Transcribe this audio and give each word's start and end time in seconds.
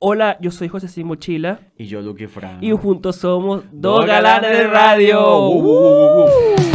Hola, 0.00 0.38
yo 0.40 0.52
soy 0.52 0.68
José 0.68 0.86
Sin 0.86 1.08
Mochila 1.08 1.58
Y 1.76 1.86
yo, 1.86 2.00
Lucky 2.00 2.28
Fran. 2.28 2.62
y 2.62 2.70
juntos 2.70 3.16
somos 3.16 3.64
Dos 3.72 4.06
Galanes 4.06 4.56
de 4.56 4.64
Radio. 4.68 5.48
Uh, 5.48 5.52
uh, 5.52 5.60
uh, 5.60 6.20
uh, 6.20 6.24
uh. 6.24 6.68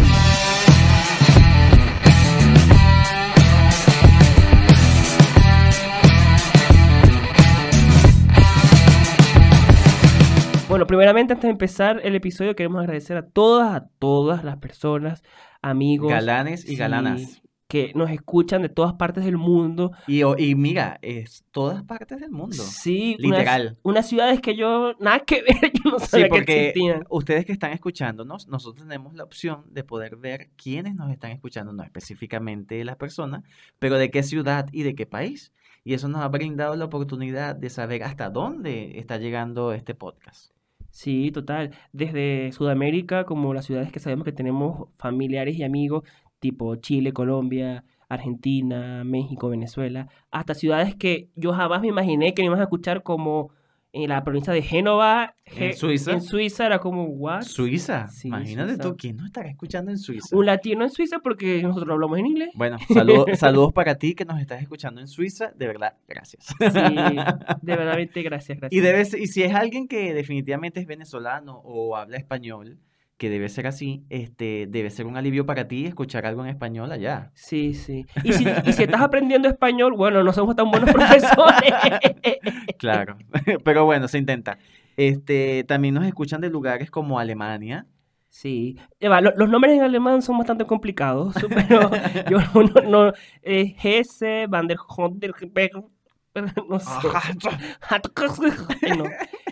Bueno, 10.67 10.85
primeramente 10.85 11.31
antes 11.31 11.43
de 11.43 11.51
empezar 11.51 12.01
el 12.03 12.15
episodio 12.15 12.55
queremos 12.57 12.81
agradecer 12.81 13.15
a 13.15 13.25
todas, 13.25 13.73
a 13.73 13.87
todas 13.99 14.43
las 14.43 14.57
personas, 14.57 15.23
amigos 15.61 16.11
Galanes 16.11 16.65
y 16.65 16.69
sí, 16.69 16.75
galanas. 16.75 17.42
Que 17.73 17.91
nos 17.95 18.11
escuchan 18.11 18.61
de 18.61 18.69
todas 18.69 18.93
partes 18.93 19.25
del 19.25 19.39
mundo. 19.39 19.93
Y, 20.05 20.21
y 20.21 20.53
mira, 20.53 20.99
es 21.01 21.43
todas 21.49 21.81
partes 21.81 22.19
del 22.19 22.29
mundo. 22.29 22.53
Sí, 22.53 23.15
Literal. 23.17 23.79
Unas, 23.81 24.07
ciudades 24.07 24.41
que 24.41 24.55
yo 24.55 24.93
nada 24.99 25.21
que 25.21 25.41
ver, 25.41 25.71
yo 25.83 25.89
no 25.89 25.97
Sí, 25.97 26.05
sabía 26.05 26.25
que 26.25 26.29
porque 26.29 26.67
existían. 26.67 27.03
ustedes 27.09 27.45
que 27.47 27.51
están 27.51 27.71
escuchándonos, 27.71 28.47
nosotros 28.47 28.87
tenemos 28.87 29.15
la 29.15 29.23
opción 29.23 29.63
de 29.71 29.83
poder 29.83 30.17
ver 30.17 30.51
quiénes 30.55 30.93
nos 30.93 31.09
están 31.09 31.31
escuchando, 31.31 31.73
no 31.73 31.81
específicamente 31.81 32.85
las 32.85 32.97
personas, 32.97 33.43
pero 33.79 33.97
de 33.97 34.11
qué 34.11 34.21
ciudad 34.21 34.67
y 34.71 34.83
de 34.83 34.93
qué 34.93 35.07
país. 35.07 35.51
Y 35.83 35.95
eso 35.95 36.07
nos 36.07 36.21
ha 36.21 36.27
brindado 36.27 36.75
la 36.75 36.85
oportunidad 36.85 37.55
de 37.55 37.71
saber 37.71 38.03
hasta 38.03 38.29
dónde 38.29 38.99
está 38.99 39.17
llegando 39.17 39.73
este 39.73 39.95
podcast. 39.95 40.53
Sí, 40.91 41.31
total. 41.31 41.71
Desde 41.91 42.51
Sudamérica, 42.51 43.25
como 43.25 43.51
las 43.55 43.65
ciudades 43.65 43.91
que 43.91 43.99
sabemos 43.99 44.25
que 44.25 44.31
tenemos 44.31 44.89
familiares 44.99 45.55
y 45.57 45.63
amigos, 45.63 46.03
tipo 46.43 46.75
Chile, 46.75 47.13
Colombia, 47.13 47.85
Argentina, 48.09 49.03
México, 49.05 49.47
Venezuela, 49.49 50.07
hasta 50.29 50.53
ciudades 50.53 50.95
que 50.95 51.29
yo 51.35 51.53
jamás 51.53 51.81
me 51.81 51.87
imaginé 51.87 52.33
que 52.33 52.41
me 52.41 52.47
iban 52.47 52.59
a 52.59 52.63
escuchar 52.63 53.01
como 53.01 53.51
en 53.93 54.09
la 54.09 54.23
provincia 54.23 54.51
de 54.51 54.61
Génova, 54.63 55.35
¿En 55.45 55.73
Suiza? 55.75 56.11
En 56.13 56.21
Suiza 56.21 56.65
era 56.65 56.79
como, 56.79 57.03
¿what? 57.05 57.43
Suiza, 57.43 58.07
Sí, 58.07 58.27
imagínate 58.27 58.73
Suiza. 58.73 58.83
tú, 58.89 58.97
¿quién 58.97 59.17
nos 59.17 59.27
estará 59.27 59.49
escuchando 59.49 59.91
en 59.91 59.99
Suiza? 59.99 60.35
Un 60.35 60.45
latino 60.47 60.83
en 60.83 60.89
Suiza 60.89 61.19
porque 61.19 61.61
nosotros 61.61 61.93
hablamos 61.93 62.17
en 62.17 62.25
inglés. 62.25 62.49
Bueno, 62.55 62.77
saludo- 62.89 63.25
saludos 63.35 63.71
para 63.71 63.95
ti 63.95 64.15
que 64.15 64.25
nos 64.25 64.39
estás 64.41 64.61
escuchando 64.63 64.99
en 64.99 65.07
Suiza, 65.07 65.51
de 65.55 65.67
verdad, 65.67 65.93
gracias. 66.07 66.45
Sí, 66.47 66.55
de 67.61 67.75
verdad, 67.77 67.97
gracias, 68.23 68.57
gracias. 68.57 68.71
Y, 68.71 68.79
debe 68.79 69.05
ser- 69.05 69.19
y 69.21 69.27
si 69.27 69.43
es 69.43 69.53
alguien 69.53 69.87
que 69.87 70.13
definitivamente 70.13 70.79
es 70.79 70.87
venezolano 70.87 71.61
o 71.63 71.95
habla 71.95 72.17
español, 72.17 72.79
que 73.23 73.29
debe 73.29 73.47
ser 73.47 73.67
así, 73.67 74.03
este, 74.09 74.67
debe 74.69 74.89
ser 74.89 75.05
un 75.05 75.15
alivio 75.15 75.45
para 75.45 75.65
ti 75.69 75.85
escuchar 75.85 76.25
algo 76.25 76.43
en 76.43 76.49
español 76.49 76.91
allá. 76.91 77.31
Sí, 77.35 77.73
sí. 77.73 78.05
Y 78.21 78.33
si, 78.33 78.45
y 78.65 78.73
si 78.73 78.83
estás 78.83 78.99
aprendiendo 79.01 79.47
español, 79.47 79.93
bueno, 79.95 80.21
no 80.25 80.33
somos 80.33 80.57
tan 80.57 80.69
buenos 80.69 80.91
profesores. 80.93 81.71
Claro, 82.77 83.15
pero 83.63 83.85
bueno, 83.85 84.09
se 84.09 84.17
intenta. 84.17 84.57
Este, 84.97 85.63
también 85.63 85.93
nos 85.93 86.05
escuchan 86.05 86.41
de 86.41 86.49
lugares 86.49 86.91
como 86.91 87.17
Alemania. 87.17 87.87
Sí, 88.27 88.77
Eva, 88.99 89.21
lo- 89.21 89.33
los 89.37 89.47
nombres 89.47 89.73
en 89.77 89.83
alemán 89.83 90.21
son 90.21 90.37
bastante 90.37 90.65
complicados, 90.65 91.33
pero 91.49 91.89
yo 92.29 92.39
no, 92.63 92.81
no 93.07 93.13
eh, 93.41 93.73
Hesse, 93.81 94.47
Van 94.49 94.67
der 94.67 94.79
Honderberg, 94.85 95.85
no 96.69 96.79
sé. 96.79 97.07
No, 98.97 99.05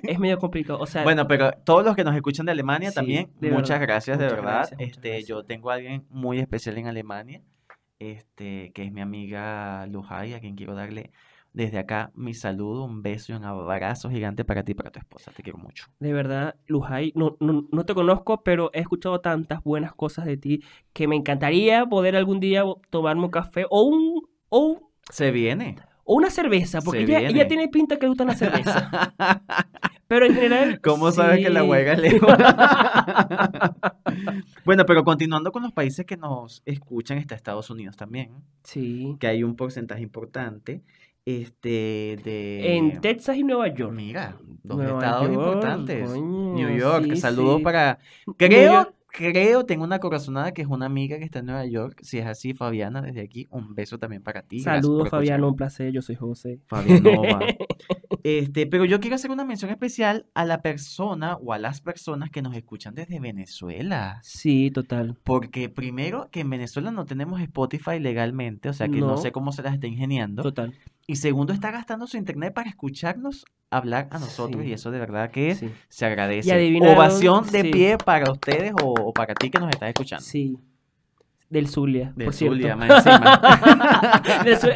es 0.04 0.20
medio 0.20 0.38
complicado, 0.40 0.80
o 0.80 0.86
sea, 0.86 1.04
Bueno, 1.04 1.28
pero 1.28 1.52
todos 1.64 1.86
los 1.86 1.96
que 1.96 2.04
nos 2.04 2.16
escuchan 2.16 2.46
de 2.46 2.52
Alemania 2.54 2.90
Sí, 2.90 2.96
también, 2.96 3.32
de 3.40 3.52
muchas 3.52 3.80
verdad, 3.80 3.88
gracias, 3.96 4.18
de 4.20 4.26
muchas 4.26 4.38
verdad. 4.38 4.56
gracias, 4.58 4.80
este, 4.82 5.10
gracias. 5.10 5.28
yo 5.28 5.44
tengo 5.44 5.70
a 5.72 5.76
alguien 5.76 6.06
muy 6.10 6.40
especial 6.40 6.78
en 6.78 6.88
Alemania, 6.88 7.42
este, 8.00 8.72
que 8.74 8.84
es 8.84 8.92
mi 8.92 9.02
amiga 9.02 9.86
Lujay, 9.88 10.34
a 10.34 10.40
quien 10.40 10.56
quiero 10.56 10.74
darle 10.76 11.12
desde 11.54 11.80
acá 11.80 12.12
mi 12.16 12.34
saludo, 12.34 12.86
un 12.86 13.02
beso 13.04 13.34
y 13.34 13.36
un 13.36 13.44
abrazo 13.44 14.10
gigante 14.10 14.46
para 14.46 14.64
ti 14.64 14.72
y 14.72 14.76
para 14.76 14.90
tu 14.90 15.00
esposa. 15.00 15.32
Te 15.32 15.44
quiero 15.44 15.60
mucho. 15.60 15.86
de 16.00 16.14
verdad, 16.14 16.56
Lujay, 16.68 17.12
no, 17.16 17.36
no, 17.42 17.68
no 17.72 17.86
te 17.86 17.94
conozco, 17.94 18.42
pero 18.44 18.72
he 18.74 18.80
escuchado 18.80 19.20
tantas 19.22 19.62
buenas 19.64 19.94
cosas 19.94 20.26
de 20.26 20.38
ti 20.38 20.64
que 20.94 21.08
me 21.08 21.16
encantaría 21.18 21.86
poder 21.86 22.16
algún 22.16 22.40
día 22.40 22.64
tomarme 22.90 23.26
un 23.26 23.32
café 23.32 23.66
o 23.70 23.84
un, 23.84 24.28
o, 24.50 24.60
un- 24.60 24.80
Se 25.10 25.30
viene. 25.32 25.76
O 26.04 26.16
una 26.16 26.30
cerveza, 26.30 26.82
porque 26.82 27.04
ella, 27.04 27.48
tiene 27.48 27.68
pinta 27.68 27.98
que 27.98 28.04
le 28.04 28.10
gusta 28.10 28.26
la 28.26 28.36
cerveza, 28.36 29.14
pero 30.08 30.26
en 30.26 30.36
general... 30.36 30.82
¿Cómo 30.82 31.12
sabes 31.12 31.44
que 31.44 31.50
la 31.50 31.62
sí. 31.62 31.68
huelga 31.68 31.94
es 31.94 32.00
lejos? 32.00 32.30
bueno, 34.66 34.86
pero 34.86 35.04
continuando 35.04 35.52
con 35.52 35.64
los 35.64 35.72
países 35.72 36.06
que 36.06 36.18
nos 36.18 36.62
escuchan, 36.66 37.18
está 37.18 37.36
Estados 37.36 37.70
Unidos 37.70 37.98
también, 37.98 38.32
Sí. 38.64 39.16
que 39.20 39.28
hay 39.28 39.44
un 39.44 39.56
porcentaje 39.56 40.02
importante 40.02 40.82
este, 41.26 42.18
de... 42.24 42.78
En 42.78 43.00
Texas 43.00 43.38
y 43.38 43.44
Nueva 43.44 43.68
York. 43.68 43.94
Mira, 43.94 44.38
dos 44.64 44.78
Nueva 44.78 45.00
estados 45.00 45.28
York, 45.28 45.34
importantes. 45.34 46.10
coño, 46.10 46.54
New 46.56 46.78
York, 46.78 47.06
sí, 47.06 47.16
saludos 47.18 47.58
sí. 47.58 47.64
para... 47.64 48.00
Creo, 48.38 48.94
creo, 49.12 49.66
tengo 49.66 49.84
una 49.84 50.00
corazonada 50.00 50.54
que 50.54 50.62
es 50.62 50.68
una 50.68 50.86
amiga 50.86 51.18
que 51.18 51.26
está 51.26 51.40
en 51.40 51.48
Nueva 51.48 51.66
York. 51.66 52.00
Si 52.02 52.18
es 52.18 52.26
así, 52.26 52.54
Fabiana, 52.54 53.02
desde 53.02 53.22
aquí, 53.22 53.48
un 53.52 53.76
beso 53.76 53.98
también 53.98 54.24
para 54.24 54.42
ti. 54.44 54.60
Saludos, 54.60 55.10
Fabiano, 55.10 55.50
un 55.50 55.56
placer. 55.56 55.92
Yo 55.92 56.02
soy 56.02 56.16
José. 56.16 56.60
Fabianova. 56.68 57.40
Este, 58.24 58.68
pero 58.68 58.86
yo 58.86 59.00
quiero 59.00 59.16
hacer 59.16 59.32
una 59.32 59.46
mención 59.46 59.72
especial 59.72 60.28
a 60.36 60.46
la 60.46 60.62
persona 60.62 61.38
o 61.38 61.54
a 61.54 61.58
las 61.58 61.82
personas 61.82 62.30
que 62.30 62.44
nos 62.44 62.56
escuchan 62.56 62.94
desde 62.94 63.20
Venezuela. 63.20 64.20
Sí, 64.22 64.70
total. 64.70 65.18
Porque 65.24 65.70
primero 65.70 66.30
que 66.32 66.42
en 66.42 66.50
Venezuela 66.52 66.92
no 66.92 67.06
tenemos 67.06 67.42
Spotify 67.42 68.00
legalmente, 68.00 68.70
o 68.70 68.74
sea 68.74 68.90
que 68.90 69.00
no, 69.00 69.08
No. 69.08 69.18
sé 69.18 69.32
cómo 69.32 69.52
se 69.52 69.64
las 69.64 69.74
está 69.74 69.88
ingeniando. 69.88 70.44
Total. 70.44 70.72
Y 71.12 71.18
segundo, 71.18 71.52
está 71.52 71.72
gastando 71.72 72.08
su 72.08 72.16
internet 72.16 72.54
para 72.54 72.70
escucharnos 72.70 73.44
hablar 73.70 74.08
a 74.12 74.18
nosotros 74.18 74.64
Sí. 74.64 74.70
y 74.70 74.74
eso 74.74 74.92
de 74.92 75.00
verdad 75.00 75.30
que 75.30 75.56
Sí. 75.56 75.70
se 75.90 76.06
agradece. 76.06 76.72
Ovación 76.82 77.46
de 77.52 77.64
sí. 77.64 77.70
pie 77.72 77.98
para 77.98 78.32
ustedes 78.32 78.72
o, 78.82 78.94
o 78.94 79.12
para 79.12 79.36
ti 79.36 79.50
que 79.50 79.60
nos 79.60 79.70
estás 79.72 79.90
escuchando. 79.90 80.24
Sí. 80.24 80.58
Del 81.52 81.68
Zulia, 81.68 82.14
Del 82.16 82.26
por 82.26 82.34
cierto. 82.34 82.56
Zulia, 82.56 82.76
más 82.78 83.06
encima. 83.06 83.42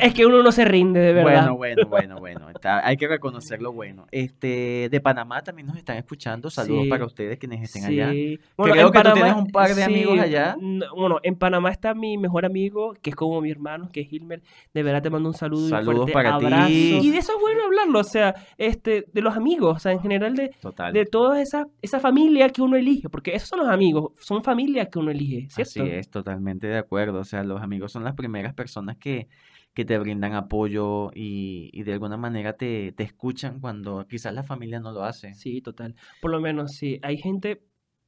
Es 0.01 0.13
que 0.13 0.25
uno 0.25 0.43
no 0.43 0.51
se 0.51 0.65
rinde, 0.65 0.99
de 0.99 1.13
verdad. 1.13 1.49
Bueno, 1.51 1.55
bueno, 1.57 1.87
bueno, 1.89 2.19
bueno. 2.19 2.49
está- 2.49 2.85
hay 2.85 2.97
que 2.97 3.07
reconocer 3.07 3.61
lo 3.61 3.71
bueno. 3.71 4.05
Este, 4.11 4.89
de 4.91 4.99
Panamá 5.01 5.41
también 5.41 5.67
nos 5.67 5.77
están 5.77 5.97
escuchando. 5.97 6.49
Saludos 6.49 6.83
Sí. 6.83 6.89
para 6.89 7.05
ustedes 7.05 7.37
quienes 7.39 7.61
estén 7.63 7.85
allá. 7.85 8.11
Sí. 8.11 8.39
Creo 8.57 8.91
que 8.91 8.99
tú 9.01 9.13
tienes 9.13 9.35
un 9.35 9.47
par 9.51 9.73
de 9.73 9.83
amigos 9.83 10.19
allá. 10.19 10.57
Bueno, 10.95 11.19
en 11.23 11.35
Panamá 11.35 11.69
está 11.71 11.93
mi 11.93 12.17
mejor 12.17 12.45
amigo, 12.45 12.93
que 13.01 13.11
es 13.11 13.15
como 13.15 13.39
mi 13.41 13.51
hermano, 13.51 13.89
que 13.91 14.01
es 14.01 14.11
Hilmer. 14.11 14.41
De 14.73 14.83
verdad 14.83 15.01
te 15.01 15.09
mando 15.09 15.29
un 15.29 15.35
saludo 15.35 15.61
y 15.61 15.63
un 15.65 15.69
Saludos 15.69 16.11
para 16.11 16.37
ti. 16.39 16.45
abrazo. 16.45 16.69
Y 16.71 17.09
de 17.09 17.17
eso 17.17 17.33
es 17.35 17.39
bueno 17.41 17.63
hablarlo, 17.65 17.99
o 17.99 18.03
sea, 18.03 18.35
este, 18.57 19.05
de 19.13 19.21
los 19.21 19.35
amigos, 19.37 19.77
o 19.77 19.79
sea, 19.79 19.93
en 19.93 20.01
general 20.01 20.35
de, 20.35 20.51
Total. 20.61 20.91
de 20.91 21.05
toda 21.05 21.41
esa, 21.41 21.67
esa 21.81 21.99
familia 22.01 22.49
que 22.49 22.61
uno 22.61 22.75
elige, 22.75 23.07
porque 23.09 23.33
esos 23.33 23.47
son 23.47 23.59
los 23.59 23.69
amigos, 23.69 24.11
son 24.19 24.43
familias 24.43 24.89
que 24.91 24.99
uno 24.99 25.11
elige, 25.11 25.47
¿cierto? 25.49 25.83
Así 25.83 25.89
es, 25.89 26.09
totalmente 26.09 26.64
de 26.67 26.77
acuerdo. 26.77 27.19
O 27.19 27.23
sea, 27.25 27.43
los 27.43 27.61
amigos 27.61 27.91
son 27.91 28.03
las 28.03 28.13
primeras 28.15 28.53
personas 28.53 28.97
que, 28.97 29.27
que 29.73 29.85
te 29.85 29.97
brindan 29.97 30.33
apoyo 30.33 31.11
y, 31.13 31.69
y 31.73 31.83
de 31.83 31.93
alguna 31.93 32.17
manera 32.17 32.53
te, 32.53 32.91
te 32.93 33.03
escuchan 33.03 33.59
cuando 33.59 34.05
quizás 34.07 34.33
la 34.33 34.43
familia 34.43 34.79
no 34.79 34.91
lo 34.91 35.03
hace. 35.03 35.33
Sí, 35.33 35.61
total. 35.61 35.95
Por 36.21 36.31
lo 36.31 36.39
menos, 36.41 36.73
sí, 36.73 36.99
hay 37.03 37.17
gente, 37.17 37.61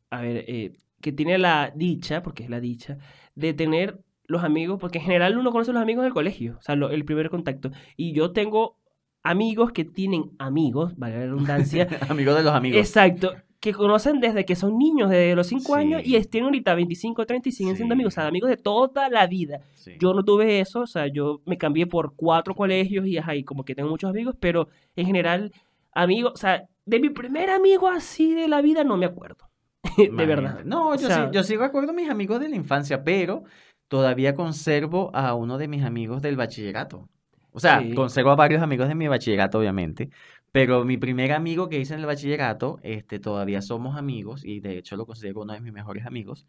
a 0.09 0.21
ver, 0.21 0.45
eh, 0.47 0.71
que 1.01 1.11
tiene 1.11 1.37
la 1.37 1.71
dicha, 1.75 2.23
porque 2.23 2.43
es 2.43 2.49
la 2.49 2.59
dicha, 2.59 2.97
de 3.35 3.53
tener 3.53 3.99
los 4.25 4.43
amigos, 4.43 4.77
porque 4.79 4.97
en 4.97 5.05
general 5.05 5.37
uno 5.37 5.51
conoce 5.51 5.71
a 5.71 5.73
los 5.75 5.83
amigos 5.83 6.03
del 6.03 6.13
colegio, 6.13 6.55
o 6.59 6.61
sea, 6.61 6.75
lo- 6.75 6.89
el 6.89 7.05
primer 7.05 7.29
contacto. 7.29 7.71
Y 7.95 8.11
yo 8.13 8.31
tengo 8.31 8.77
amigos 9.23 9.71
que 9.73 9.85
tienen 9.85 10.31
amigos, 10.39 10.97
vale 10.97 11.15
la 11.15 11.21
redundancia, 11.21 11.87
Amigos 12.09 12.35
de 12.37 12.43
los 12.43 12.53
amigos. 12.53 12.79
exacto, 12.79 13.33
que 13.59 13.73
conocen 13.73 14.19
desde 14.19 14.45
que 14.45 14.55
son 14.55 14.77
niños, 14.77 15.09
desde 15.09 15.35
los 15.35 15.47
5 15.47 15.75
años, 15.75 16.01
y 16.05 16.19
tienen 16.25 16.45
ahorita 16.45 16.75
25, 16.75 17.25
30 17.25 17.49
y 17.49 17.51
siguen 17.51 17.75
siendo 17.75 17.93
amigos, 17.93 18.13
o 18.13 18.15
sea, 18.15 18.27
amigos 18.27 18.49
de 18.49 18.57
toda 18.57 19.09
la 19.09 19.25
vida. 19.27 19.61
Sí. 19.73 19.93
Yo 19.99 20.13
no 20.13 20.23
tuve 20.23 20.59
eso, 20.59 20.81
o 20.81 20.87
sea, 20.87 21.07
yo 21.07 21.41
me 21.45 21.57
cambié 21.57 21.87
por 21.87 22.13
cuatro 22.15 22.53
colegios 22.53 23.05
y 23.07 23.17
y 23.17 23.43
como 23.43 23.63
que 23.65 23.73
tengo 23.73 23.89
muchos 23.89 24.09
amigos, 24.11 24.35
pero 24.39 24.67
en 24.95 25.05
general, 25.07 25.51
amigos, 25.93 26.33
o 26.35 26.37
sea, 26.37 26.63
de 26.85 26.99
mi 26.99 27.09
primer 27.09 27.49
amigo 27.49 27.87
así 27.87 28.33
de 28.35 28.47
la 28.47 28.61
vida 28.61 28.83
no 28.83 28.95
me 28.95 29.07
acuerdo. 29.07 29.49
de 29.97 30.25
verdad. 30.25 30.61
No, 30.63 30.95
yo, 30.95 31.07
sea- 31.07 31.25
sí, 31.25 31.31
yo 31.33 31.43
sí 31.43 31.55
recuerdo 31.57 31.91
a 31.91 31.95
mis 31.95 32.09
amigos 32.09 32.39
de 32.39 32.49
la 32.49 32.55
infancia, 32.55 33.03
pero 33.03 33.43
todavía 33.87 34.35
conservo 34.35 35.09
a 35.15 35.33
uno 35.33 35.57
de 35.57 35.67
mis 35.67 35.83
amigos 35.83 36.21
del 36.21 36.35
bachillerato. 36.35 37.07
O 37.51 37.59
sea, 37.59 37.81
Sí. 37.81 37.95
conservo 37.95 38.29
a 38.31 38.35
varios 38.35 38.61
amigos 38.61 38.87
de 38.87 38.93
mi 38.95 39.07
bachillerato, 39.07 39.57
obviamente. 39.57 40.09
Pero 40.51 40.83
mi 40.85 40.97
primer 40.97 41.31
amigo 41.33 41.69
que 41.69 41.79
hice 41.79 41.93
en 41.93 41.99
el 42.01 42.05
bachillerato, 42.05 42.79
este, 42.83 43.19
todavía 43.19 43.61
somos 43.61 43.97
amigos 43.97 44.43
y 44.45 44.59
de 44.59 44.77
hecho 44.77 44.95
lo 44.95 45.05
considero 45.05 45.41
uno 45.41 45.53
de 45.53 45.61
mis 45.61 45.73
mejores 45.73 46.05
amigos. 46.05 46.47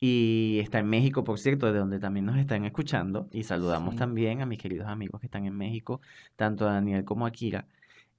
Y 0.00 0.58
está 0.62 0.80
en 0.80 0.88
México, 0.88 1.24
por 1.24 1.38
cierto, 1.38 1.72
de 1.72 1.78
donde 1.78 1.98
también 2.00 2.26
nos 2.26 2.36
están 2.38 2.64
escuchando. 2.64 3.28
Y 3.32 3.44
saludamos 3.44 3.94
Sí. 3.94 3.98
también 3.98 4.42
a 4.42 4.46
mis 4.46 4.58
queridos 4.58 4.88
amigos 4.88 5.20
que 5.20 5.26
están 5.28 5.46
en 5.46 5.56
México, 5.56 6.00
tanto 6.36 6.68
a 6.68 6.72
Daniel 6.74 7.04
como 7.04 7.26
a 7.26 7.30
Kira. 7.32 7.66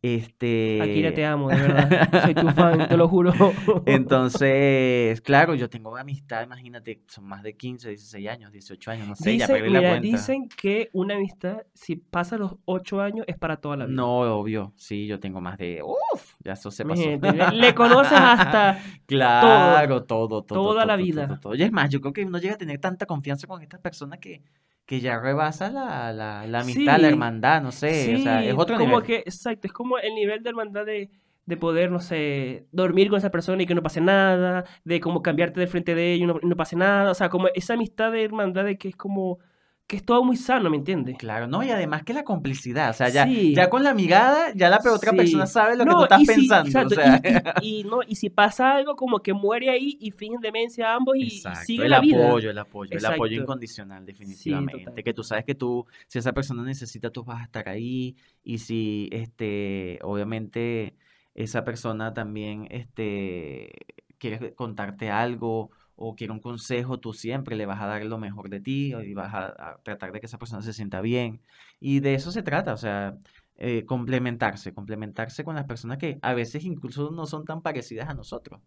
Este... 0.06 0.80
Akira, 0.82 1.14
te 1.14 1.26
amo, 1.26 1.50
de 1.50 1.56
verdad. 1.58 2.24
Soy 2.24 2.36
tu 2.36 2.48
fan, 2.50 2.88
te 2.88 2.96
lo 2.98 3.08
juro. 3.08 3.34
Entonces, 3.86 5.20
claro, 5.22 5.56
yo 5.56 5.70
tengo 5.70 5.96
amistad, 5.98 6.44
imagínate, 6.44 7.02
son 7.08 7.26
más 7.26 7.42
de 7.44 7.56
15, 7.56 7.90
16 7.90 8.28
años, 8.30 8.52
18 8.52 8.92
años, 8.92 9.08
no 9.08 9.16
sé, 9.16 9.38
ya 9.38 9.46
Dicen, 9.48 9.56
perdí 9.56 9.70
la 9.74 9.80
mira, 9.80 9.90
cuenta. 9.92 10.08
dicen 10.08 10.50
que 10.50 10.90
una 10.94 11.16
amistad, 11.16 11.64
si 11.74 11.96
pasa 11.96 12.38
los 12.38 12.56
8 12.66 13.02
años, 13.02 13.26
es 13.28 13.38
para 13.38 13.58
toda 13.58 13.78
la 13.78 13.86
vida. 13.86 13.96
No, 13.96 14.20
obvio, 14.40 14.74
sí, 14.76 15.08
yo 15.08 15.20
tengo 15.20 15.42
más 15.42 15.58
de... 15.58 15.82
Uf, 15.84 16.34
ya 16.44 16.54
eso 16.54 16.70
se 16.72 16.86
pasó. 16.86 17.02
Imagínate, 17.02 17.56
le- 17.56 17.74
conoces 17.76 18.18
hasta 18.20 18.80
Claro, 19.08 20.04
todo, 20.04 20.44
todo. 20.44 20.62
Toda 20.62 20.86
la 20.86 20.96
todo, 20.96 21.04
vida. 21.06 21.28
todo, 21.28 21.40
todo. 21.40 21.56
Y 21.56 21.64
es 21.64 21.72
más, 21.72 21.90
yo 21.90 22.00
creo 22.02 22.14
que 22.14 22.26
uno 22.26 22.38
llega 22.40 22.56
a 22.56 22.58
tener 22.58 22.80
tanta 22.80 23.06
confianza 23.06 23.48
con 23.48 23.62
estas 23.62 23.80
personas 23.80 24.20
que, 24.20 24.42
que 24.86 25.00
ya 25.00 25.20
rebasa 25.20 25.72
la, 25.72 26.14
la, 26.14 26.46
la 26.48 26.60
amistad, 26.60 27.00
la 27.00 27.08
hermandad, 27.08 27.62
no 27.62 27.72
sé, 27.72 28.16
o 28.16 28.20
sea, 28.20 28.44
es 28.44 28.54
otro 28.56 28.78
como 28.78 29.02
nivel. 29.02 29.04
que, 29.04 29.16
exacto, 29.18 29.68
es 29.68 29.74
como 29.74 29.98
el 29.98 30.14
nivel 30.14 30.44
de 30.44 30.50
hermandad 30.50 30.86
de, 30.86 31.10
de 31.46 31.58
poder, 31.58 31.92
no 31.92 32.00
sé, 32.00 32.68
dormir 32.72 33.10
con 33.10 33.18
esa 33.18 33.32
persona 33.32 33.64
y 33.64 33.66
que 33.66 33.76
no 33.76 33.84
pase 33.84 34.02
nada, 34.02 34.66
de 34.84 35.00
como 35.00 35.22
cambiarte 35.22 35.60
de 35.60 35.68
frente 35.68 35.96
de 35.96 36.14
ella 36.14 36.24
y 36.24 36.28
no, 36.28 36.40
y 36.42 36.46
no 36.48 36.56
pase 36.56 36.76
nada, 36.76 37.12
o 37.12 37.16
sea, 37.16 37.30
como 37.30 37.48
esa 37.56 37.74
amistad 37.74 38.12
de 38.12 38.24
hermandad 38.24 38.66
de 38.66 38.78
que 38.78 38.90
es 38.90 38.96
como, 38.96 39.40
que 39.88 39.98
es 39.98 40.04
todo 40.04 40.24
muy 40.24 40.36
sano, 40.36 40.70
¿me 40.72 40.78
entiendes? 40.78 41.16
Claro, 41.18 41.46
no, 41.48 41.64
y 41.64 41.70
además 41.70 42.02
que 42.04 42.12
la 42.14 42.24
complicidad, 42.24 42.90
o 42.90 42.94
sea, 42.94 43.10
ya, 43.10 43.26
Sí. 43.26 43.54
ya 43.54 43.70
con 43.70 43.84
la 43.84 43.94
mirada, 43.94 44.52
ya 44.56 44.68
la 44.70 44.78
otra 44.78 45.12
Sí. 45.12 45.18
persona 45.18 45.46
sabe 45.46 45.76
lo 45.78 45.86
que 45.86 45.92
tú 45.92 46.04
estás 46.04 46.22
y 46.22 46.26
si- 46.26 46.34
pensando, 46.34 46.68
exacto, 46.70 46.96
o 46.96 46.96
sea. 46.96 47.22
y, 47.62 47.66
y- 47.68 47.80
y 47.82 47.84
no, 47.84 48.00
y 48.08 48.16
si 48.16 48.32
pasa 48.32 48.76
algo, 48.76 48.96
como 48.96 49.20
que 49.20 49.34
muere 49.34 49.70
ahí 49.70 49.96
y 50.00 50.10
fingen 50.10 50.42
demencia 50.42 50.96
ambos 50.96 51.16
y, 51.18 51.22
y 51.26 51.38
Exacto, 51.38 51.66
sigue 51.68 51.84
el 51.86 51.92
la 51.92 52.00
vida. 52.00 52.28
apoyo, 52.28 52.50
el 52.50 52.58
apoyo, 52.58 52.98
el 52.98 53.06
apoyo 53.06 53.42
incondicional, 53.42 54.06
definitivamente. 54.08 55.04
que 55.04 55.14
tú 55.14 55.24
sabes 55.24 55.46
que 55.46 55.54
tú, 55.54 55.86
si 56.08 56.18
esa 56.18 56.34
persona 56.34 56.64
necesita, 56.64 57.12
tú 57.12 57.24
vas 57.24 57.42
a 57.42 57.44
estar 57.44 57.70
ahí. 57.70 58.16
Y 58.44 58.58
si, 58.58 59.08
este, 59.12 60.00
obviamente, 60.02 60.96
esa 61.36 61.64
persona 61.64 62.12
también, 62.14 62.68
este, 62.72 63.72
quiere 64.18 64.54
contarte 64.56 65.12
algo 65.12 65.70
o 65.96 66.16
quiere 66.16 66.34
un 66.34 66.40
consejo, 66.40 67.00
tú 67.00 67.14
siempre 67.14 67.56
le 67.56 67.66
vas 67.66 67.82
a 67.82 67.88
dar 67.88 68.04
lo 68.06 68.18
mejor 68.18 68.50
de 68.50 68.60
ti 68.62 68.94
y 68.94 69.14
vas 69.14 69.34
a, 69.34 69.72
a 69.72 69.78
tratar 69.84 70.12
de 70.12 70.20
que 70.20 70.26
esa 70.28 70.38
persona 70.40 70.62
se 70.62 70.74
sienta 70.74 71.02
bien. 71.02 71.42
Y 71.80 72.00
de 72.02 72.16
eso 72.16 72.32
se 72.32 72.44
trata, 72.44 72.74
o 72.74 72.78
sea, 72.78 73.18
eh, 73.56 73.86
complementarse, 73.86 74.74
complementarse 74.74 75.44
con 75.44 75.56
las 75.56 75.66
personas 75.66 75.98
que 75.98 76.20
a 76.22 76.34
veces 76.34 76.64
incluso 76.66 77.12
no 77.12 77.26
son 77.26 77.46
tan 77.46 77.62
parecidas 77.62 78.10
a 78.10 78.14
nosotros, 78.14 78.62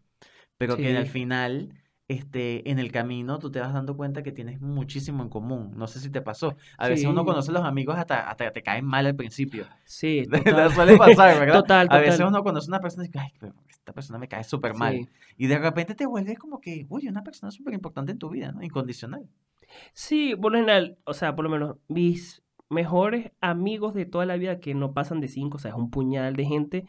pero 0.56 0.80
que 0.80 0.96
al 0.96 1.06
Sí. 1.06 1.12
final 1.12 1.74
este, 2.08 2.70
en 2.70 2.78
el 2.78 2.90
camino 2.90 3.38
tú 3.38 3.50
te 3.50 3.60
vas 3.60 3.72
dando 3.72 3.96
cuenta 3.96 4.22
que 4.22 4.32
tienes 4.32 4.60
muchísimo 4.62 5.22
en 5.22 5.28
común. 5.28 5.72
No 5.76 5.86
sé 5.86 6.00
si 6.00 6.08
te 6.10 6.22
pasó. 6.22 6.56
A 6.78 6.88
veces 6.88 7.04
uno 7.06 7.20
Sí. 7.20 7.26
conoce 7.26 7.50
a 7.50 7.54
los 7.54 7.64
amigos 7.64 7.96
hasta, 7.98 8.30
hasta 8.30 8.50
te 8.50 8.62
caen 8.62 8.86
mal 8.86 9.04
al 9.06 9.14
principio. 9.14 9.66
Sí, 9.84 10.24
Le 10.30 10.40
total. 10.40 10.72
suele 10.72 10.96
pasar, 10.96 11.38
¿verdad? 11.38 11.60
Total, 11.60 11.86
A 11.90 11.98
veces 11.98 12.20
uno 12.26 12.42
conoce 12.42 12.68
a 12.68 12.70
una 12.70 12.80
persona 12.80 13.04
y 13.04 13.08
dice, 13.08 13.18
ay, 13.18 13.32
pero 13.38 13.54
esta 13.68 13.92
persona 13.92 14.18
me 14.18 14.26
cae 14.26 14.42
súper 14.42 14.74
mal. 14.74 14.94
Sí. 14.94 15.08
Y 15.36 15.46
de 15.48 15.58
repente 15.58 15.94
te 15.94 16.06
vuelves 16.06 16.38
como 16.38 16.60
que, 16.60 16.86
uy, 16.88 17.06
una 17.08 17.22
persona 17.22 17.50
súper 17.52 17.74
importante 17.74 18.12
en 18.12 18.18
tu 18.18 18.30
vida, 18.30 18.52
¿no? 18.52 18.62
Incondicional. 18.62 19.28
Sí, 19.92 20.34
por 20.40 20.52
lo 20.52 20.58
general, 20.58 20.96
o 21.04 21.12
sea, 21.12 21.36
por 21.36 21.44
lo 21.44 21.50
menos 21.50 21.76
mis 21.88 22.42
mejores 22.70 23.32
amigos 23.42 23.92
de 23.94 24.06
toda 24.06 24.24
la 24.24 24.36
vida 24.36 24.60
que 24.60 24.74
no 24.74 24.92
pasan 24.94 25.20
de 25.20 25.28
cinco, 25.28 25.56
o 25.56 25.60
sea, 25.60 25.72
es 25.72 25.76
un 25.76 25.90
puñal 25.90 26.36
de 26.36 26.44
gente, 26.46 26.86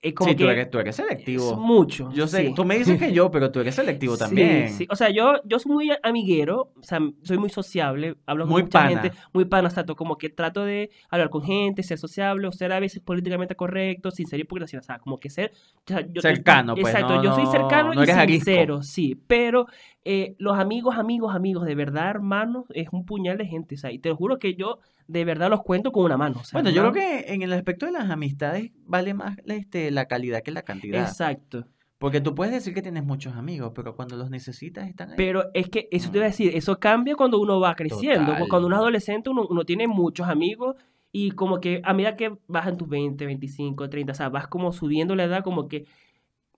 es 0.00 0.14
como 0.14 0.30
Sí, 0.30 0.36
tú 0.36 0.44
que 0.44 0.50
eres, 0.52 0.70
tú 0.70 0.78
eres 0.78 0.98
es 0.98 1.04
selectivo. 1.04 1.56
mucho. 1.56 2.10
Yo 2.12 2.28
sé, 2.28 2.46
sí. 2.48 2.54
tú 2.54 2.64
me 2.64 2.78
dices 2.78 2.98
que 3.00 3.12
yo, 3.12 3.30
pero 3.32 3.50
tú 3.50 3.58
eres 3.60 3.74
selectivo 3.74 4.14
Sí, 4.14 4.18
también. 4.20 4.68
sí. 4.70 4.86
O 4.90 4.94
sea, 4.94 5.10
yo, 5.10 5.34
yo 5.44 5.58
soy 5.58 5.72
muy 5.72 5.90
amiguero, 6.04 6.72
o 6.78 6.82
sea, 6.82 7.00
soy 7.22 7.38
muy 7.38 7.50
sociable, 7.50 8.14
hablo 8.24 8.44
con 8.44 8.52
Muy 8.52 8.62
mucha 8.62 8.78
pana. 8.84 9.00
gente, 9.02 9.16
muy 9.32 9.44
pana, 9.46 9.68
tanto 9.70 9.96
como 9.96 10.16
que 10.16 10.28
trato 10.30 10.64
de 10.64 10.90
hablar 11.10 11.30
con 11.30 11.42
gente, 11.42 11.82
ser 11.82 11.98
sociable, 11.98 12.46
o 12.46 12.52
ser 12.52 12.72
a 12.72 12.78
veces 12.80 13.00
políticamente 13.02 13.56
correcto, 13.56 14.10
sin 14.12 14.26
ser 14.28 14.38
hipocresía, 14.40 14.78
o 14.78 14.82
sea, 14.82 14.98
como 15.00 15.18
que 15.18 15.30
ser... 15.30 15.50
o 15.52 15.82
sea, 15.88 16.00
yo- 16.02 16.06
yo- 16.12 16.20
Cercano, 16.22 16.74
pues, 16.76 16.94
Exacto, 16.94 17.16
no- 17.16 17.24
yo 17.24 17.34
soy 17.34 17.44
no- 17.44 17.50
cercano 17.50 17.94
no 17.94 18.04
y 18.04 18.10
arisco. 18.10 18.44
sincero, 18.44 18.82
sí, 18.82 19.16
pero 19.26 19.66
eh, 20.04 20.36
los 20.38 20.58
amigos, 20.58 20.96
amigos, 20.96 21.34
amigos, 21.34 21.66
de 21.66 21.74
verdad, 21.74 22.08
hermanos, 22.10 22.66
es 22.72 22.88
un 22.92 23.04
puñal 23.04 23.36
de 23.36 23.46
gente, 23.46 23.74
o 23.74 23.78
sea, 23.78 23.90
y 23.90 23.98
te 23.98 24.10
lo 24.10 24.16
juro 24.16 24.38
que 24.38 24.54
yo 24.54 24.78
de 25.08 25.24
verdad 25.24 25.50
los 25.50 25.62
cuento 25.62 25.90
con 25.90 26.04
una 26.04 26.16
mano, 26.16 26.38
o 26.40 26.44
sea, 26.44 26.60
Bueno, 26.60 26.70
yo 26.70 26.82
creo 26.82 26.92
que 26.92 27.32
en 27.32 27.42
el 27.42 27.52
aspecto 27.52 27.86
de 27.86 27.92
las 27.92 28.10
amistades 28.10 28.70
vale 28.84 29.14
más 29.14 29.36
este, 29.46 29.90
la 29.90 30.06
calidad 30.06 30.42
que 30.42 30.52
la 30.52 30.62
cantidad. 30.62 31.02
Exacto. 31.02 31.66
Porque 31.96 32.20
tú 32.20 32.34
puedes 32.34 32.54
decir 32.54 32.74
que 32.74 32.82
tienes 32.82 33.04
muchos 33.04 33.34
amigos, 33.34 33.72
pero 33.74 33.96
cuando 33.96 34.16
los 34.16 34.30
necesitas 34.30 34.88
están 34.88 35.10
ahí. 35.10 35.16
Pero 35.16 35.46
es 35.52 35.68
que 35.68 35.88
eso 35.90 36.10
te 36.10 36.18
iba 36.18 36.26
a 36.26 36.28
decir, 36.28 36.54
eso 36.54 36.78
cambia 36.78 37.16
cuando 37.16 37.40
uno 37.40 37.58
va 37.58 37.74
creciendo. 37.74 38.32
Total. 38.32 38.48
Cuando 38.48 38.66
uno 38.68 38.76
es 38.76 38.80
adolescente, 38.80 39.30
uno, 39.30 39.46
uno 39.48 39.64
tiene 39.64 39.88
muchos 39.88 40.28
amigos 40.28 40.76
y 41.10 41.32
como 41.32 41.58
que 41.58 41.80
a 41.84 41.94
medida 41.94 42.14
que 42.14 42.36
vas 42.46 42.68
en 42.68 42.76
tus 42.76 42.88
20, 42.88 43.24
25, 43.24 43.88
30, 43.88 44.12
o 44.12 44.14
sea, 44.14 44.28
vas 44.28 44.46
como 44.46 44.72
subiendo 44.72 45.16
la 45.16 45.24
edad, 45.24 45.42
como 45.42 45.66
que 45.66 45.86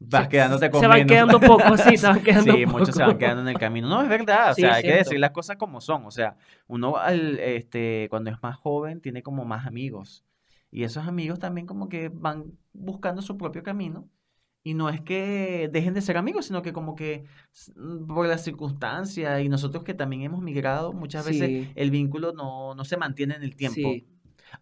Vas 0.03 0.23
se, 0.25 0.29
quedándote 0.31 0.71
con 0.71 0.81
se 0.81 0.87
van 0.87 0.99
menos. 0.99 1.13
quedando 1.13 1.41
pocos, 1.41 1.81
sí, 1.83 1.97
se 1.99 2.07
van 2.07 2.23
quedando 2.23 2.53
Sí, 2.55 2.67
muchos 2.67 2.95
se 2.95 3.03
van 3.03 3.19
quedando 3.19 3.43
en 3.43 3.49
el 3.49 3.59
camino. 3.59 3.89
No, 3.89 4.03
es 4.03 4.09
verdad, 4.09 4.53
o 4.53 4.55
Sí, 4.55 4.63
sea, 4.63 4.75
hay 4.75 4.83
que 4.83 4.95
decir 4.95 5.19
las 5.21 5.31
cosas 5.33 5.57
como 5.57 5.81
son. 5.81 6.07
O 6.07 6.11
sea, 6.11 6.37
uno 6.67 6.97
al, 6.97 7.39
este, 7.39 8.07
cuando 8.11 8.31
es 8.31 8.37
más 8.43 8.57
joven 8.57 9.01
tiene 9.01 9.23
como 9.23 9.45
más 9.45 9.67
amigos. 9.67 10.25
Y 10.71 10.85
esos 10.85 11.07
amigos 11.07 11.39
también 11.39 11.67
como 11.67 11.89
que 11.89 12.09
van 12.13 12.53
buscando 12.73 13.21
su 13.23 13.37
propio 13.37 13.63
camino. 13.63 14.09
Y 14.63 14.75
no 14.75 14.89
es 14.91 15.01
que 15.01 15.71
dejen 15.73 15.95
de 15.95 16.03
ser 16.03 16.17
amigos, 16.19 16.47
sino 16.47 16.61
que 16.63 16.73
como 16.73 16.95
que 16.95 17.25
por 18.07 18.27
las 18.27 18.43
circunstancias 18.45 19.43
y 19.43 19.49
nosotros 19.49 19.85
que 19.85 19.95
también 19.95 20.23
hemos 20.23 20.43
migrado, 20.43 20.93
muchas 20.93 21.25
veces 21.27 21.49
Sí. 21.49 21.73
el 21.75 21.91
vínculo 21.91 22.33
no, 22.33 22.75
no 22.75 22.85
se 22.85 22.97
mantiene 22.99 23.35
en 23.37 23.43
el 23.43 23.57
tiempo. 23.57 23.77
Sí. 23.77 24.07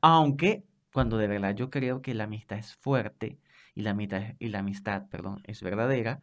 Aunque 0.00 0.64
cuando 0.93 1.17
de 1.19 1.26
verdad 1.29 1.55
yo 1.55 1.70
creo 1.70 2.00
que 2.02 2.14
la 2.14 2.25
amistad 2.25 2.58
es 2.58 2.75
fuerte 2.76 3.38
y 3.78 3.82
la 3.82 3.90
amistad, 3.92 4.22
y 4.40 4.48
la 4.48 4.58
amistad, 4.60 5.08
perdón, 5.08 5.40
es 5.44 5.62
verdadera, 5.62 6.20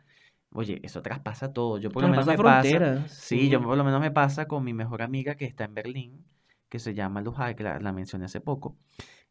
oye, 0.52 0.80
eso 0.84 1.02
traspasa 1.02 1.54
todo. 1.54 1.78
Yo 1.80 1.92
por 1.92 2.04
lo 2.04 2.10
menos 2.10 2.26
me 2.28 2.38
pasa, 2.38 2.78
fronteras, 2.78 3.12
sí, 3.12 3.50
yo 3.50 3.60
sí. 3.60 3.66
por 3.66 3.78
lo 3.78 3.84
menos 3.86 4.02
me 4.02 4.12
pasa 4.12 4.48
con 4.48 4.64
mi 4.64 4.74
mejor 4.74 5.02
amiga 5.02 5.36
que 5.36 5.46
está 5.46 5.64
en 5.66 5.74
Berlín, 5.76 6.26
que 6.70 6.80
se 6.80 6.94
llama 6.94 7.22
Lujay, 7.22 7.56
que 7.56 7.64
la, 7.64 7.80
la 7.80 7.94
mencioné 7.94 8.26
hace 8.26 8.42
poco. 8.42 8.78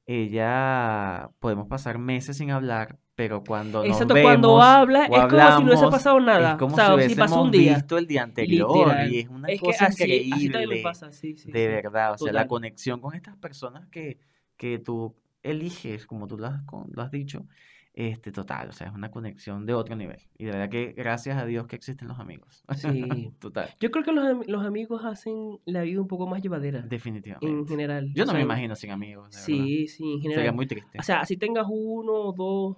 Ella, 0.06 1.30
podemos 1.40 1.66
pasar 1.68 1.98
meses 1.98 2.36
sin 2.38 2.50
hablar, 2.50 2.98
pero 3.14 3.44
cuando 3.44 3.84
nos 3.84 4.00
Exacto, 4.00 4.18
cuando 4.18 4.56
vemos 4.56 4.60
habla 4.60 5.06
o 5.08 5.16
es 5.16 5.26
como 5.26 5.50
si 5.52 5.62
no 5.64 5.68
hubiese 5.68 5.86
hablamos, 5.86 5.90
pasado 5.90 6.20
nada. 6.20 6.52
es 6.52 6.56
como 6.56 6.78
o 6.78 6.80
sea, 6.80 6.98
si 7.00 7.14
pasó 7.16 7.40
un 7.42 7.50
hubiésemos 7.50 7.50
día. 7.50 7.74
visto 7.74 7.98
el 7.98 8.06
día 8.06 8.22
anterior 8.22 8.70
Literal. 8.72 9.10
y 9.10 9.18
es 9.20 9.28
una 9.28 9.52
Es 9.52 9.62
que 9.62 9.74
cosa 9.74 9.86
así, 9.86 10.26
así 10.30 10.50
me 10.50 10.56
increíble. 10.56 10.76
pasa, 10.82 11.12
sí, 11.12 11.36
sí, 11.36 11.52
De 11.52 11.60
sí. 11.62 11.68
verdad, 11.68 12.12
o 12.14 12.18
sea, 12.18 12.32
la 12.32 12.46
conexión 12.46 13.00
con 13.00 13.14
estas 13.14 13.36
personas 13.36 13.88
que, 13.88 14.18
que 14.56 14.78
tú 14.78 15.16
eliges, 15.42 16.06
como 16.06 16.26
tú 16.26 16.38
lo 16.38 16.46
has, 16.48 16.62
lo 16.90 17.02
has 17.02 17.10
dicho, 17.10 17.46
este, 17.96 18.32
total, 18.32 18.70
o 18.70 18.72
sea, 18.72 18.88
es 18.88 18.92
una 18.92 19.10
conexión 19.10 19.66
de 19.66 19.72
otro 19.72 19.94
nivel. 19.94 20.18
Y 20.36 20.44
de 20.44 20.50
verdad 20.50 20.68
que 20.68 20.92
gracias 20.92 21.36
a 21.36 21.46
Dios 21.46 21.66
que 21.68 21.76
existen 21.76 22.08
los 22.08 22.18
amigos. 22.18 22.64
Sí. 22.76 23.32
Total, 23.38 23.70
Yo 23.78 23.90
creo 23.92 24.04
que 24.04 24.10
los, 24.12 24.46
los 24.48 24.66
amigos 24.66 25.04
hacen 25.04 25.58
la 25.64 25.82
vida 25.82 26.00
un 26.00 26.08
poco 26.08 26.26
más 26.26 26.42
llevadera, 26.42 26.80
en 26.80 26.88
definitivamente. 26.88 27.70
general. 27.70 28.12
Yo 28.12 28.24
no 28.24 28.32
me 28.32 28.40
imagino 28.40 28.74
sin 28.74 28.90
amigos, 28.90 29.30
de 29.30 29.36
verdad. 29.36 29.46
Sí, 29.46 29.86
sí, 29.88 30.12
en 30.14 30.20
Sería 30.22 30.34
general. 30.36 30.54
muy 30.56 30.66
triste. 30.66 30.98
O 30.98 31.02
sea, 31.02 31.20
así 31.20 31.36
tengas 31.36 31.66
uno 31.68 32.12
o 32.12 32.32
dos, 32.32 32.76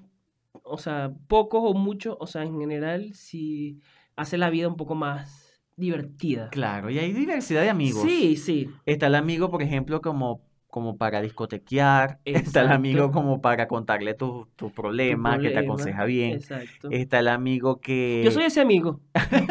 o 0.62 0.78
sea, 0.78 1.12
pocos 1.28 1.62
o 1.64 1.72
muchos, 1.72 2.16
o 2.20 2.26
sea, 2.26 2.42
en 2.42 2.58
general, 2.60 3.14
si 3.14 3.80
hace 4.16 4.36
la 4.36 4.50
vida 4.50 4.68
un 4.68 4.76
poco 4.76 4.94
más 4.94 5.62
divertida. 5.76 6.48
Claro, 6.50 6.90
y 6.90 6.98
hay 6.98 7.12
diversidad 7.12 7.62
de 7.62 7.70
amigos. 7.70 8.02
Sí, 8.02 8.36
sí, 8.36 8.68
Está 8.84 9.06
el 9.06 9.14
amigo, 9.14 9.50
por 9.50 9.62
ejemplo, 9.62 10.00
como, 10.00 10.42
como 10.76 10.98
para 10.98 11.22
discotequear. 11.22 12.18
Está 12.26 12.60
el 12.60 12.70
amigo 12.70 13.10
como 13.10 13.40
para 13.40 13.66
contarle 13.66 14.12
tus 14.12 14.46
tu 14.56 14.70
problemas, 14.70 15.38
que 15.38 15.48
te 15.48 15.54
problema. 15.54 15.72
aconseja 15.72 16.04
bien. 16.04 16.32
Exacto. 16.32 16.88
Está 16.90 17.20
el 17.20 17.28
amigo 17.28 17.80
que... 17.80 18.20
Yo 18.22 18.30
soy 18.30 18.44
ese 18.44 18.60
amigo. 18.60 19.00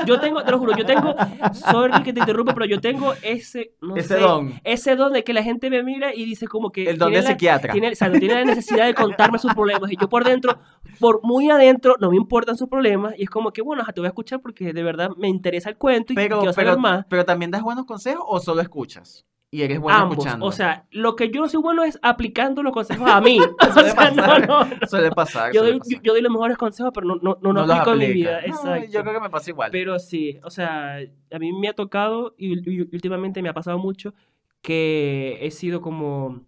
Yo 0.05 0.19
tengo, 0.19 0.43
te 0.43 0.51
lo 0.51 0.59
juro, 0.59 0.77
yo 0.77 0.85
tengo, 0.85 1.15
sorry 1.51 2.03
que 2.03 2.13
te 2.13 2.19
interrumpa, 2.19 2.53
pero 2.53 2.67
yo 2.67 2.79
tengo 2.79 3.15
ese, 3.23 3.73
no 3.81 3.95
ese 3.95 4.07
sé, 4.09 4.19
don, 4.19 4.53
ese 4.63 4.95
don 4.95 5.13
de 5.13 5.23
que 5.23 5.33
la 5.33 5.41
gente 5.41 5.71
me 5.71 5.81
mira 5.81 6.13
y 6.13 6.25
dice 6.25 6.47
como 6.47 6.71
que 6.71 6.87
el 6.91 6.99
don 6.99 7.11
de 7.11 7.23
la, 7.23 7.29
psiquiatra. 7.29 7.73
tiene, 7.73 7.89
o 7.89 7.95
sea, 7.95 8.09
no 8.09 8.19
tiene 8.19 8.35
la 8.35 8.45
necesidad 8.45 8.85
de 8.85 8.93
contarme 8.93 9.39
sus 9.39 9.51
problemas. 9.55 9.91
Y 9.91 9.97
yo 9.97 10.07
por 10.07 10.25
dentro, 10.25 10.59
por 10.99 11.21
muy 11.23 11.49
adentro, 11.49 11.95
no 11.99 12.11
me 12.11 12.17
importan 12.17 12.55
sus 12.55 12.69
problemas. 12.69 13.15
Y 13.17 13.23
es 13.23 13.31
como 13.31 13.51
que, 13.51 13.63
bueno, 13.63 13.83
te 13.83 13.99
voy 13.99 14.05
a 14.05 14.09
escuchar 14.09 14.41
porque 14.41 14.73
de 14.73 14.83
verdad 14.83 15.09
me 15.17 15.27
interesa 15.27 15.69
el 15.69 15.77
cuento 15.77 16.13
y 16.13 16.15
Pero, 16.15 16.37
quiero 16.37 16.53
saber 16.53 16.73
pero, 16.73 16.79
más. 16.79 17.05
pero 17.09 17.25
también 17.25 17.49
das 17.49 17.63
buenos 17.63 17.85
consejos 17.85 18.23
o 18.27 18.39
solo 18.39 18.61
escuchas. 18.61 19.25
Y 19.55 19.61
eres 19.63 19.79
bueno 19.79 19.97
Ambos. 19.99 20.17
escuchando. 20.17 20.45
O 20.45 20.51
sea, 20.51 20.85
lo 20.91 21.15
que 21.15 21.29
yo 21.31 21.39
no 21.39 21.47
soy 21.47 21.61
bueno 21.61 21.83
es 21.85 21.97
aplicando 22.01 22.61
los 22.61 22.73
consejos 22.73 23.09
a 23.09 23.21
mí. 23.21 23.39
o 23.61 23.71
Suele 23.71 23.91
sea, 23.91 24.11
no, 24.11 24.15
pasar. 24.17 24.47
no, 24.47 24.65
no. 24.65 24.87
suele 24.87 25.11
pasar. 25.11 25.53
Yo 25.53 25.61
suele 25.61 25.71
doy, 25.71 25.79
pasar. 25.79 25.93
yo, 25.95 26.01
yo 26.03 26.11
doy 26.13 26.21
los 26.21 26.31
mejores 26.33 26.57
consejos, 26.57 26.91
pero 26.93 27.07
no, 27.07 27.15
no, 27.21 27.37
no, 27.41 27.53
No 27.53 27.61
aplico 27.73 27.93
en 27.93 27.99
mi 27.99 28.11
vida. 28.11 28.39
Exacto. 28.41 28.91
yo 28.91 29.01
creo 29.01 29.13
que 29.13 29.19
me 29.21 29.29
pasa 29.29 29.49
igual. 29.51 29.71
Pero 29.71 29.97
sí, 29.97 30.37
o 30.43 30.49
sea, 30.49 30.97
a 31.31 31.39
mí 31.39 31.53
me 31.53 31.69
ha 31.69 31.73
tocado 31.73 32.35
y, 32.37 32.69
y 32.69 32.81
últimamente 32.81 33.41
me 33.41 33.47
ha 33.47 33.53
pasado 33.53 33.77
mucho 33.77 34.13
que 34.61 35.37
he 35.41 35.51
sido 35.51 35.79
como, 35.79 36.41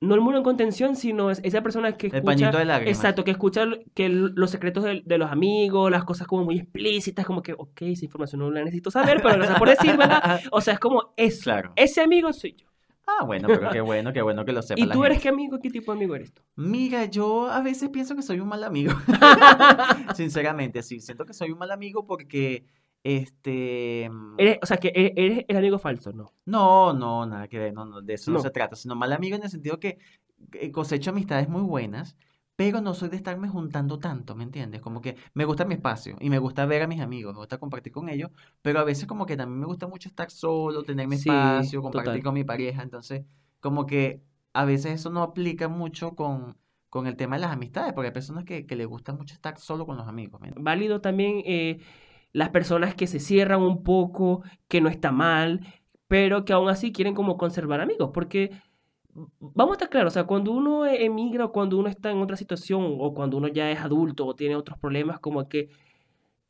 no 0.00 0.14
el 0.14 0.20
muro 0.20 0.38
en 0.38 0.44
contención, 0.44 0.96
sino 0.96 1.30
es 1.30 1.40
esa 1.44 1.62
persona 1.62 1.96
que 1.96 2.08
el 2.08 2.14
escucha, 2.16 2.24
pañito 2.24 2.58
de 2.58 2.64
lágrimas. 2.64 2.96
exacto, 2.96 3.24
que 3.24 3.30
escucha 3.30 3.64
que 3.94 4.08
los 4.08 4.50
secretos 4.50 4.84
de, 4.84 5.02
de 5.04 5.18
los 5.18 5.30
amigos, 5.30 5.90
las 5.90 6.04
cosas 6.04 6.26
como 6.26 6.44
muy 6.44 6.58
explícitas, 6.58 7.24
como 7.24 7.42
que, 7.42 7.54
ok, 7.54 7.82
esa 7.82 8.04
información 8.04 8.40
no 8.40 8.50
la 8.50 8.60
necesito 8.60 8.90
saber, 8.90 9.20
pero 9.22 9.36
gracias 9.36 9.58
por 9.58 9.68
decírmela. 9.68 10.40
O 10.50 10.60
sea, 10.60 10.74
es 10.74 10.80
como 10.80 11.14
eso. 11.16 11.44
Claro. 11.44 11.72
Ese 11.76 12.00
amigo 12.00 12.32
soy 12.32 12.54
yo. 12.54 12.68
Ah, 13.06 13.24
bueno, 13.24 13.48
pero 13.48 13.70
qué 13.70 13.80
bueno, 13.82 14.12
qué 14.14 14.22
bueno 14.22 14.44
que 14.46 14.52
lo 14.52 14.62
sepa 14.62 14.80
¿Y 14.80 14.86
la 14.86 14.94
tú 14.94 15.04
eres 15.04 15.20
qué 15.20 15.28
amigo? 15.28 15.58
¿Qué 15.60 15.68
tipo 15.70 15.92
de 15.92 15.98
amigo 15.98 16.14
eres 16.16 16.32
tú? 16.32 16.42
Mira, 16.56 17.04
yo 17.04 17.48
a 17.50 17.60
veces 17.60 17.90
pienso 17.90 18.16
que 18.16 18.22
soy 18.22 18.40
un 18.40 18.48
mal 18.48 18.64
amigo. 18.64 18.92
Sinceramente, 20.14 20.82
sí, 20.82 21.00
siento 21.00 21.26
que 21.26 21.34
soy 21.34 21.50
un 21.50 21.58
mal 21.58 21.70
amigo 21.70 22.06
porque, 22.06 22.64
este, 23.04 24.08
mm, 24.10 24.40
Eres- 24.42 24.58
o 24.62 24.66
sea, 24.66 24.76
que 24.78 24.88
e- 24.94 25.12
eres 25.16 25.44
el 25.48 25.56
amigo 25.56 25.78
falso, 25.78 26.12
¿no? 26.12 26.32
no, 26.46 26.92
no, 26.92 27.26
nada 27.26 27.48
que 27.48 27.58
ver, 27.58 27.72
no, 27.72 27.84
no, 27.84 28.02
de 28.02 28.14
eso 28.14 28.30
no 28.30 28.38
No. 28.38 28.40
se 28.40 28.50
trata, 28.50 28.76
sino 28.76 28.94
mal 28.94 29.12
amigo 29.12 29.36
en 29.36 29.42
el 29.44 29.50
sentido 29.50 29.78
que 29.80 29.98
cosecho 30.72 31.10
amistades 31.10 31.48
muy 31.48 31.62
buenas, 31.62 32.16
pero 32.56 32.80
no 32.80 32.94
soy 32.94 33.08
de 33.08 33.16
estarme 33.16 33.48
juntando 33.48 33.98
tanto, 33.98 34.34
¿me 34.36 34.44
entiendes? 34.44 34.80
Como 34.82 35.00
que 35.00 35.16
me 35.34 35.44
gusta 35.44 35.64
mi 35.64 35.74
espacio 35.74 36.16
y 36.20 36.30
me 36.30 36.38
gusta 36.38 36.66
ver 36.66 36.82
a 36.82 36.86
mis 36.86 37.00
amigos, 37.00 37.34
me 37.34 37.40
gusta 37.40 37.58
compartir 37.58 37.92
con 37.92 38.08
ellos, 38.08 38.30
pero 38.62 38.80
a 38.80 38.84
veces 38.84 39.06
como 39.06 39.26
que 39.26 39.36
también 39.36 39.60
me 39.60 39.66
gusta 39.66 39.86
mucho 39.88 40.08
estar 40.08 40.30
solo, 40.30 40.84
tener 40.84 41.08
mi 41.08 41.16
Sí, 41.18 41.18
espacio, 41.18 41.82
compartir 41.82 42.22
total. 42.22 42.22
con 42.22 42.34
mi 42.34 42.44
pareja, 42.44 42.82
entonces 42.82 43.24
como 43.60 43.86
que 43.86 44.22
a 44.52 44.64
veces 44.64 44.94
eso 44.94 45.10
no 45.10 45.22
aplica 45.22 45.68
mucho 45.68 46.14
con, 46.14 46.56
con 46.90 47.06
el 47.06 47.16
tema 47.16 47.36
de 47.36 47.42
las 47.42 47.52
amistades, 47.52 47.92
porque 47.94 48.08
hay 48.08 48.14
personas 48.14 48.44
que, 48.44 48.66
que 48.66 48.76
les 48.76 48.86
gusta 48.86 49.12
mucho 49.14 49.34
estar 49.34 49.58
solo 49.58 49.86
con 49.86 49.96
los 49.96 50.06
amigos. 50.08 50.40
Válido 50.56 51.00
también 51.00 51.42
eh, 51.46 51.80
las 52.34 52.50
personas 52.50 52.94
que 52.94 53.06
se 53.06 53.18
cierran 53.20 53.62
un 53.62 53.82
poco, 53.82 54.42
que 54.68 54.82
no 54.82 54.90
está 54.90 55.10
mal, 55.12 55.60
pero 56.08 56.44
que 56.44 56.52
aún 56.52 56.68
así 56.68 56.92
quieren 56.92 57.14
como 57.14 57.38
conservar 57.38 57.80
amigos, 57.80 58.10
porque 58.12 58.50
vamos 59.40 59.70
a 59.70 59.74
estar 59.74 59.88
claros, 59.88 60.12
o 60.12 60.14
sea, 60.14 60.24
cuando 60.24 60.50
uno 60.52 60.84
emigra 60.84 61.46
o 61.46 61.52
cuando 61.52 61.78
uno 61.78 61.88
está 61.88 62.10
en 62.10 62.18
otra 62.18 62.36
situación 62.36 62.96
o 63.00 63.14
cuando 63.14 63.36
uno 63.38 63.48
ya 63.48 63.70
es 63.70 63.80
adulto 63.80 64.26
o 64.26 64.34
tiene 64.34 64.56
otros 64.56 64.76
problemas, 64.78 65.18
como 65.20 65.48
que 65.48 65.70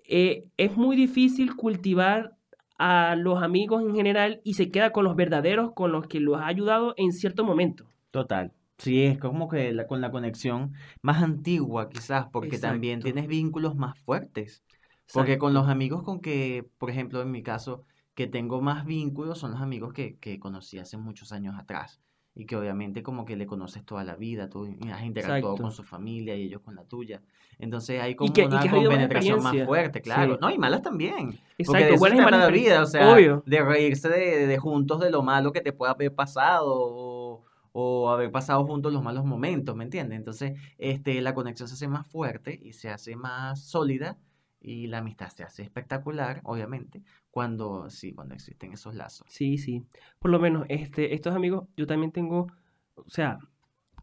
eh, 0.09 0.45
es 0.57 0.76
muy 0.76 0.97
difícil 0.97 1.55
cultivar 1.57 2.33
a 2.79 3.14
los 3.17 3.43
amigos 3.43 3.83
en 3.83 3.95
general 3.95 4.41
y 4.45 4.55
se 4.55 4.71
queda 4.71 4.91
con 4.91 5.05
los 5.05 5.14
verdaderos, 5.17 5.73
con 5.75 5.93
los 5.93 6.07
que 6.09 6.21
los 6.21 6.41
ha 6.41 6.47
ayudado 6.47 6.95
en 6.97 7.12
cierto 7.12 7.45
momento. 7.45 7.85
Total. 8.11 8.53
Sí, 8.79 9.05
es 9.05 9.19
como 9.19 9.49
que 9.49 9.73
la- 9.73 9.87
con 9.87 10.00
la 10.00 10.11
conexión 10.11 10.73
más 11.00 11.23
antigua 11.23 11.88
quizás, 11.88 12.26
porque 12.33 12.59
también 12.59 13.00
tienes 13.00 13.29
vínculos 13.29 13.76
más 13.76 13.97
fuertes. 14.00 14.64
Porque 15.13 15.39
con 15.39 15.51
Exacto. 15.53 15.67
los 15.67 15.69
amigos 15.69 16.03
con 16.03 16.21
que, 16.21 16.69
por 16.79 16.91
ejemplo, 16.91 17.21
en 17.23 17.31
mi 17.31 17.43
caso, 17.43 17.85
que 18.15 18.27
tengo 18.27 18.61
más 18.61 18.85
vínculos 18.87 19.39
son 19.39 19.53
los 19.53 19.61
amigos 19.61 19.93
que, 19.93 20.17
que 20.19 20.39
conocí 20.39 20.79
hace 20.79 20.97
muchos 20.97 21.33
años 21.33 21.55
atrás. 21.59 22.01
Y 22.37 22.47
que 22.47 22.57
obviamente 22.57 23.05
como 23.05 23.25
que 23.25 23.37
le 23.37 23.47
conoces 23.47 23.85
toda 23.85 24.03
la 24.03 24.17
vida, 24.17 24.51
tú 24.51 24.65
has 24.65 25.05
interactuado 25.05 25.39
Exacto. 25.55 25.63
con 25.63 25.71
su 25.71 25.85
familia 25.85 26.35
y 26.35 26.43
ellos 26.43 26.63
con 26.63 26.75
la 26.75 26.83
tuya. 26.85 27.23
Entonces 27.61 28.01
hay 28.01 28.13
Y 28.13 28.15
como 28.17 28.33
que, 28.33 28.43
y 28.43 28.47
una 28.47 28.59
que 28.61 28.69
vivido 28.71 28.91
más 28.91 28.99
compenetración 28.99 29.43
más 29.43 29.65
fuerte, 29.65 30.03
claro. 30.03 30.35
Sí. 30.35 30.39
No, 30.41 30.51
y 30.51 30.59
malas 30.59 30.83
también. 30.83 31.27
Porque 31.27 31.39
de 31.59 31.63
Exacto, 31.63 31.99
buenas 31.99 32.19
y 32.19 32.23
malas 32.23 32.41
la 32.41 32.49
vida, 32.49 32.83
o 32.83 32.87
sea, 32.87 33.13
Obvio. 33.13 33.45
de 33.47 33.63
reírse 33.63 34.09
de, 34.09 34.49
de 34.49 34.59
juntos 34.59 34.99
de 34.99 35.13
lo 35.13 35.23
malo 35.23 35.53
que 35.53 35.61
te 35.61 35.73
pueda 35.73 35.93
haber 35.93 36.13
pasado 36.13 36.73
o, 36.75 37.45
o 37.71 38.11
haber 38.11 38.33
pasado 38.33 38.65
juntos 38.65 38.93
los 38.93 39.03
malos 39.05 39.25
momentos, 39.25 39.77
¿me 39.77 39.85
entiendes? 39.85 40.19
Entonces, 40.19 40.59
este, 40.79 41.21
la 41.21 41.35
conexión 41.35 41.69
se 41.69 41.75
hace 41.75 41.87
más 41.87 42.05
fuerte 42.05 42.59
y 42.61 42.73
se 42.73 42.89
hace 42.91 43.15
más 43.15 43.65
sólida 43.65 44.19
y 44.64 44.87
la 44.87 44.99
amistad 44.99 45.28
se 45.28 45.44
hace 45.44 45.62
espectacular, 45.62 46.40
obviamente, 46.44 47.02
cuando, 47.30 47.90
sí, 47.90 48.12
cuando 48.14 48.35
existen 48.35 48.73
esos 48.73 48.94
lazos. 48.94 49.26
Sí, 49.30 49.59
sí. 49.59 49.85
Por 50.18 50.30
lo 50.30 50.38
menos, 50.38 50.66
este, 50.68 51.14
estos 51.14 51.35
amigos, 51.35 51.68
yo 51.76 51.87
también 51.87 52.12
tengo, 52.12 52.47
o 52.94 53.09
sea, 53.09 53.38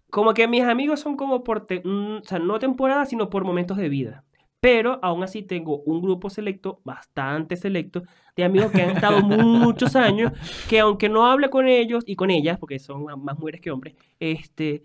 como 0.10 0.34
que 0.34 0.48
mis 0.48 0.64
amigos 0.64 1.00
son 1.00 1.16
como 1.16 1.44
por, 1.44 1.66
te- 1.66 1.82
mm, 1.84 2.18
o 2.22 2.24
sea, 2.24 2.40
no 2.40 2.60
temporadas, 2.60 3.10
sino 3.10 3.30
por 3.30 3.46
momentos 3.46 3.78
de 3.78 3.90
vida. 3.90 4.24
Pero 4.60 5.00
aún 5.02 5.24
así 5.24 5.42
tengo 5.42 5.80
un 5.84 6.02
grupo 6.02 6.30
selecto, 6.30 6.82
bastante 6.84 7.56
selecto, 7.56 8.04
de 8.36 8.44
amigos 8.44 8.72
que 8.72 8.84
han 8.84 8.92
estado 8.92 9.22
muchos 9.24 9.96
años, 9.96 10.32
que 10.68 10.80
aunque 10.80 11.10
no 11.10 11.26
hable 11.26 11.50
con 11.50 11.68
ellos 11.68 12.04
y 12.06 12.16
con 12.16 12.30
ellas, 12.30 12.60
porque 12.60 12.78
son 12.80 13.04
más 13.24 13.40
mujeres 13.40 13.62
que 13.62 13.72
hombres, 13.72 13.96
este, 14.20 14.84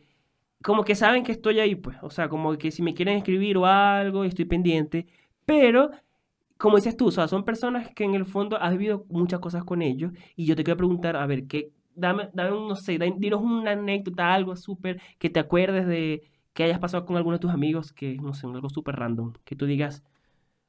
como 0.62 0.84
que 0.84 0.94
saben 0.94 1.22
que 1.24 1.32
estoy 1.32 1.60
ahí, 1.60 1.74
pues. 1.74 1.96
O 2.02 2.10
sea, 2.10 2.28
como 2.28 2.56
que 2.58 2.70
si 2.70 2.82
me 2.82 2.94
quieren 2.94 3.16
escribir 3.18 3.56
o 3.58 3.66
algo, 3.66 4.24
estoy 4.24 4.44
pendiente. 4.46 5.06
Pero, 5.46 5.90
como 6.58 6.76
dices 6.76 6.96
tú, 6.96 7.08
o 7.08 7.10
sea, 7.12 7.28
son 7.28 7.44
personas 7.44 7.90
que 7.94 8.04
en 8.04 8.14
el 8.14 8.26
fondo 8.26 8.58
has 8.60 8.72
vivido 8.72 9.06
muchas 9.08 9.40
cosas 9.40 9.64
con 9.64 9.82
ellos. 9.82 10.12
Y 10.36 10.46
yo 10.46 10.56
te 10.56 10.64
quiero 10.64 10.78
preguntar, 10.78 11.16
a 11.16 11.26
ver, 11.26 11.46
¿qué, 11.46 11.72
dame, 11.94 12.30
dame 12.34 12.56
un, 12.56 12.68
no 12.68 12.76
sé, 12.76 12.98
dinos 13.18 13.42
una 13.42 13.72
anécdota, 13.72 14.34
algo 14.34 14.56
súper, 14.56 15.00
que 15.18 15.30
te 15.30 15.40
acuerdes 15.40 15.86
de 15.86 16.22
que 16.54 16.64
hayas 16.64 16.78
pasado 16.80 17.06
con 17.06 17.16
alguno 17.16 17.36
de 17.36 17.40
tus 17.40 17.50
amigos, 17.52 17.92
que, 17.92 18.16
no 18.16 18.34
sé, 18.34 18.46
algo 18.46 18.70
súper 18.70 18.96
random, 18.96 19.34
que 19.44 19.56
tú 19.56 19.66
digas, 19.66 20.04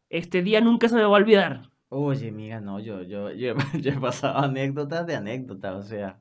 este 0.10 0.42
día 0.44 0.62
nunca 0.62 0.90
se 0.90 0.96
me 0.96 1.02
va 1.02 1.08
a 1.08 1.12
olvidar. 1.12 1.72
Oye, 1.90 2.32
mira, 2.32 2.60
no, 2.62 2.80
yo, 2.80 3.04
yo, 3.04 3.32
yo, 3.32 3.56
yo 3.82 3.92
he 3.92 4.00
pasado 4.00 4.40
anécdotas 4.40 5.06
de 5.08 5.16
anécdotas, 5.16 5.76
o 5.76 5.84
sea, 5.84 6.20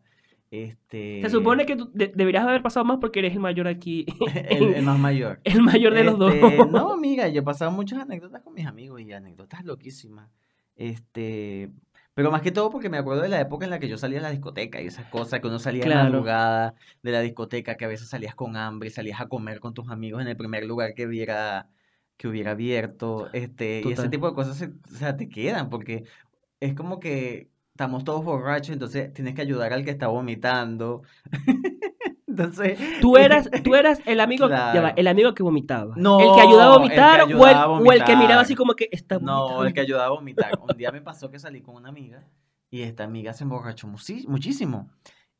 este, 0.50 1.20
Se 1.22 1.30
supone 1.30 1.66
que 1.66 1.76
tú 1.76 1.90
de- 1.92 2.12
deberías 2.14 2.44
haber 2.44 2.62
pasado 2.62 2.84
más 2.84 2.98
porque 3.00 3.18
eres 3.18 3.32
el 3.32 3.40
mayor 3.40 3.66
aquí, 3.68 4.06
el, 4.48 4.74
el 4.74 4.84
más 4.84 4.98
mayor. 4.98 5.40
el 5.44 5.62
mayor 5.62 5.94
de 5.94 6.04
los 6.04 6.18
dos. 6.18 6.34
Este, 6.34 6.66
no, 6.66 6.92
amiga, 6.94 7.28
yo 7.28 7.40
he 7.40 7.44
pasado 7.44 7.70
muchas 7.70 8.00
anécdotas 8.00 8.42
con 8.42 8.54
mis 8.54 8.66
amigos 8.66 9.00
y 9.00 9.12
anécdotas 9.12 9.64
loquísimas. 9.64 10.30
Este, 10.76 11.70
pero 12.14 12.30
más 12.30 12.42
que 12.42 12.52
todo 12.52 12.70
porque 12.70 12.88
me 12.88 12.98
acuerdo 12.98 13.22
de 13.22 13.28
la 13.28 13.40
época 13.40 13.64
en 13.64 13.70
la 13.70 13.78
que 13.78 13.88
yo 13.88 13.98
salía 13.98 14.18
a 14.20 14.22
la 14.22 14.30
discoteca 14.30 14.80
y 14.80 14.86
esas 14.86 15.06
cosas 15.06 15.40
que 15.40 15.48
uno 15.48 15.58
salía 15.58 15.82
de 15.82 15.90
Claro. 15.90 16.04
madrugada 16.10 16.74
de 17.02 17.12
la 17.12 17.20
discoteca, 17.20 17.76
que 17.76 17.84
a 17.84 17.88
veces 17.88 18.08
salías 18.08 18.34
con 18.34 18.56
hambre, 18.56 18.90
salías 18.90 19.20
a 19.20 19.28
comer 19.28 19.60
con 19.60 19.74
tus 19.74 19.88
amigos 19.90 20.22
en 20.22 20.28
el 20.28 20.36
primer 20.36 20.64
lugar 20.64 20.94
que 20.94 21.06
hubiera, 21.06 21.68
que 22.16 22.28
hubiera 22.28 22.52
abierto, 22.52 23.28
este, 23.32 23.82
y 23.84 23.92
ese 23.92 24.08
tipo 24.08 24.28
de 24.28 24.34
cosas 24.34 24.56
se, 24.56 24.66
o 24.66 24.94
sea, 24.96 25.16
te 25.16 25.28
quedan 25.28 25.68
porque 25.70 26.04
es 26.60 26.74
como 26.74 27.00
que 27.00 27.48
estamos 27.76 28.04
todos 28.04 28.25
borrachos, 28.25 28.71
entonces 28.71 29.12
tienes 29.12 29.35
que 29.35 29.42
ayudar 29.42 29.75
al 29.75 29.85
que 29.85 29.90
está 29.90 30.09
vomitando. 30.09 31.02
Entonces, 32.26 32.78
Tú 33.00 33.16
eras, 33.18 33.49
tú 33.64 33.75
eras 33.75 34.00
el 34.06 34.21
amigo, 34.21 34.49
ya 34.49 34.54
va, 34.66 34.73
Claro. 34.73 34.95
el 34.97 35.06
amigo 35.06 35.33
que 35.35 35.42
vomitaba. 35.42 35.95
No, 35.97 36.21
el 36.21 36.35
que 36.35 36.40
ayudaba 36.49 36.75
a 36.75 36.76
el 36.76 36.83
que 36.83 36.83
vomitar, 36.88 37.21
o, 37.21 37.25
el, 37.25 37.30
ayudaba 37.33 37.62
a 37.62 37.68
o 37.68 37.92
el 37.92 37.99
que 38.04 38.04
miraba 38.12 38.16
vomitar. 38.16 38.38
así 38.40 38.54
como 38.54 38.75
que 38.75 38.88
está 38.92 39.18
No, 39.18 39.23
el 39.23 39.52
vomitando. 39.54 39.75
que 39.75 39.80
ayudaba 39.80 40.06
a 40.06 40.11
vomitar. 40.18 40.52
Un 40.61 40.76
día 40.76 40.90
me 40.92 41.00
pasó 41.02 41.30
que 41.30 41.38
salí 41.38 41.61
con 41.62 41.76
una 41.76 41.88
amiga 41.88 42.25
y 42.71 42.83
esta 42.83 43.04
amiga 43.04 43.33
se 43.33 43.45
emborrachó 43.45 43.87
muchísimo. 43.88 44.90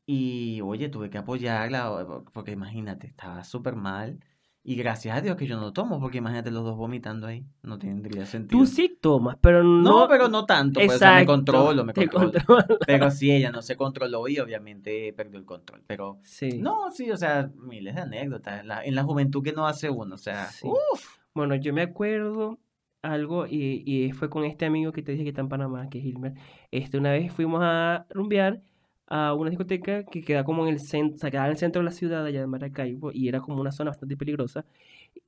Y 0.07 0.61
oye, 0.61 0.89
tuve 0.89 1.09
que 1.09 1.17
apoyarla 1.17 2.23
porque 2.33 2.51
imagínate, 2.51 3.07
estaba 3.07 3.43
súper 3.43 3.75
mal. 3.75 4.19
Y 4.69 4.75
gracias 4.75 5.17
a 5.17 5.21
Dios 5.21 5.37
que 5.37 5.47
yo 5.47 5.55
no 5.57 5.71
tomo, 5.71 5.97
porque 5.97 6.17
imagínate 6.17 6.51
los 6.51 6.65
dos 6.65 6.75
vomitando 6.75 7.25
ahí. 7.25 7.45
No 7.63 7.79
tendría 7.79 8.25
sentido. 8.25 8.59
Tú 8.59 8.65
sí 8.65 8.97
tomas, 8.99 9.37
pero 9.39 9.63
no. 9.63 9.81
No, 10.01 10.07
pero 10.09 10.27
no 10.27 10.45
tanto, 10.45 10.81
pues, 10.81 10.95
o 10.95 10.99
sea, 10.99 11.11
me 11.13 11.21
Exacto, 11.21 11.31
controlo, 11.31 11.85
me 11.85 11.93
controlo. 11.93 12.77
Pero 12.85 13.09
sí, 13.09 13.31
ella 13.31 13.49
no 13.49 13.61
se 13.61 13.77
controló 13.77 14.27
y 14.27 14.39
obviamente 14.39 15.13
perdió 15.13 15.39
el 15.39 15.45
control. 15.45 15.83
Pero 15.87 16.19
Sí. 16.21 16.57
no, 16.59 16.91
sí, 16.91 17.09
o 17.11 17.15
sea, 17.15 17.49
miles 17.55 17.95
de 17.95 18.01
anécdotas. 18.01 18.59
En 18.59 18.67
la, 18.67 18.83
en 18.83 18.93
la 18.93 19.03
juventud 19.03 19.41
que 19.41 19.53
no 19.53 19.65
hace 19.67 19.89
uno, 19.89 20.15
o 20.15 20.17
sea, 20.17 20.47
Sí. 20.47 20.67
uff. 20.67 21.17
Bueno, 21.33 21.55
yo 21.55 21.73
me 21.73 21.83
acuerdo 21.83 22.59
algo 23.01 23.47
y, 23.47 23.83
y 23.85 24.11
fue 24.11 24.29
con 24.29 24.43
este 24.43 24.65
amigo 24.65 24.91
que 24.91 25.01
te 25.01 25.13
dije 25.13 25.23
que 25.23 25.29
está 25.29 25.39
en 25.39 25.47
Panamá, 25.47 25.87
que 25.89 25.99
es 25.99 26.03
Hilmer. 26.03 26.33
Este, 26.71 26.97
una 26.97 27.11
vez 27.11 27.31
fuimos 27.31 27.61
a 27.63 28.05
rumbear 28.09 28.61
a 29.07 29.33
una 29.33 29.49
discoteca 29.49 30.03
que 30.03 30.21
queda 30.21 30.43
como 30.43 30.67
en 30.67 30.73
el 30.73 30.79
centro, 30.79 31.15
o 31.15 31.19
sea, 31.19 31.31
quedaba 31.31 31.47
en 31.47 31.53
el 31.53 31.57
centro 31.57 31.81
de 31.81 31.85
la 31.85 31.91
ciudad 31.91 32.25
allá 32.25 32.41
de 32.41 32.47
Maracaibo 32.47 33.11
y 33.13 33.27
era 33.27 33.39
como 33.39 33.61
una 33.61 33.71
zona 33.71 33.91
bastante 33.91 34.17
peligrosa. 34.17 34.65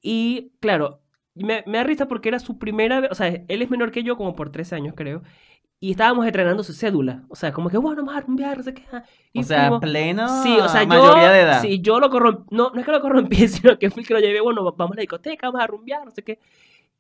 Y 0.02 0.52
claro, 0.60 1.02
me, 1.36 1.64
me 1.66 1.78
da 1.78 1.84
risa 1.84 2.08
porque 2.08 2.30
era 2.30 2.40
su 2.40 2.58
primera 2.58 3.00
vez, 3.02 3.12
o 3.12 3.16
sea, 3.16 3.28
él 3.28 3.62
es 3.62 3.70
menor 3.70 3.92
que 3.92 4.04
yo 4.04 4.18
como 4.18 4.36
por 4.36 4.52
tres 4.52 4.74
años 4.74 4.94
creo. 4.96 5.24
Y 5.82 5.92
estábamos 5.92 6.26
entrenando 6.26 6.62
su 6.62 6.74
cédula. 6.74 7.24
O 7.30 7.36
sea, 7.38 7.54
como 7.54 7.70
que, 7.70 7.78
bueno, 7.78 8.04
vamos 8.04 8.18
a 8.18 8.26
rumbear, 8.26 8.58
no 8.58 8.64
sé 8.64 8.74
qué. 8.74 8.84
Y 9.32 9.40
O 9.40 9.44
sea, 9.44 9.62
fuimos. 9.62 9.80
pleno 9.80 10.44
Sí, 10.44 10.58
o 10.60 10.68
sea, 10.68 10.86
mayoría 10.86 11.28
yo, 11.28 11.32
de 11.32 11.40
edad. 11.40 11.62
sí, 11.62 11.80
yo 11.80 12.02
lo 12.02 12.10
corrompí, 12.10 12.54
no, 12.54 12.72
no 12.72 12.80
es 12.82 12.86
que 12.86 12.92
lo 12.92 13.00
corrompí, 13.00 13.36
sino 13.48 13.80
que 13.80 13.90
fui 13.90 14.04
que 14.04 14.14
lo 14.14 14.20
llevé, 14.20 14.42
bueno, 14.42 14.64
vamos 14.76 14.92
a 14.92 14.96
la 14.96 15.02
discoteca, 15.02 15.48
vamos 15.48 15.62
a 15.62 15.68
rumbear, 15.68 16.04
no 16.04 16.12
sé 16.12 16.22
qué. 16.22 16.40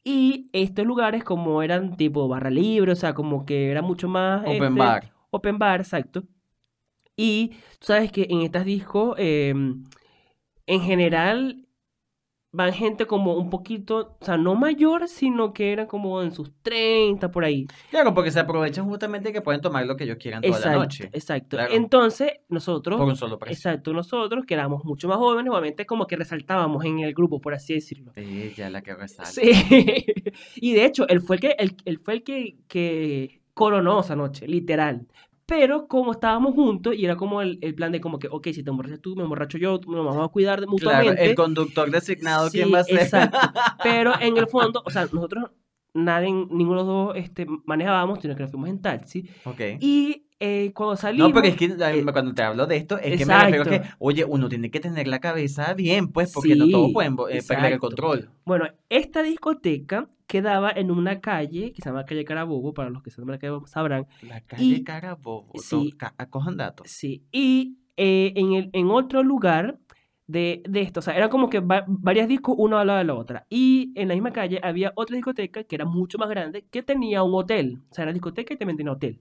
Y 0.05 0.49
estos 0.53 0.85
lugares 0.85 1.25
como 1.25 1.61
eran 1.61 1.97
tipo 1.97 2.29
barra 2.29 2.49
libre, 2.49 2.93
o 2.93 2.95
sea, 2.95 3.13
como 3.13 3.45
que 3.45 3.69
era 3.69 3.81
mucho 3.81 4.07
más... 4.07 4.43
Open 4.43 4.63
este, 4.63 4.79
bar. 4.79 5.11
Open 5.29 5.59
bar, 5.59 5.81
exacto. 5.81 6.23
Y 7.19 7.49
tú 7.79 7.87
sabes 7.87 8.13
que 8.13 8.27
en 8.29 8.43
estas 8.43 8.63
discos, 8.63 9.15
eh, 9.17 9.53
en 10.65 10.81
general, 10.81 11.67
van 12.53 12.71
gente 12.71 13.05
como 13.07 13.35
un 13.35 13.49
poquito, 13.49 14.17
o 14.21 14.25
sea, 14.25 14.37
no 14.37 14.55
mayor, 14.55 15.09
sino 15.09 15.51
que 15.51 15.73
eran 15.73 15.85
como 15.85 16.21
en 16.21 16.31
sus 16.31 16.53
30, 16.61 17.29
por 17.29 17.43
ahí. 17.43 17.67
Claro, 17.89 18.13
porque 18.13 18.31
se 18.31 18.39
aprovechan 18.39 18.85
justamente 18.85 19.33
que 19.33 19.41
pueden 19.41 19.59
tomar 19.59 19.85
lo 19.85 19.97
que 19.97 20.05
ellos 20.05 20.15
quieran 20.17 20.41
toda 20.41 20.59
la 20.61 20.75
noche. 20.75 21.09
exacto. 21.11 21.57
Claro. 21.57 21.73
Entonces, 21.73 22.31
nosotros... 22.47 22.97
Por 22.97 23.09
un 23.09 23.17
solo 23.17 23.37
precio. 23.37 23.69
Exacto, 23.69 23.91
nosotros 23.91 24.45
que 24.45 24.53
éramos 24.53 24.85
mucho 24.85 25.09
más 25.09 25.17
jóvenes, 25.17 25.51
obviamente 25.51 25.85
como 25.85 26.07
que 26.07 26.15
resaltábamos 26.15 26.85
en 26.85 26.99
el 26.99 27.13
grupo, 27.13 27.41
por 27.41 27.53
así 27.53 27.73
decirlo. 27.73 28.13
Ella 28.15 28.69
la 28.69 28.81
que 28.81 28.95
resalta. 28.95 29.29
Sí. 29.29 29.51
y 30.55 30.73
de 30.73 30.85
hecho, 30.85 31.05
él 31.09 31.19
fue 31.19 31.35
el 31.35 31.41
que, 31.41 31.55
él, 31.59 31.75
él 31.83 31.99
fue 31.99 32.13
el 32.13 32.23
que, 32.23 32.59
que 32.69 33.41
coronó 33.53 33.99
esa 33.99 34.15
noche, 34.15 34.47
literal. 34.47 35.05
Pero 35.49 35.87
como 35.87 36.11
estábamos 36.13 36.53
juntos 36.53 36.93
y 36.95 37.03
era 37.05 37.15
como 37.17 37.41
el, 37.41 37.57
el 37.61 37.75
plan 37.75 37.91
de 37.91 37.99
como 37.99 38.19
que, 38.19 38.27
ok, 38.29 38.47
si 38.53 38.63
te 38.63 38.69
emborrachas 38.69 39.01
tú, 39.01 39.15
me 39.15 39.23
emborracho 39.23 39.57
yo, 39.57 39.79
nos 39.87 40.05
vamos 40.05 40.23
a 40.23 40.27
cuidar 40.29 40.59
Claro, 40.59 40.71
mutuamente. 40.71 41.25
el 41.29 41.35
conductor 41.35 41.89
designado, 41.91 42.49
¿quién 42.49 42.73
va 42.73 42.79
a 42.79 42.83
ser? 42.83 42.99
exacto. 42.99 43.37
Pero 43.83 44.13
en 44.21 44.37
el 44.37 44.47
fondo, 44.47 44.81
o 44.85 44.89
sea, 44.89 45.07
nosotros 45.11 45.49
nadie, 45.93 46.31
ninguno 46.31 46.81
de 46.81 46.85
los 46.85 46.87
dos 46.87 47.15
este, 47.17 47.47
manejábamos, 47.65 48.19
sino 48.21 48.35
que 48.35 48.43
nos 48.43 48.51
fuimos 48.51 48.69
en 48.69 48.81
taxi. 48.81 49.27
Ok. 49.43 49.59
Y 49.79 50.27
eh, 50.39 50.71
cuando 50.73 50.95
salimos... 50.95 51.29
No, 51.29 51.33
pero 51.33 51.47
es 51.47 51.55
que 51.55 51.65
eh, 51.65 52.05
cuando 52.11 52.33
te 52.33 52.43
hablo 52.43 52.65
de 52.65 52.77
esto, 52.77 52.97
es 52.97 53.17
que 53.17 53.25
me 53.25 53.37
refiero 53.37 53.65
que, 53.65 53.75
exacto. 53.75 53.95
oye, 53.99 54.23
uno 54.25 54.47
tiene 54.49 54.71
que 54.71 54.79
tener 54.79 55.07
la 55.07 55.19
cabeza 55.19 55.73
bien, 55.73 56.07
pues, 56.11 56.31
porque 56.33 56.55
no 56.55 56.67
todos 56.69 56.91
pueden 56.93 57.15
eh, 57.29 57.41
perder 57.47 57.73
el 57.73 57.79
control. 57.79 58.29
Bueno, 58.45 58.65
esta 58.89 59.21
discoteca 59.23 60.09
quedaba 60.27 60.71
en 60.71 60.91
una 60.91 61.19
calle 61.21 61.73
que 61.73 61.81
se 61.81 61.89
llama 61.89 62.05
Calle 62.05 62.23
Carabobo, 62.23 62.73
para 62.73 62.89
los 62.89 63.01
que 63.03 63.09
saben 63.11 63.31
la 63.31 63.39
calle 63.39 63.57
sabrán. 63.65 64.05
La 64.21 64.41
calle 64.41 64.63
Y- 64.63 64.83
Carabobo, 64.83 65.51
sí. 65.55 65.91
ca- 65.97 66.13
acojan 66.17 66.55
datos. 66.55 66.87
Sí, 66.89 67.23
y 67.31 67.77
en, 67.97 68.53
el, 68.53 68.69
en 68.73 68.91
otro 68.91 69.23
lugar 69.23 69.77
de, 70.27 70.61
de 70.69 70.81
esto, 70.81 70.99
o 70.99 71.03
sea, 71.03 71.15
eran 71.17 71.29
como 71.29 71.49
que 71.49 71.59
va- 71.59 71.83
varias 71.87 72.27
discos, 72.27 72.53
una 72.57 72.79
al 72.81 72.87
lado 72.87 72.99
de 72.99 73.05
la 73.05 73.15
otra. 73.15 73.45
Y 73.49 73.91
en 73.95 74.07
la 74.07 74.13
misma 74.13 74.31
calle 74.31 74.59
había 74.63 74.93
otra 74.95 75.15
discoteca 75.15 75.63
que 75.63 75.75
era 75.75 75.85
mucho 75.85 76.17
más 76.19 76.29
grande, 76.29 76.65
que 76.69 76.83
tenía 76.83 77.23
un 77.23 77.33
hotel. 77.33 77.79
O 77.89 77.93
sea, 77.95 78.03
era 78.03 78.13
discoteca 78.13 78.53
y 78.53 78.57
también 78.57 78.77
tenía 78.77 78.91
hotel. 78.93 79.19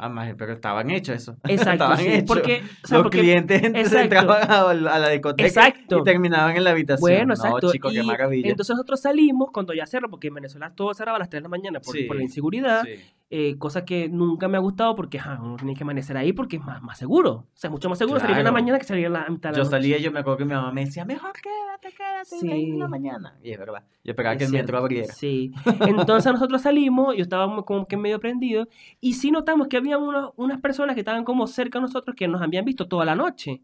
Ah, 0.00 0.08
más, 0.08 0.32
pero 0.38 0.52
estaban 0.52 0.90
hechos 0.90 1.16
eso. 1.16 1.32
Exacto, 1.44 1.72
estaban 1.72 1.98
sí, 1.98 2.06
hechos. 2.06 2.24
porque, 2.26 2.62
o 2.84 2.86
sea, 2.86 2.98
Los 2.98 3.02
porque- 3.04 3.18
clientes 3.18 3.62
exacto. 3.64 3.98
entraban 3.98 4.50
a, 4.50 4.72
la- 4.74 4.94
a 4.94 4.98
la 5.00 5.08
discoteca 5.08 5.46
Exacto. 5.48 5.98
y 5.98 6.02
terminaban 6.04 6.56
en 6.56 6.62
la 6.64 6.70
habitación. 6.70 7.00
Bueno, 7.00 7.26
no, 7.26 7.34
exacto. 7.34 7.72
chico, 7.72 7.90
qué 7.90 8.00
y 8.00 8.06
maravilla. 8.06 8.48
Entonces 8.50 8.74
nosotros 8.74 9.00
salimos 9.00 9.50
cuando 9.52 9.74
ya 9.74 9.86
cerró, 9.86 10.08
porque 10.08 10.28
en 10.28 10.34
Venezuela 10.34 10.72
todo 10.74 10.94
cerraba 10.94 11.16
a 11.16 11.18
las 11.18 11.28
3 11.28 11.40
de 11.40 11.42
la 11.42 11.48
mañana 11.48 11.80
por, 11.80 11.96
por 12.06 12.16
la 12.16 12.22
inseguridad. 12.22 12.84
Sí. 12.84 12.94
Eh, 13.30 13.58
cosa 13.58 13.84
que 13.84 14.08
nunca 14.08 14.48
me 14.48 14.56
ha 14.56 14.60
gustado 14.60 14.96
porque 14.96 15.18
ajá, 15.18 15.38
uno 15.42 15.56
tiene 15.56 15.74
que 15.74 15.82
amanecer 15.82 16.16
ahí 16.16 16.32
porque 16.32 16.56
es 16.56 16.62
más, 16.64 16.82
más 16.82 16.96
seguro. 16.96 17.30
O 17.32 17.46
sea, 17.52 17.68
es 17.68 17.72
mucho 17.72 17.88
más 17.90 17.98
seguro 17.98 18.18
salir 18.20 18.32
en 18.38 18.44
la 18.44 18.50
Claro. 18.50 18.54
mañana 18.54 18.78
que 18.78 18.84
salir 18.86 19.04
en 19.04 19.12
la 19.12 19.28
mitad 19.28 19.50
de 19.50 19.52
la 19.52 19.58
Yo 19.58 19.64
noche. 19.64 19.70
salía 19.76 19.98
y 19.98 20.02
yo 20.02 20.10
me 20.12 20.20
acuerdo 20.20 20.38
que 20.38 20.44
mi 20.46 20.54
mamá 20.54 20.72
me 20.72 20.86
decía, 20.86 21.04
mejor 21.04 21.32
quédate, 21.34 21.94
quédate, 21.94 22.36
ven 22.46 22.72
en 22.72 22.78
la 22.78 22.86
Sí. 22.86 22.90
mañana. 22.90 23.36
Y 23.42 23.50
es 23.50 23.58
verdad. 23.58 23.84
Yo 24.02 24.12
esperaba 24.12 24.32
Es 24.34 24.38
que 24.38 24.44
el 24.46 24.50
metro 24.52 24.66
cierto, 24.68 24.76
abriera. 24.78 25.12
Sí. 25.12 25.52
Entonces 26.16 26.32
nosotros 26.32 26.62
salimos, 26.62 27.14
yo 27.16 27.22
estaba 27.22 27.64
como 27.66 27.84
que 27.84 27.96
medio 27.98 28.18
prendido, 28.18 28.66
y 29.00 29.12
sí 29.12 29.30
notamos 29.30 29.68
que 29.68 29.76
había 29.76 29.98
unos- 29.98 30.32
unas 30.36 30.58
personas 30.62 30.94
que 30.94 31.00
estaban 31.00 31.24
como 31.24 31.46
cerca 31.46 31.78
de 31.78 31.82
nosotros 31.82 32.16
que 32.16 32.28
nos 32.28 32.40
habían 32.40 32.64
visto 32.64 32.88
toda 32.88 33.04
la 33.04 33.14
noche. 33.14 33.60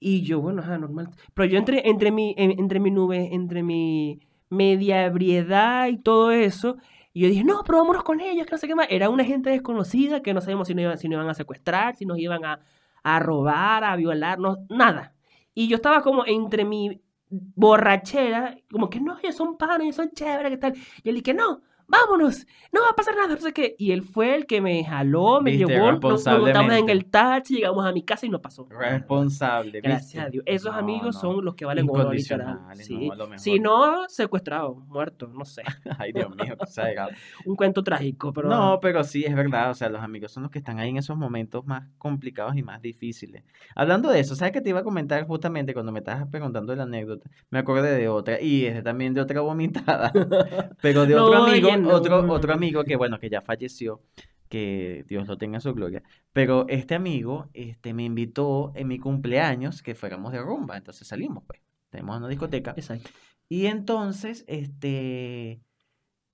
Y 0.00 0.20
yo, 0.20 0.40
bueno, 0.42 0.60
ajá, 0.60 0.76
normal. 0.76 1.08
Pero 1.32 1.46
yo 1.48 1.58
entre, 1.58 1.88
entre, 1.88 2.12
mi, 2.12 2.34
en- 2.36 2.58
entre 2.60 2.78
mi 2.78 2.90
nube, 2.90 3.30
entre 3.34 3.62
mi 3.62 4.20
media 4.50 5.04
ebriedad 5.06 5.88
y 5.88 5.96
todo 5.96 6.30
eso, 6.30 6.76
y 7.12 7.22
yo 7.22 7.28
dije, 7.28 7.44
no, 7.44 7.62
pero 7.64 7.78
vámonos 7.78 8.04
con 8.04 8.20
ellos, 8.20 8.46
que 8.46 8.52
no 8.52 8.58
sé 8.58 8.68
qué 8.68 8.74
más. 8.74 8.86
Era 8.90 9.08
una 9.08 9.24
gente 9.24 9.50
desconocida 9.50 10.22
que 10.22 10.34
no 10.34 10.40
sabíamos 10.40 10.68
si 10.68 10.74
nos 10.74 11.02
iban, 11.04 11.28
a 11.28 11.34
secuestrar, 11.34 11.96
si 11.96 12.04
nos 12.06 12.18
iban 12.18 12.44
a, 12.44 12.60
a 13.02 13.18
robar, 13.18 13.84
a 13.84 13.96
violarnos, 13.96 14.58
nada. 14.68 15.14
Y 15.54 15.68
yo 15.68 15.76
estaba 15.76 16.02
como 16.02 16.24
entre 16.26 16.64
mi 16.64 17.02
borrachera, 17.30 18.56
como 18.70 18.88
que 18.90 19.00
no, 19.00 19.18
ellos 19.22 19.34
son 19.36 19.56
panos, 19.56 19.80
ellos 19.80 19.96
son 19.96 20.10
chéveres, 20.10 20.50
¿qué 20.52 20.56
tal? 20.58 20.74
Y 21.02 21.08
él 21.08 21.16
dije, 21.16 21.34
no, 21.34 21.62
vámonos, 21.88 22.46
no 22.72 22.82
va 22.82 22.90
a 22.90 22.94
pasar 22.96 23.16
nada, 23.16 23.34
no 23.34 23.40
sé 23.40 23.52
qué. 23.52 23.74
Y 23.78 23.92
él 23.92 24.02
fue 24.02 24.34
el 24.34 24.46
que 24.46 24.60
me 24.60 24.84
jaló, 24.84 25.40
me 25.40 25.52
Viste, 25.52 25.66
llevó, 25.66 25.92
nos, 25.92 26.24
nos 26.24 26.40
montamos 26.40 26.72
en 26.74 26.88
el 26.90 27.06
taxi, 27.06 27.56
llegamos 27.56 27.84
a 27.84 27.92
mi 27.92 28.02
casa 28.02 28.26
y 28.26 28.28
no 28.28 28.40
pasó. 28.40 28.68
Responsable. 28.70 29.80
Gracias 29.80 30.04
¿viste? 30.12 30.20
a 30.20 30.28
Dios. 30.30 30.44
Esos 30.46 30.72
No, 30.72 30.78
amigos 30.78 31.14
no. 31.16 31.20
son 31.20 31.44
los 31.44 31.54
que 31.54 31.64
valen 31.64 31.86
oro, 31.88 32.12
literal. 32.12 32.60
Sí. 32.76 33.10
Si 33.36 33.58
no, 33.58 34.08
secuestrado, 34.08 34.74
muerto, 34.74 35.28
no 35.28 35.44
sé. 35.44 35.62
Ay, 35.98 36.12
Dios 36.12 36.28
mío. 36.36 36.56
Un 37.46 37.56
cuento 37.56 37.82
trágico, 37.82 38.32
pero... 38.32 38.48
No, 38.48 38.78
pero 38.80 39.02
sí, 39.04 39.24
es 39.24 39.34
verdad. 39.34 39.70
O 39.70 39.74
sea, 39.74 39.88
los 39.88 40.02
amigos 40.02 40.32
son 40.32 40.42
los 40.42 40.52
que 40.52 40.58
están 40.58 40.78
ahí 40.78 40.90
en 40.90 40.98
esos 40.98 41.16
momentos 41.16 41.64
más 41.66 41.88
complicados 41.98 42.56
y 42.56 42.62
más 42.62 42.82
difíciles. 42.82 43.44
Hablando 43.74 44.10
de 44.10 44.20
eso, 44.20 44.34
¿sabes 44.34 44.52
qué 44.52 44.60
te 44.60 44.70
iba 44.70 44.80
a 44.80 44.84
comentar 44.84 45.26
justamente 45.26 45.72
cuando 45.72 45.92
me 45.92 46.00
estabas 46.00 46.26
preguntando 46.28 46.72
de 46.72 46.76
la 46.76 46.82
anécdota? 46.84 47.30
Me 47.50 47.58
acordé 47.58 47.96
de 47.96 48.08
otra, 48.08 48.40
y 48.40 48.66
es 48.66 48.82
también 48.82 49.14
de 49.14 49.20
otra 49.20 49.40
vomitada, 49.40 50.12
pero 50.82 51.06
de 51.06 51.14
otro 51.14 51.44
amigo, 51.44 51.68
otro, 51.86 52.32
otro 52.32 52.52
amigo 52.52 52.84
que, 52.84 52.96
bueno, 52.96 53.18
que 53.18 53.30
ya 53.30 53.42
falleció, 53.42 54.02
que 54.48 55.04
Dios 55.08 55.28
lo 55.28 55.38
tenga 55.38 55.56
en 55.56 55.60
su 55.60 55.74
gloria. 55.74 56.02
Pero 56.32 56.66
este 56.68 56.94
amigo, 56.94 57.48
este, 57.52 57.94
me 57.94 58.04
invitó 58.04 58.72
en 58.74 58.88
mi 58.88 58.98
cumpleaños 58.98 59.82
que 59.82 59.94
fuéramos 59.94 60.32
de 60.32 60.40
rumba. 60.40 60.76
Entonces 60.76 61.06
salimos, 61.06 61.44
pues. 61.46 61.60
Tenemos 61.90 62.18
una 62.18 62.28
discoteca. 62.28 62.74
Exacto. 62.76 63.10
Y 63.48 63.66
entonces, 63.66 64.44
este, 64.46 65.62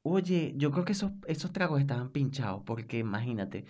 oye, 0.02 0.54
yo 0.56 0.70
creo 0.70 0.84
que 0.84 0.92
esos, 0.92 1.12
esos 1.26 1.52
tragos 1.52 1.80
estaban 1.80 2.10
pinchados, 2.10 2.62
porque 2.64 2.98
imagínate, 2.98 3.64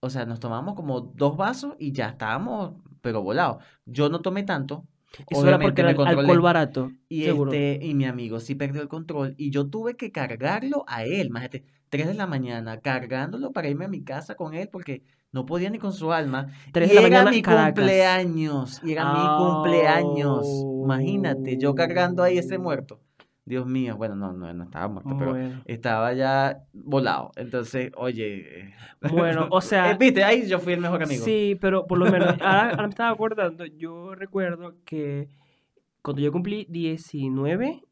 o 0.00 0.10
sea, 0.10 0.24
nos 0.26 0.40
tomamos 0.40 0.74
como 0.74 1.00
dos 1.00 1.36
vasos 1.36 1.74
y 1.78 1.92
ya 1.92 2.08
estábamos, 2.10 2.74
pero 3.02 3.22
volados. 3.22 3.62
Yo 3.84 4.08
no 4.08 4.20
tomé 4.20 4.44
tanto, 4.44 4.86
Eso 5.28 5.46
era 5.48 5.58
porque 5.58 5.80
era 5.82 5.90
alcohol 5.90 6.40
barato, 6.40 6.92
Y 7.08 7.24
seguro. 7.24 7.52
este, 7.52 7.84
y 7.84 7.94
mi 7.94 8.04
amigo 8.04 8.40
sí 8.40 8.54
perdió 8.54 8.82
el 8.82 8.88
control, 8.88 9.34
y 9.38 9.50
yo 9.50 9.68
tuve 9.68 9.96
que 9.96 10.12
cargarlo 10.12 10.84
a 10.88 11.04
él, 11.04 11.28
imagínate, 11.28 11.64
3 11.88 12.06
de 12.08 12.14
la 12.14 12.26
mañana, 12.26 12.80
cargándolo 12.80 13.52
para 13.52 13.68
irme 13.68 13.84
a 13.84 13.88
mi 13.88 14.02
casa 14.02 14.34
con 14.34 14.54
él, 14.54 14.68
porque 14.70 15.02
no 15.32 15.46
podía 15.46 15.70
ni 15.70 15.78
con 15.78 15.92
su 15.92 16.12
alma. 16.12 16.48
Tres 16.72 16.86
Y 16.90 16.94
de 16.94 16.94
la 16.96 17.00
era 17.02 17.08
mañana, 17.08 17.30
mi 17.30 17.42
Caracas. 17.42 17.74
cumpleaños, 17.74 18.80
y 18.82 18.92
era 18.92 19.12
mi 19.12 19.26
cumpleaños. 19.36 20.46
Imagínate, 20.82 21.56
yo 21.58 21.74
cargando 21.74 22.22
ahí 22.22 22.38
ese 22.38 22.56
Oh. 22.56 22.60
muerto. 22.60 23.00
Dios 23.46 23.64
mío, 23.64 23.96
bueno, 23.96 24.16
no, 24.16 24.32
no, 24.32 24.52
no 24.52 24.64
estaba 24.64 24.88
muerto, 24.88 25.16
pero 25.16 25.36
estaba 25.66 26.12
ya 26.12 26.58
volado. 26.72 27.30
Entonces, 27.36 27.92
oye. 27.96 28.60
eh, 28.66 28.74
Bueno, 29.10 29.46
o 29.50 29.60
sea, 29.62 29.92
eh, 29.92 29.96
Viste, 29.98 30.24
ahí 30.24 30.46
yo 30.48 30.58
fui 30.58 30.72
el 30.72 30.80
mejor 30.80 31.02
amigo. 31.02 31.24
Sí, 31.24 31.56
pero 31.60 31.86
por 31.86 31.96
lo 31.98 32.10
menos, 32.10 32.34
ahora, 32.40 32.70
ahora 32.70 32.82
me 32.82 32.88
estaba 32.90 33.10
acordando, 33.10 33.64
yo 33.64 34.14
recuerdo 34.16 34.74
que 34.84 35.28
cuando 36.02 36.22
yo 36.22 36.32
cumplí 36.32 36.66
19, 36.68 37.82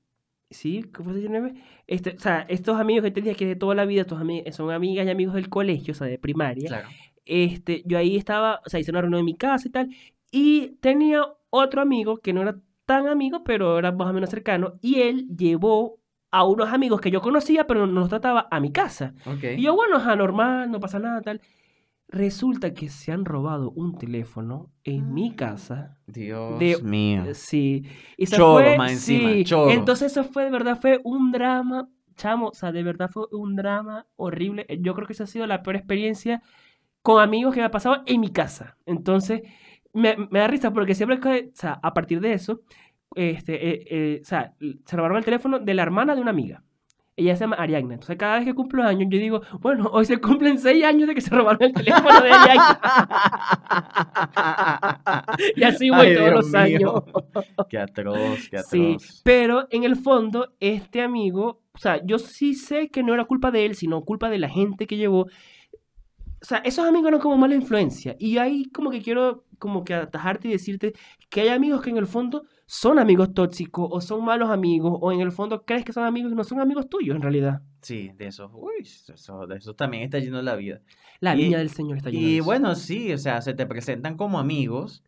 ¿sí? 0.51 0.85
¿Qué 0.93 1.03
fue 1.03 1.13
19? 1.15 1.55
Este, 1.87 2.11
o 2.17 2.19
sea, 2.21 2.45
estos 2.49 2.79
amigos 2.81 3.05
que 3.05 3.11
te 3.13 3.21
dije 3.21 3.37
que 3.37 3.47
de 3.47 3.57
toda 3.57 3.75
la 3.77 3.85
vida, 3.85 4.03
estos 4.03 4.21
ami- 4.21 4.51
son 4.53 4.71
amigas 4.73 5.07
y 5.07 5.11
amigos 5.11 5.35
del 5.35 5.49
colegio, 5.49 5.93
o 5.93 5.95
sea, 5.95 6.07
de 6.09 6.19
primaria, 6.19 6.69
Claro. 6.69 6.89
este, 7.25 7.83
yo 7.87 7.97
ahí 7.99 8.17
estaba, 8.17 8.61
o 8.67 8.69
sea, 8.69 8.81
hice 8.81 8.91
una 8.91 9.01
reunión 9.03 9.21
en 9.21 9.25
mi 9.27 9.35
casa 9.37 9.69
y 9.69 9.71
tal, 9.71 9.89
y 10.33 10.77
tenía 10.81 11.23
otro 11.51 11.81
amigo 11.81 12.17
que 12.19 12.33
no 12.33 12.43
era 12.43 12.57
tan 12.87 13.09
amigo, 13.09 13.43
pero 13.45 13.79
era 13.79 13.93
más 13.93 14.09
o 14.11 14.13
menos 14.13 14.31
cercano, 14.31 14.75
y 14.81 15.01
él 15.01 15.29
llevó 15.29 15.99
a 16.31 16.45
unos 16.45 16.73
amigos 16.73 17.01
que 17.01 17.11
yo 17.11 17.21
conocía, 17.21 17.67
pero 17.67 17.87
no 17.87 18.01
los 18.01 18.09
trataba 18.09 18.49
a 18.51 18.61
mi 18.61 18.73
casa. 18.73 19.15
Ok. 19.27 19.45
Y 19.57 19.63
yo, 19.63 19.75
bueno, 19.77 19.99
es 19.99 20.05
anormal, 20.07 20.71
no 20.71 20.81
pasa 20.81 20.99
nada, 20.99 21.21
tal. 21.23 21.41
Resulta 22.09 22.75
que 22.75 22.89
se 22.91 23.13
han 23.13 23.25
robado 23.25 23.71
un 23.71 23.97
teléfono 23.97 24.71
en 24.85 25.15
mi 25.15 25.35
casa. 25.35 25.99
Dios 26.07 26.59
de- 26.59 26.79
mío. 26.83 27.23
Sí. 27.35 27.85
Y 28.17 28.27
se 28.27 28.37
Choros 28.37 28.63
fue, 28.69 28.77
más 28.79 28.93
encima, 28.93 29.33
sí. 29.33 29.45
choros. 29.45 29.73
Entonces 29.75 30.13
eso 30.13 30.25
fue, 30.25 30.45
de 30.45 30.51
verdad, 30.51 30.79
fue 30.81 31.01
un 31.03 31.33
drama, 31.33 31.89
chamo, 32.17 32.49
o 32.49 32.55
sea, 32.55 32.73
de 32.73 32.83
verdad 32.83 33.11
fue 33.11 33.25
un 33.33 33.57
drama 33.57 34.07
horrible. 34.17 34.67
Yo 34.81 34.95
creo 34.95 35.07
que 35.07 35.15
esa 35.15 35.25
ha 35.25 35.29
sido 35.29 35.47
la 35.47 35.63
peor 35.63 35.77
experiencia 35.77 36.43
con 37.03 37.21
amigos 37.23 37.55
que 37.55 37.61
me 37.61 37.67
ha 37.67 37.71
pasado 37.71 38.03
en 38.07 38.21
mi 38.21 38.31
casa. 38.31 38.77
Entonces, 38.87 39.43
me, 39.95 40.17
me 40.31 40.39
da 40.41 40.49
risa 40.49 40.73
porque 40.73 40.95
siempre 40.95 41.21
que, 41.21 41.51
o 41.53 41.57
sea, 41.57 41.79
a 41.83 41.95
partir 41.95 42.21
de 42.21 42.33
eso, 42.35 42.61
este, 43.15 43.69
eh, 43.71 43.85
eh, 43.91 44.19
o 44.23 44.25
sea, 44.25 44.55
se 44.85 44.97
robaron 44.97 45.19
el 45.19 45.25
teléfono 45.25 45.59
de 45.59 45.75
la 45.75 45.83
hermana 45.83 46.15
de 46.15 46.21
una 46.21 46.31
amiga. 46.31 46.63
Ella 47.17 47.37
se 47.37 47.45
llama 47.45 47.55
Ariadna. 47.57 47.95
Entonces, 47.95 48.17
cada 48.17 48.37
vez 48.39 48.45
que 48.45 48.55
cumplo 48.55 48.83
años, 48.83 49.07
yo 49.09 49.19
digo, 49.19 49.41
bueno, 49.61 49.89
hoy 49.93 50.05
se 50.05 50.19
cumplen 50.19 50.59
seis 50.59 50.83
años 50.83 51.07
de 51.07 51.15
que 51.15 51.21
se 51.21 51.31
robaron 51.31 51.63
el 51.63 51.73
teléfono 51.73 52.21
de 52.21 52.31
Ariadna. 52.33 52.81
Y 55.57 55.63
así 55.63 55.91
voy 55.91 56.09
Ay, 56.09 56.15
todos 56.17 56.31
Dios 56.31 56.45
los 56.45 56.55
años. 56.55 56.93
Qué 57.71 57.79
atroz, 57.79 58.49
qué 58.51 58.59
Sí, 58.65 58.95
atroz. 58.95 59.21
pero 59.25 59.67
en 59.71 59.85
el 59.85 59.95
fondo, 59.97 60.55
este 60.61 61.03
amigo, 61.03 61.63
o 61.73 61.79
sea, 61.79 62.05
yo 62.05 62.19
sí 62.19 62.55
sé 62.55 62.89
que 62.89 63.03
no 63.05 63.15
era 63.15 63.25
culpa 63.27 63.51
de 63.53 63.65
él, 63.67 63.75
sino 63.77 64.05
culpa 64.05 64.29
de 64.29 64.39
la 64.39 64.49
gente 64.49 64.87
que 64.89 64.97
llevó. 64.97 65.23
O 65.23 66.47
sea, 66.47 66.59
esos 66.59 66.85
amigos 66.85 67.09
eran 67.09 67.21
como 67.21 67.37
mala 67.39 67.55
influencia. 67.55 68.17
Y 68.19 68.39
ahí 68.39 68.65
como 68.67 68.91
que 68.91 69.01
quiero 69.03 69.45
como 69.65 69.85
que 69.85 69.95
atajarte 69.95 70.49
y 70.49 70.53
decirte 70.53 70.95
que 71.31 71.43
hay 71.43 71.49
amigos 71.49 71.83
que 71.83 71.91
en 71.91 71.97
el 71.99 72.07
fondo 72.07 72.45
son 72.67 72.99
amigos 72.99 73.35
tóxicos 73.35 73.89
o 73.91 74.01
son 74.01 74.25
malos 74.25 74.51
amigos 74.51 74.99
o 75.01 75.13
en 75.13 75.21
el 75.21 75.33
fondo 75.33 75.65
crees 75.65 75.85
que 75.85 75.93
son 75.93 76.05
amigos 76.05 76.33
y 76.33 76.37
no 76.37 76.45
son 76.45 76.61
amigos 76.61 76.89
tuyos 76.89 77.17
en 77.17 77.23
realidad. 77.23 77.63
Sí, 77.83 78.11
de 78.17 78.27
eso, 78.29 78.51
uy, 78.55 78.81
eso, 78.81 79.47
de 79.47 79.57
eso 79.57 79.75
también 79.77 80.05
está 80.05 80.19
lleno 80.19 80.41
la 80.43 80.57
vida. 80.57 80.81
La 81.21 81.35
viña 81.35 81.59
del 81.59 81.71
Señor 81.71 81.97
está 81.99 82.11
llena 82.11 82.29
de 82.29 82.35
Y 82.35 82.41
eso. 82.41 82.43
bueno, 82.43 82.75
sí, 82.75 83.13
o 83.13 83.19
sea, 83.19 83.41
se 83.43 83.55
te 83.55 83.67
presentan 83.67 84.17
como 84.17 84.39
amigos 84.39 85.03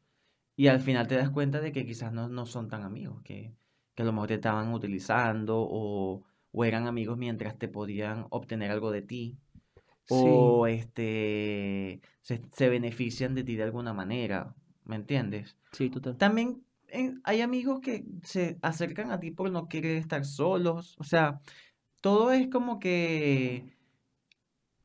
y 0.56 0.68
al 0.68 0.80
final 0.80 1.08
te 1.08 1.16
das 1.16 1.30
cuenta 1.30 1.60
de 1.60 1.72
que 1.72 1.86
quizás 1.86 2.12
no, 2.12 2.28
no 2.28 2.46
son 2.46 2.68
tan 2.68 2.82
amigos, 2.84 3.22
que, 3.22 3.54
que 3.94 4.02
a 4.02 4.06
lo 4.06 4.12
mejor 4.12 4.28
te 4.28 4.34
estaban 4.34 4.72
utilizando 4.74 5.58
o, 5.60 6.24
o 6.52 6.64
eran 6.64 6.86
amigos 6.88 7.18
mientras 7.18 7.58
te 7.58 7.68
podían 7.68 8.26
obtener 8.30 8.70
algo 8.72 8.90
de 8.92 9.02
ti 9.02 9.38
o 10.08 10.66
este 10.66 12.00
se, 12.22 12.40
se 12.52 12.68
benefician 12.68 13.34
de 13.34 13.44
ti 13.44 13.56
de 13.56 13.62
alguna 13.64 13.92
manera, 13.92 14.54
¿me 14.84 14.96
entiendes? 14.96 15.56
Sí, 15.72 15.90
total. 15.90 16.16
También 16.16 16.62
eh, 16.88 17.14
hay 17.24 17.40
amigos 17.40 17.80
que 17.80 18.04
se 18.22 18.58
acercan 18.62 19.10
a 19.10 19.18
ti 19.20 19.30
por 19.30 19.50
no 19.50 19.68
querer 19.68 19.96
estar 19.96 20.24
solos, 20.24 20.96
o 20.98 21.04
sea, 21.04 21.40
todo 22.00 22.32
es 22.32 22.48
como 22.48 22.78
que 22.78 23.74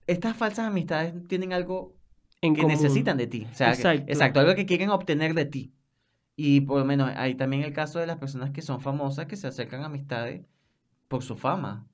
estas 0.08 0.36
falsas 0.36 0.68
amistades 0.68 1.14
tienen 1.28 1.54
algo 1.54 1.96
En 2.42 2.56
que 2.56 2.62
común. 2.62 2.76
necesitan 2.76 3.18
de 3.18 3.28
ti. 3.28 3.48
O 3.52 3.54
sea, 3.54 3.68
que- 3.68 3.74
Exacto. 3.82 4.04
exacto, 4.12 4.40
algo 4.40 4.56
que 4.56 4.66
quieren 4.66 4.90
obtener 4.90 5.34
de 5.34 5.46
ti. 5.46 5.72
Y 6.36 6.62
por 6.62 6.80
lo 6.80 6.86
menos 6.86 7.12
hay 7.16 7.36
también 7.36 7.62
el 7.64 7.74
caso 7.74 8.00
de 8.00 8.08
las 8.08 8.18
personas 8.18 8.50
que 8.52 8.62
son 8.62 8.82
famosas 8.82 9.28
que 9.28 9.36
se 9.36 9.48
acercan 9.48 9.82
a 9.84 9.86
amistades 9.86 10.42
por 11.08 11.24
su 11.24 11.36
fama. 11.36 11.88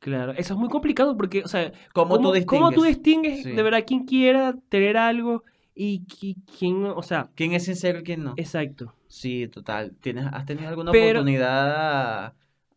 Claro, 0.00 0.32
eso 0.32 0.54
es 0.54 0.60
muy 0.60 0.68
complicado 0.68 1.16
porque, 1.16 1.42
o 1.42 1.48
sea, 1.48 1.72
¿Cómo, 1.92 2.16
tú 2.20 2.32
¿cómo 2.46 2.70
tú 2.70 2.82
distingues? 2.82 2.96
distingues 3.34 3.42
Sí. 3.42 3.50
de 3.52 3.62
verdad 3.62 3.84
quién 3.86 4.04
quiera 4.04 4.54
tener 4.68 4.96
algo 4.96 5.42
y 5.74 6.04
qui- 6.06 6.36
quién, 6.58 6.84
o 6.84 7.02
sea, 7.02 7.30
¿Quién 7.34 7.52
es 7.52 7.64
sincero 7.64 7.98
y 8.00 8.02
quién 8.04 8.22
no? 8.24 8.34
exacto. 8.36 8.94
Sí, 9.08 9.48
total. 9.48 9.96
¿Tienes, 10.00 10.26
has 10.32 10.44
tenido 10.46 10.68
alguna 10.68 10.92
Pero- 10.92 11.20
oportunidad 11.20 12.34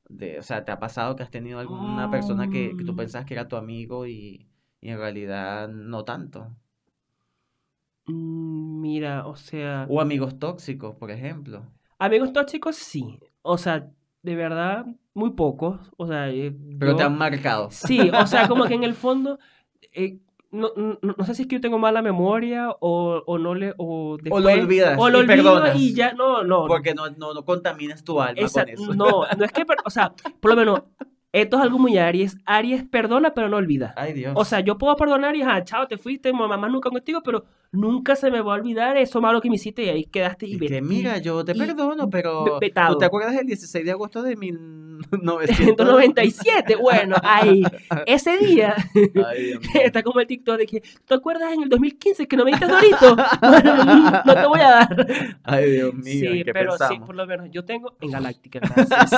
de, 0.10 0.40
o 0.40 0.42
sea, 0.44 0.66
te 0.66 0.72
ha 0.72 0.80
pasado 0.80 1.16
que 1.16 1.24
has 1.24 1.30
tenido 1.32 1.60
alguna 1.60 2.10
persona 2.10 2.50
que, 2.50 2.76
que 2.78 2.84
tú 2.84 2.94
Mm. 2.94 2.98
pensabas 2.98 3.26
que 3.28 3.34
era 3.36 3.48
tu 3.48 3.56
amigo 3.56 4.06
y, 4.08 4.48
y 4.82 4.90
en 4.90 4.98
realidad 4.98 5.68
no 5.70 6.04
tanto? 6.04 6.48
Mm, 8.08 8.82
Mira, 8.82 9.28
o 9.28 9.36
sea, 9.36 9.86
O 9.90 10.02
amigos 10.02 10.40
tóxicos, 10.40 10.96
por 10.96 11.12
ejemplo. 11.12 11.64
amigos 12.00 12.34
tóxicos 12.34 12.76
sí, 12.76 13.20
o 13.44 13.58
sea, 13.58 13.88
de 14.24 14.36
verdad, 14.36 14.86
muy 15.14 15.32
pocos, 15.32 15.80
o 15.98 16.08
sea, 16.08 16.30
eh, 16.30 16.56
Pero 16.80 16.96
te 16.96 17.04
han 17.04 17.18
marcado. 17.18 17.70
Sí, 17.72 18.10
o 18.10 18.28
sea, 18.28 18.48
como 18.48 18.66
que 18.66 18.74
en 18.76 18.84
el 18.84 18.94
fondo, 18.96 19.40
eh, 19.94 20.20
no, 20.52 20.72
no, 20.76 20.98
no 21.18 21.24
sé 21.26 21.34
si 21.34 21.44
es 21.44 21.48
que 21.48 21.56
yo 21.56 21.62
tengo 21.62 21.80
mala 21.80 22.02
memoria 22.02 22.70
o, 22.82 23.24
o 23.26 23.38
no 23.38 23.56
le, 23.56 23.74
o 23.78 24.18
después, 24.22 24.60
olvidas 24.64 25.00
o 25.00 25.10
lo 25.10 25.24
y 25.24 25.28
perdonas. 25.28 25.78
y 25.78 25.94
ya, 25.96 26.14
no, 26.14 26.44
no, 26.44 26.66
Porque 26.68 26.94
no, 26.94 27.10
no, 27.12 27.34
no 27.34 27.46
contaminas 27.46 28.04
tu 28.04 28.22
alma 28.22 28.42
esa- 28.42 28.62
con 28.66 28.70
eso. 28.74 28.94
no, 28.94 29.26
no 29.38 29.46
es 29.46 29.52
que, 29.52 29.66
o 29.86 29.90
sea, 29.90 30.14
por 30.40 30.52
lo 30.52 30.58
menos, 30.58 30.82
esto 31.34 31.58
es 31.58 31.64
algo 31.64 31.80
muy 31.80 31.98
Aries, 31.98 32.38
Aries 32.46 32.84
perdona 32.84 33.34
pero 33.34 33.48
no 33.50 33.58
olvida. 33.58 33.94
Ay, 33.96 34.14
Dios. 34.14 34.34
O 34.36 34.44
sea, 34.46 34.60
yo 34.60 34.78
puedo 34.78 34.96
perdonar 34.96 35.36
y, 35.36 35.42
ajá, 35.42 35.64
chao, 35.64 35.88
te 35.88 35.98
fuiste, 35.98 36.32
mamá 36.34 36.58
más 36.58 36.72
nunca 36.72 36.90
contigo, 36.90 37.22
pero 37.24 37.46
nunca 37.74 38.18
se 38.18 38.30
me 38.30 38.42
va 38.42 38.54
a 38.54 38.56
olvidar 38.58 38.98
eso 38.98 39.22
malo 39.22 39.40
que 39.40 39.48
me 39.50 39.56
hiciste 39.56 39.84
y 39.84 39.90
ahí 39.90 40.04
quedaste 40.04 40.46
y, 40.46 40.56
Y 40.56 40.60
que 40.60 40.82
mira, 40.82 41.20
yo 41.20 41.46
te 41.46 41.56
perdono, 41.56 42.10
pero 42.10 42.44
ve- 42.44 42.52
vetado. 42.60 42.94
¿tú 42.94 43.00
te 43.00 43.06
acuerdas 43.06 43.34
del 43.36 43.46
16 43.48 43.86
de 43.86 43.92
agosto 43.92 44.22
de 44.24 44.36
1900? 44.36 45.56
197, 45.58 46.76
bueno, 46.82 47.16
ahí, 47.24 47.64
ese 48.06 48.38
día, 48.38 48.76
Ay, 49.26 49.54
está 49.86 50.04
como 50.04 50.20
el 50.20 50.28
TikTok 50.28 50.58
de 50.58 50.66
que, 50.66 50.82
¿te 50.82 51.14
acuerdas 51.14 51.54
en 51.54 51.64
el 51.64 51.70
2015 51.70 52.28
que 52.28 52.36
no 52.36 52.44
me 52.44 52.52
diste 52.52 52.68
Dorito? 52.68 53.16
Bueno, 53.42 54.22
no 54.26 54.34
te 54.34 54.48
voy 54.48 54.60
a 54.60 54.70
dar. 54.70 55.08
Ay, 55.44 55.72
Dios 55.72 55.94
mío, 55.94 56.04
Sí, 56.04 56.28
¿en 56.40 56.44
qué 56.44 56.54
pero 56.54 56.76
sí, 56.78 57.00
por 57.00 57.16
lo 57.16 57.26
menos 57.26 57.48
yo 57.52 57.64
tengo 57.64 57.96
en 58.02 58.12
Galáctica, 58.12 58.60
gracias. 58.60 59.12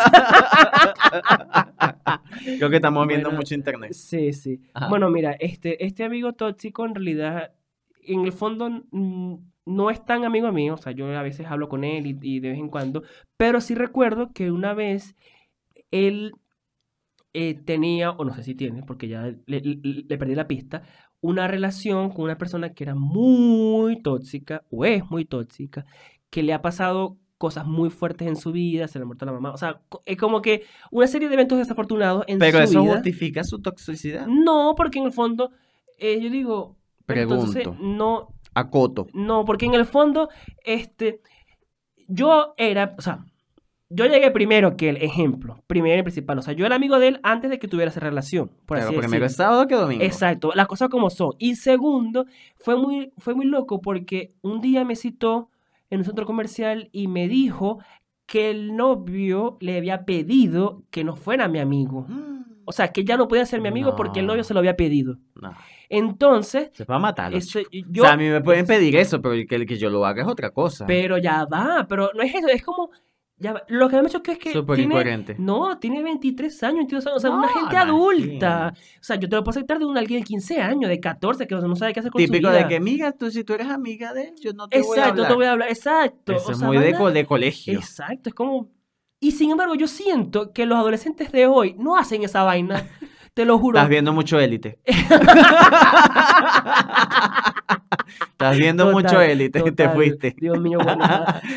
Creo 2.57 2.69
que 2.69 2.75
estamos 2.77 3.07
viendo 3.07 3.31
mucho 3.31 3.55
internet. 3.55 3.93
Sí, 3.93 4.33
sí. 4.33 4.61
Ajá. 4.73 4.87
Bueno, 4.89 5.09
mira, 5.09 5.33
este, 5.33 5.83
este 5.85 6.03
amigo 6.03 6.33
tóxico 6.33 6.85
en 6.85 6.95
realidad, 6.95 7.53
en 8.01 8.25
el 8.25 8.31
fondo, 8.33 8.69
no 9.65 9.89
es 9.89 10.05
tan 10.05 10.25
amigo 10.25 10.51
mío, 10.51 10.73
o 10.73 10.77
sea, 10.77 10.91
yo 10.91 11.07
a 11.17 11.21
veces 11.21 11.47
hablo 11.47 11.69
con 11.69 11.83
él 11.83 12.05
y, 12.07 12.17
y 12.21 12.39
de 12.39 12.49
vez 12.49 12.59
en 12.59 12.69
cuando, 12.69 13.03
pero 13.37 13.61
sí 13.61 13.75
recuerdo 13.75 14.33
que 14.33 14.51
una 14.51 14.73
vez 14.73 15.15
él 15.91 16.33
eh, 17.33 17.55
tenía, 17.55 18.11
o 18.11 18.25
no 18.25 18.33
sé 18.33 18.43
si 18.43 18.55
tiene, 18.55 18.83
porque 18.83 19.07
ya 19.07 19.23
le, 19.45 19.59
le- 19.61 19.79
le 20.07 20.17
perdí 20.17 20.35
la 20.35 20.47
pista, 20.47 20.83
una 21.21 21.47
relación 21.47 22.09
con 22.11 22.25
una 22.25 22.37
persona 22.37 22.73
que 22.73 22.83
era 22.83 22.95
muy 22.95 24.01
tóxica, 24.01 24.63
o 24.69 24.85
es 24.85 25.09
muy 25.09 25.25
tóxica, 25.25 25.85
que 26.29 26.43
le 26.43 26.53
ha 26.53 26.61
pasado 26.61 27.17
cosas 27.37 27.65
muy 27.65 27.89
fuertes 27.89 28.27
en 28.27 28.35
su 28.35 28.51
vida, 28.51 28.87
se 28.87 28.99
le 28.99 29.03
ha 29.03 29.05
muerto 29.05 29.25
la 29.25 29.33
mamá, 29.33 29.51
o 29.51 29.57
sea, 29.57 29.81
es 30.05 30.17
como 30.17 30.41
que 30.41 30.63
una 30.91 31.07
serie 31.07 31.27
de 31.27 31.33
eventos 31.33 31.57
desafortunados 31.57 32.23
en 32.27 32.39
Pero 32.39 32.59
su 32.59 32.63
eso 32.63 32.81
vida. 32.83 32.93
justifica 32.93 33.43
su 33.43 33.61
toxicidad. 33.61 34.27
No, 34.27 34.73
porque 34.77 34.99
en 34.99 35.05
el 35.05 35.11
fondo, 35.11 35.51
eh, 35.97 36.19
yo 36.21 36.29
digo, 36.29 36.77
entonces, 37.07 37.63
Pregunto. 37.63 37.83
no, 37.83 38.29
Acoto. 38.53 39.07
no, 39.13 39.43
porque 39.45 39.65
en 39.65 39.73
el 39.73 39.85
fondo, 39.85 40.29
este, 40.63 41.19
yo 42.07 42.53
era, 42.57 42.95
o 42.97 43.01
sea, 43.01 43.25
yo 43.89 44.05
llegué 44.05 44.31
primero 44.31 44.75
que 44.75 44.89
el 44.89 44.97
ejemplo, 44.97 45.61
primero 45.67 45.99
y 45.99 46.03
principal, 46.03 46.39
o 46.39 46.41
sea, 46.41 46.53
yo 46.53 46.65
era 46.65 46.75
amigo 46.75 46.97
de 46.97 47.09
él 47.09 47.19
antes 47.23 47.49
de 47.51 47.59
que 47.59 47.67
tuviera 47.67 47.91
esa 47.91 47.99
relación, 47.99 48.47
por 48.65 48.77
Pero 48.77 48.89
así 48.89 48.97
primero 48.97 49.25
es 49.25 49.35
sábado 49.35 49.67
que 49.67 49.75
domingo. 49.75 50.03
Exacto, 50.03 50.51
las 50.55 50.67
cosas 50.67 50.89
como 50.89 51.09
son. 51.09 51.33
Y 51.37 51.55
segundo, 51.55 52.25
fue 52.57 52.75
muy, 52.77 53.11
fue 53.17 53.35
muy 53.35 53.45
loco 53.45 53.81
porque 53.81 54.33
un 54.41 54.61
día 54.61 54.83
me 54.85 54.95
citó 54.95 55.49
en 55.93 55.99
un 55.99 56.05
centro 56.05 56.25
comercial 56.25 56.89
y 56.91 57.07
me 57.07 57.27
dijo 57.27 57.79
que 58.25 58.49
el 58.49 58.75
novio 58.75 59.57
le 59.59 59.77
había 59.77 60.05
pedido 60.05 60.83
que 60.89 61.03
no 61.03 61.15
fuera 61.15 61.47
mi 61.47 61.59
amigo. 61.59 62.07
O 62.65 62.71
sea, 62.71 62.93
que 62.93 63.03
ya 63.03 63.17
no 63.17 63.27
podía 63.27 63.45
ser 63.45 63.59
mi 63.59 63.67
amigo 63.67 63.93
porque 63.97 64.21
el 64.21 64.25
novio 64.25 64.37
No. 64.37 64.43
se 64.45 64.53
lo 64.53 64.61
había 64.61 64.77
pedido. 64.77 65.17
No, 65.35 65.51
Entonces, 65.89 66.69
se 66.73 66.85
va 66.85 66.95
a 66.95 66.99
matar. 66.99 67.33
ese- 67.35 67.65
yo, 67.89 68.03
O 68.03 68.05
sea, 68.05 68.13
a 68.13 68.17
mí 68.17 68.29
me 68.29 68.39
pueden 68.39 68.65
pedir 68.65 68.95
eso, 68.95 69.21
pero 69.21 69.33
el 69.33 69.45
que, 69.45 69.55
el 69.55 69.65
que 69.65 69.77
yo 69.77 69.89
lo 69.89 70.05
haga 70.05 70.21
es 70.23 70.27
otra 70.29 70.49
cosa. 70.51 70.85
pero 70.85 71.17
ya 71.17 71.43
va, 71.43 71.85
pero 71.89 72.09
no 72.15 72.23
es 72.23 72.33
eso, 72.33 72.47
es 72.47 72.63
como, 72.63 72.89
ya. 73.43 73.63
Lo 73.67 73.89
que 73.89 74.01
me 74.01 74.09
chocó 74.09 74.31
es 74.31 74.39
que 74.39 74.53
Súper 74.53 74.77
tiene, 74.77 74.93
incoherente. 74.95 75.35
no, 75.37 75.77
tiene 75.77 76.01
23 76.01 76.63
años, 76.63 76.77
22 76.77 77.05
años, 77.07 77.17
o 77.17 77.19
sea, 77.19 77.29
No, 77.29 77.37
una 77.37 77.49
gente 77.49 77.77
adulta. 77.77 78.73
O 78.99 79.03
sea, 79.03 79.17
yo 79.17 79.29
te 79.29 79.35
lo 79.35 79.43
puedo 79.43 79.51
aceptar 79.57 79.77
de 79.79 79.85
un 79.85 79.97
alguien 79.97 80.21
de 80.21 80.25
15 80.25 80.61
años, 80.61 80.89
de 80.89 80.99
14, 80.99 81.45
que 81.45 81.55
no 81.55 81.75
sabe 81.75 81.93
qué 81.93 81.99
hacer 81.99 82.11
con 82.11 82.19
Típico 82.19 82.47
su 82.47 82.51
de 82.53 82.57
vida. 82.59 82.67
que, 82.69 82.79
mira, 82.79 83.11
tú, 83.11 83.29
si 83.29 83.43
tú 83.43 83.53
eres 83.53 83.67
amiga 83.67 84.13
de 84.13 84.29
él, 84.29 84.35
yo 84.41 84.53
no 84.53 84.67
te 84.67 84.79
voy 84.81 84.97
a 84.97 85.01
Exacto, 85.01 85.11
hablar. 85.13 85.27
te 85.27 85.35
voy 85.35 85.45
a 85.45 85.51
hablar, 85.51 85.69
exacto. 85.69 86.33
Eso 86.33 86.47
o 86.47 86.51
es 86.53 86.57
sea, 86.57 86.67
muy 86.67 86.77
de, 86.77 86.95
co- 86.95 87.11
de 87.11 87.25
colegio. 87.25 87.73
Exacto, 87.77 88.29
es 88.29 88.33
como... 88.35 88.69
Y 89.19 89.31
sin 89.31 89.51
embargo, 89.51 89.75
yo 89.75 89.87
siento 89.87 90.51
que 90.51 90.65
los 90.65 90.77
adolescentes 90.77 91.31
de 91.31 91.47
hoy 91.47 91.75
no 91.79 91.95
hacen 91.97 92.23
esa 92.23 92.43
vaina, 92.43 92.87
te 93.33 93.45
lo 93.45 93.57
juro. 93.59 93.77
Estás 93.79 93.89
viendo 93.89 94.13
mucho 94.13 94.39
élite. 94.39 94.79
Estás 98.31 98.57
viendo 98.57 98.91
mucho 98.91 99.07
Total, 99.09 99.29
élite 99.29 99.59
y 99.59 99.63
te 99.63 99.71
total. 99.71 99.93
fuiste. 99.95 100.35
Dios 100.37 100.59
mío, 100.59 100.79
bueno. 100.83 101.03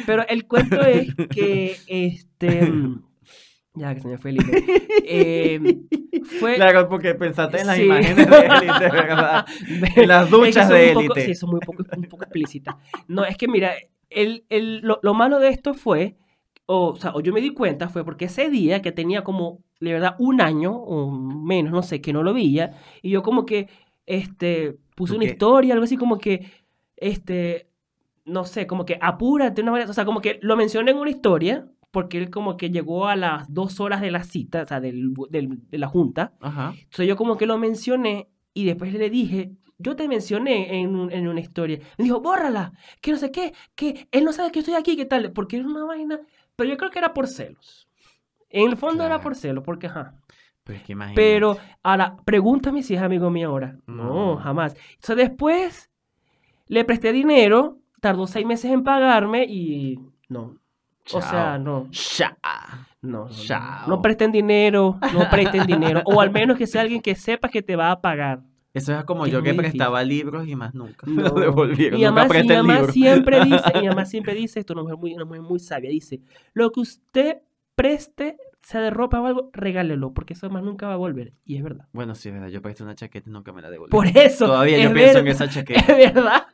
Pero 0.07 0.27
el 0.29 0.47
cuento 0.47 0.81
es 0.83 1.13
que, 1.31 1.77
este... 1.87 2.63
mm, 2.71 3.03
Ya, 3.75 3.95
que 3.95 4.01
se 4.01 4.09
me 4.09 4.19
fue 4.19 4.31
el 4.31 4.37
hilo. 4.37 4.53
Eh, 5.05 5.79
fue... 6.41 6.55
Claro, 6.55 6.89
porque 6.89 7.15
pensaste 7.15 7.61
en 7.61 7.67
las 7.67 7.77
Sí. 7.77 7.83
imágenes 7.85 8.17
de 8.29 8.39
élite, 8.39 8.91
¿verdad? 8.93 9.47
En 9.97 10.09
las 10.09 10.25
Es 10.25 10.31
que 10.31 10.37
duchas 10.37 10.69
de 10.69 10.91
élite. 10.93 11.25
sí, 11.27 11.35
son 11.35 11.51
muy 11.51 11.61
poco, 11.61 11.85
un 11.97 12.03
poco 12.05 12.25
explícitas. 12.25 12.77
No, 13.09 13.25
es 13.25 13.37
que 13.37 13.49
mira, 13.49 13.73
el, 14.11 14.45
el- 14.49 14.81
lo, 14.81 14.99
lo 15.03 15.15
malo 15.15 15.39
de 15.41 15.49
esto 15.49 15.75
fue, 15.75 16.17
o, 16.67 16.91
o 16.91 16.97
sea, 16.97 17.13
o 17.15 17.21
yo 17.21 17.33
me 17.33 17.41
di 17.41 17.53
cuenta, 17.53 17.89
fue 17.89 18.05
porque 18.05 18.27
ese 18.27 18.49
día 18.51 18.81
que 18.83 18.93
tenía 18.93 19.23
como, 19.25 19.61
de 19.81 19.93
verdad, 19.93 20.17
un 20.19 20.41
año 20.41 20.73
o 20.75 21.11
menos, 21.11 21.73
no 21.73 21.83
sé, 21.83 22.01
que 22.01 22.13
no 22.13 22.23
lo 22.23 22.33
veía, 22.35 22.73
y 23.03 23.11
yo 23.11 23.23
como 23.23 23.45
que, 23.45 23.69
este, 24.07 24.77
puse 24.95 25.13
¿Tú 25.13 25.17
una 25.19 25.27
qué? 25.27 25.33
historia, 25.33 25.75
algo 25.75 25.85
así 25.85 25.97
como 25.97 26.19
que, 26.19 26.51
este, 26.97 27.69
no 28.25 28.45
sé, 28.45 28.67
como 28.67 28.85
que 28.85 28.99
apúrate, 29.01 29.63
una 29.63 29.73
manera, 29.73 29.91
o 29.91 29.95
sea, 29.95 30.05
como 30.05 30.21
que 30.21 30.39
lo 30.43 30.57
mencioné 30.57 30.93
en 30.93 30.99
una 30.99 31.11
historia, 31.11 31.69
porque 31.91 32.19
él 32.19 32.31
como 32.31 32.57
que 32.57 32.71
llegó 32.71 33.07
a 33.07 33.17
las 33.17 33.53
dos 33.53 33.81
horas 33.81 34.01
de 34.01 34.11
la 34.11 34.25
cita, 34.25 34.63
o 34.63 34.67
sea, 34.67 34.81
del, 34.81 35.15
del- 35.31 35.69
de 35.71 35.79
la 35.79 35.89
junta, 35.89 36.35
Ajá. 36.41 36.75
entonces 36.77 37.07
yo 37.09 37.17
como 37.17 37.37
que 37.37 37.47
lo 37.47 37.59
mencioné 37.59 38.29
y 38.55 38.65
después 38.65 38.93
le 38.93 39.11
dije, 39.11 39.53
yo 39.79 39.95
te 39.97 40.09
mencioné 40.09 40.81
en, 40.81 41.11
en 41.13 41.29
una 41.29 41.41
historia. 41.41 41.79
Me 41.99 42.05
dijo, 42.05 42.21
bórrala, 42.21 42.73
que 43.03 43.11
no 43.13 43.19
sé 43.19 43.31
qué, 43.31 43.53
que 43.75 44.09
él 44.11 44.25
no 44.25 44.33
sabe 44.33 44.51
que 44.51 44.61
estoy 44.61 44.75
aquí, 44.75 44.97
qué 44.97 45.05
tal, 45.05 45.33
porque 45.33 45.59
era 45.59 45.67
una 45.67 45.85
vaina. 45.85 46.19
Pero 46.57 46.71
yo 46.71 46.79
creo 46.79 46.91
que 46.91 46.99
era 46.99 47.13
por 47.13 47.27
celos. 47.29 47.86
En 48.51 48.71
el 48.71 48.77
fondo 48.77 49.05
era 49.05 49.21
por 49.21 49.35
celos, 49.35 49.65
porque 49.65 49.87
ajá. 49.89 50.15
Pero 50.65 50.79
es 50.79 50.85
que 50.85 50.93
imagínate. 50.93 51.21
Pero 51.21 51.57
ahora, 51.83 52.17
pregúntame 52.25 52.83
si 52.83 52.95
es 52.95 53.03
amigo 53.03 53.31
mío 53.31 53.49
ahora. 53.51 53.77
No, 53.87 54.35
No. 54.35 54.37
jamás. 54.37 54.75
Entonces 54.95 55.17
después 55.29 55.91
le 56.67 56.85
presté 56.85 57.13
dinero, 57.13 57.79
tardó 58.01 58.27
seis 58.27 58.45
meses 58.47 58.71
en 58.71 58.83
pagarme 58.83 59.45
y 59.45 59.99
no. 60.29 60.59
O 61.13 61.21
sea, 61.23 61.57
no. 61.59 61.87
Cha. 61.91 62.37
No. 63.01 63.29
Chao. 63.31 63.87
no 63.87 64.03
presten 64.03 64.33
dinero, 64.33 64.99
no 65.15 65.31
presten 65.31 65.65
dinero. 65.67 66.03
O 66.07 66.21
al 66.21 66.33
menos 66.33 66.57
que 66.59 66.67
sea 66.67 66.81
alguien 66.81 67.01
que 67.01 67.15
sepa 67.15 67.49
que 67.49 67.63
te 67.63 67.77
va 67.77 67.93
a 67.93 68.01
pagar. 68.01 68.41
Eso 68.75 68.93
es 68.99 69.05
como 69.05 69.27
yo 69.29 69.41
que 69.43 69.55
prestaba 69.55 70.03
libros 70.03 70.49
y 70.49 70.57
más 70.57 70.75
nunca 70.75 71.07
No. 71.07 71.23
lo 71.23 71.31
devolvieron. 71.41 72.01
Nunca 72.01 72.27
presté 72.27 72.55
el 72.57 72.63
mamá 72.65 72.75
libro. 72.81 72.93
siempre 72.93 73.45
dice, 73.45 73.63
mi 73.81 73.87
mamá 73.89 74.05
siempre 74.05 74.35
dice, 74.35 74.59
esto 74.61 74.73
es 74.73 74.75
una 74.75 74.83
mujer 74.83 74.99
muy, 74.99 75.15
una 75.15 75.25
mujer 75.25 75.43
muy 75.43 75.61
sabia, 75.61 75.89
dice, 75.91 76.21
lo 76.53 76.71
que 76.73 76.81
usted 76.81 77.37
preste, 77.77 78.37
sea 78.63 78.81
de 78.81 78.91
ropa 78.91 79.21
o 79.21 79.27
algo, 79.27 79.51
regálelo, 79.53 80.13
porque 80.13 80.33
eso 80.33 80.51
más 80.51 80.65
nunca 80.65 80.89
va 80.89 80.95
a 80.95 80.97
volver. 80.97 81.33
Y 81.45 81.57
es 81.57 81.63
verdad. 81.63 81.87
Bueno, 81.93 82.15
sí, 82.17 82.29
es 82.31 82.35
verdad. 82.35 82.49
Yo 82.49 82.61
presté 82.63 82.83
una 82.83 82.97
chaqueta 82.97 83.31
y 83.31 83.33
nunca 83.33 83.53
me 83.53 83.63
la 83.63 83.71
devolví. 83.71 83.91
Por 83.93 84.07
eso. 84.09 84.47
Todavía 84.47 84.79
yo 84.79 84.89
es 84.89 84.95
pienso 84.95 85.19
en 85.19 85.29
esa 85.29 85.45
Es 85.47 85.55
chaqueta. 85.55 85.95
verdad. 85.97 86.47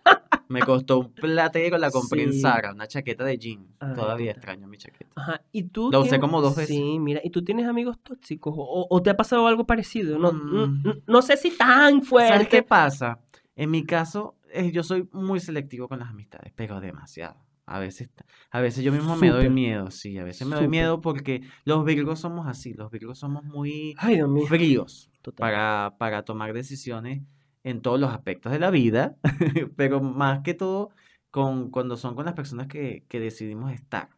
Me 0.48 0.60
costó 0.60 0.98
un 0.98 1.12
platero, 1.14 1.78
la 1.78 1.90
compré 1.90 2.24
en. 2.24 2.34
Zara, 2.38 2.72
una 2.72 2.86
chaqueta 2.86 3.24
de 3.24 3.38
jean. 3.38 3.66
Ay, 3.80 3.94
Todavía 3.94 4.32
extraño 4.32 4.66
mi 4.66 4.76
chaqueta. 4.76 5.10
Ajá. 5.16 5.40
¿Y 5.50 5.62
tú 5.62 5.90
La 5.90 5.98
usé 6.00 6.10
tienes- 6.10 6.20
como 6.20 6.42
dos 6.42 6.54
veces. 6.56 6.76
Sí, 6.76 6.98
mira, 6.98 7.22
¿y 7.24 7.30
tú 7.30 7.42
tienes 7.42 7.66
amigos 7.66 7.98
tóxicos? 8.02 8.52
¿O, 8.54 8.86
o 8.90 9.02
te 9.02 9.08
ha 9.08 9.16
pasado 9.16 9.46
algo 9.46 9.64
parecido? 9.66 10.18
No, 10.18 10.32
Mm. 10.32 10.82
no, 10.82 10.94
no 11.06 11.22
sé 11.22 11.38
si 11.38 11.50
tan 11.56 12.02
¿Sabes 12.02 12.02
qué 12.02 12.06
fuerte. 12.08 12.62
pasa? 12.64 13.20
En 13.56 13.70
mi 13.70 13.84
caso, 13.84 14.34
eh, 14.52 14.70
yo 14.72 14.82
soy 14.82 15.08
muy 15.12 15.40
selectivo 15.40 15.88
con 15.88 16.00
las 16.00 16.10
amistades, 16.10 16.52
pero 16.54 16.80
demasiado. 16.80 17.36
A 17.64 17.78
veces, 17.78 18.10
a 18.50 18.60
veces 18.60 18.82
yo 18.84 18.92
mismo 18.92 19.16
me 19.16 19.28
doy 19.28 19.48
miedo, 19.48 19.90
sí, 19.90 20.18
a 20.18 20.24
veces 20.24 20.46
me 20.46 20.56
doy 20.56 20.68
miedo 20.68 21.00
porque 21.00 21.42
los 21.64 21.84
virgos 21.84 22.20
somos 22.20 22.46
así, 22.48 22.74
los 22.74 22.90
virgos 22.90 23.18
somos 23.18 23.44
muy 23.44 23.94
Ay, 23.98 24.20
fríos 24.48 25.10
para, 25.36 25.94
para 25.98 26.24
tomar 26.24 26.52
decisiones 26.52 27.22
en 27.62 27.80
todos 27.80 28.00
los 28.00 28.10
aspectos 28.10 28.50
de 28.50 28.58
la 28.58 28.70
vida, 28.70 29.16
pero 29.76 30.00
más 30.00 30.40
que 30.40 30.54
todo 30.54 30.90
con, 31.30 31.70
cuando 31.70 31.96
son 31.96 32.16
con 32.16 32.24
las 32.24 32.34
personas 32.34 32.66
que, 32.66 33.04
que 33.08 33.20
decidimos 33.20 33.72
estar. 33.72 34.10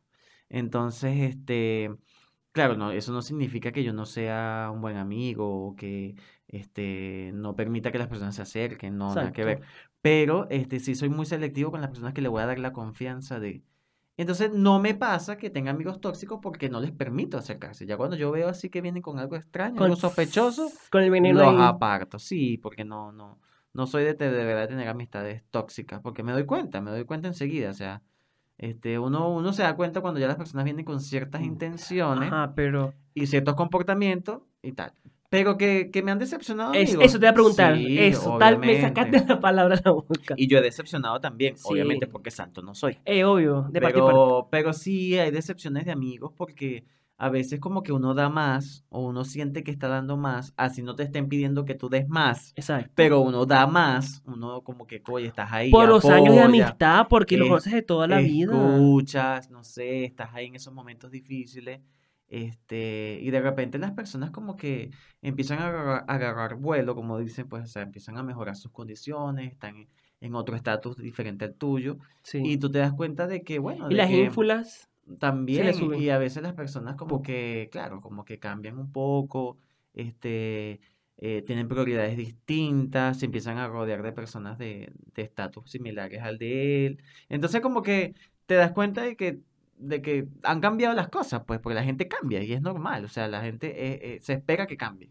Entonces, 0.48 1.20
este, 1.20 1.90
Claro, 2.54 2.76
no, 2.76 2.92
eso 2.92 3.12
no 3.12 3.20
significa 3.20 3.72
que 3.72 3.82
yo 3.82 3.92
no 3.92 4.06
sea 4.06 4.70
un 4.72 4.80
buen 4.80 4.96
amigo 4.96 5.66
o 5.66 5.74
que 5.74 6.14
este, 6.46 7.32
no 7.34 7.56
permita 7.56 7.90
que 7.90 7.98
las 7.98 8.06
personas 8.06 8.36
se 8.36 8.42
acerquen, 8.42 8.96
no, 8.96 9.12
nada 9.12 9.32
que 9.32 9.44
ver. 9.44 9.62
Pero 10.04 10.46
este, 10.50 10.80
sí 10.80 10.94
soy 10.94 11.08
muy 11.08 11.24
selectivo 11.24 11.70
con 11.70 11.80
las 11.80 11.88
personas 11.88 12.12
que 12.12 12.20
le 12.20 12.28
voy 12.28 12.42
a 12.42 12.46
dar 12.46 12.58
la 12.58 12.74
confianza 12.74 13.40
de... 13.40 13.62
Entonces 14.18 14.52
no 14.52 14.78
me 14.78 14.94
pasa 14.94 15.38
que 15.38 15.48
tenga 15.48 15.70
amigos 15.70 15.98
tóxicos 15.98 16.40
porque 16.42 16.68
no 16.68 16.78
les 16.82 16.92
permito 16.92 17.38
acercarse. 17.38 17.86
Ya 17.86 17.96
cuando 17.96 18.14
yo 18.14 18.30
veo 18.30 18.50
así 18.50 18.68
que 18.68 18.82
vienen 18.82 19.00
con 19.00 19.18
algo 19.18 19.34
extraño, 19.34 19.76
Con, 19.76 19.84
algo 19.84 19.96
sospechoso, 19.96 20.70
con 20.92 21.02
el 21.04 21.10
veneno 21.10 21.38
los 21.40 21.48
ahí. 21.48 21.56
aparto. 21.58 22.18
Sí, 22.18 22.58
porque 22.58 22.84
no, 22.84 23.12
no, 23.12 23.38
no 23.72 23.86
soy 23.86 24.04
de, 24.04 24.12
de 24.12 24.28
verdad 24.28 24.68
tener 24.68 24.88
amistades 24.88 25.42
tóxicas, 25.50 26.02
porque 26.02 26.22
me 26.22 26.32
doy 26.32 26.44
cuenta, 26.44 26.82
me 26.82 26.90
doy 26.90 27.06
cuenta 27.06 27.28
enseguida. 27.28 27.70
O 27.70 27.74
sea, 27.74 28.02
este, 28.58 28.98
uno, 28.98 29.30
uno 29.34 29.54
se 29.54 29.62
da 29.62 29.74
cuenta 29.74 30.02
cuando 30.02 30.20
ya 30.20 30.26
las 30.26 30.36
personas 30.36 30.64
vienen 30.66 30.84
con 30.84 31.00
ciertas 31.00 31.40
Mm, 31.40 31.44
intenciones 31.44 32.30
Ajá, 32.30 32.52
pero 32.54 32.92
y 33.14 33.26
ciertos 33.26 33.54
comportamientos 33.54 34.42
y 34.60 34.72
tal. 34.72 34.92
Pero 35.36 35.58
que, 35.58 35.90
que 35.90 36.02
me 36.02 36.12
han 36.12 36.18
decepcionado 36.18 36.72
es- 36.74 36.90
amigos. 36.90 37.06
eso 37.06 37.18
te 37.18 37.26
voy 37.26 37.30
a 37.30 37.34
preguntar. 37.34 37.76
Sí, 37.76 37.98
eso, 37.98 38.38
tal, 38.38 38.58
me 38.58 38.80
sacaste 38.80 39.00
obviamente. 39.10 39.34
la 39.34 39.40
palabra 39.40 39.76
de 39.76 39.82
la 39.84 39.90
boca. 39.90 40.34
Y 40.36 40.46
yo 40.46 40.58
he 40.58 40.62
decepcionado 40.62 41.20
también, 41.20 41.56
obviamente, 41.64 42.06
Sí. 42.06 42.12
porque 42.12 42.30
santo 42.30 42.62
no 42.62 42.74
soy. 42.74 42.98
Eh, 43.04 43.24
obvio, 43.24 43.66
de 43.70 43.80
parte 43.80 43.98
y 43.98 44.00
parte. 44.02 44.12
Pero, 44.14 44.48
pero 44.50 44.72
sí 44.72 45.18
hay 45.18 45.30
decepciones 45.32 45.84
de 45.86 45.90
amigos 45.92 46.32
porque 46.36 46.84
a 47.16 47.28
veces 47.30 47.60
como 47.60 47.82
que 47.82 47.92
uno 47.92 48.12
da 48.14 48.28
más 48.28 48.84
o 48.88 49.00
uno 49.06 49.24
siente 49.24 49.62
que 49.62 49.70
está 49.70 49.86
dando 49.88 50.16
más, 50.16 50.52
así 50.56 50.82
no 50.82 50.94
te 50.96 51.04
estén 51.04 51.28
pidiendo 51.28 51.64
que 51.64 51.74
tú 51.74 51.88
des 51.88 52.08
más, 52.08 52.52
Exacto. 52.56 52.90
pero 52.94 53.20
uno 53.20 53.46
da 53.46 53.66
más, 53.68 54.22
uno 54.26 54.62
como 54.62 54.86
que, 54.86 55.00
oye, 55.08 55.26
estás 55.28 55.52
ahí, 55.52 55.70
Por 55.70 55.88
los 55.88 56.04
años 56.06 56.34
de 56.34 56.40
apoya, 56.42 56.64
amistad, 56.66 57.06
porque 57.08 57.36
lo 57.36 57.44
es- 57.44 57.50
conoces 57.50 57.72
de 57.72 57.82
toda 57.82 58.06
la 58.08 58.18
vida. 58.18 58.52
escuchas, 58.52 59.48
no 59.50 59.62
sé, 59.62 60.04
estás 60.04 60.30
ahí 60.32 60.46
en 60.46 60.56
esos 60.56 60.74
momentos 60.74 61.10
difíciles, 61.12 61.80
este, 62.34 63.18
y 63.20 63.30
de 63.30 63.40
repente 63.40 63.78
las 63.78 63.92
personas 63.92 64.30
como 64.32 64.56
que 64.56 64.90
empiezan 65.22 65.60
a 65.60 65.68
agarrar, 65.68 66.04
a 66.08 66.14
agarrar 66.14 66.54
vuelo, 66.56 66.96
como 66.96 67.18
dicen, 67.18 67.48
pues, 67.48 67.62
o 67.64 67.66
sea, 67.68 67.82
empiezan 67.82 68.18
a 68.18 68.24
mejorar 68.24 68.56
sus 68.56 68.72
condiciones, 68.72 69.52
están 69.52 69.86
en, 70.20 70.34
otro 70.34 70.56
estatus 70.56 70.96
diferente 70.96 71.44
al 71.44 71.54
tuyo, 71.54 71.98
Sí. 72.22 72.40
y 72.44 72.56
tú 72.56 72.70
te 72.70 72.78
das 72.78 72.92
cuenta 72.92 73.28
de 73.28 73.42
que, 73.44 73.58
bueno, 73.60 73.86
Y 73.86 73.90
de 73.90 73.96
las 73.96 74.08
que 74.08 74.22
ínfulas 74.22 74.88
también, 75.18 75.72
y- 76.00 76.08
a 76.08 76.18
veces 76.18 76.42
las 76.42 76.54
personas 76.54 76.96
como 76.96 77.22
que, 77.22 77.68
claro, 77.70 78.00
como 78.00 78.24
que 78.24 78.38
cambian 78.40 78.78
un 78.78 78.90
poco, 78.90 79.58
este, 79.92 80.80
eh, 81.18 81.42
tienen 81.46 81.68
prioridades 81.68 82.16
distintas, 82.16 83.18
se 83.20 83.26
empiezan 83.26 83.58
a 83.58 83.68
rodear 83.68 84.02
de 84.02 84.12
personas 84.12 84.58
de 84.58 84.92
de 85.14 85.22
estatus 85.22 85.70
similares 85.70 86.20
al 86.22 86.38
de 86.38 86.86
él. 86.86 87.02
Entonces 87.28 87.60
como 87.60 87.82
que 87.82 88.14
te 88.46 88.54
das 88.56 88.72
cuenta 88.72 89.02
de 89.02 89.14
que, 89.16 89.38
de 89.86 90.02
que 90.02 90.28
han 90.42 90.60
cambiado 90.60 90.94
las 90.94 91.08
cosas, 91.08 91.42
pues, 91.46 91.60
porque 91.60 91.74
la 91.74 91.84
gente 91.84 92.08
cambia 92.08 92.42
y 92.42 92.52
es 92.52 92.62
normal, 92.62 93.04
o 93.04 93.08
sea, 93.08 93.28
la 93.28 93.42
gente 93.42 93.68
eh, 93.68 94.00
eh, 94.02 94.18
se 94.22 94.34
espera 94.34 94.66
que 94.66 94.76
cambie. 94.76 95.10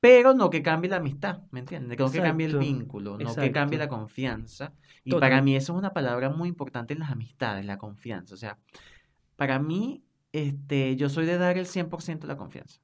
Pero 0.00 0.34
no 0.34 0.50
que 0.50 0.62
cambie 0.62 0.90
la 0.90 0.96
amistad, 0.96 1.42
¿me 1.50 1.60
entiendes? 1.60 1.98
No 1.98 2.10
que 2.10 2.20
cambie 2.20 2.46
el 2.46 2.58
vínculo, 2.58 3.16
no 3.16 3.34
que 3.34 3.50
cambie 3.50 3.78
la 3.78 3.88
confianza. 3.88 4.74
Y 5.02 5.12
para 5.14 5.40
mí 5.40 5.56
eso 5.56 5.72
es 5.72 5.78
una 5.78 5.94
palabra 5.94 6.28
muy 6.28 6.48
importante 6.48 6.92
en 6.92 7.00
las 7.00 7.10
amistades, 7.10 7.64
la 7.64 7.78
confianza. 7.78 8.34
O 8.34 8.36
sea, 8.36 8.58
para 9.36 9.58
mí, 9.58 10.04
este, 10.32 10.96
yo 10.96 11.08
soy 11.08 11.24
de 11.24 11.38
dar 11.38 11.56
el 11.56 11.66
100% 11.66 12.18
de 12.20 12.26
la 12.26 12.36
confianza. 12.36 12.80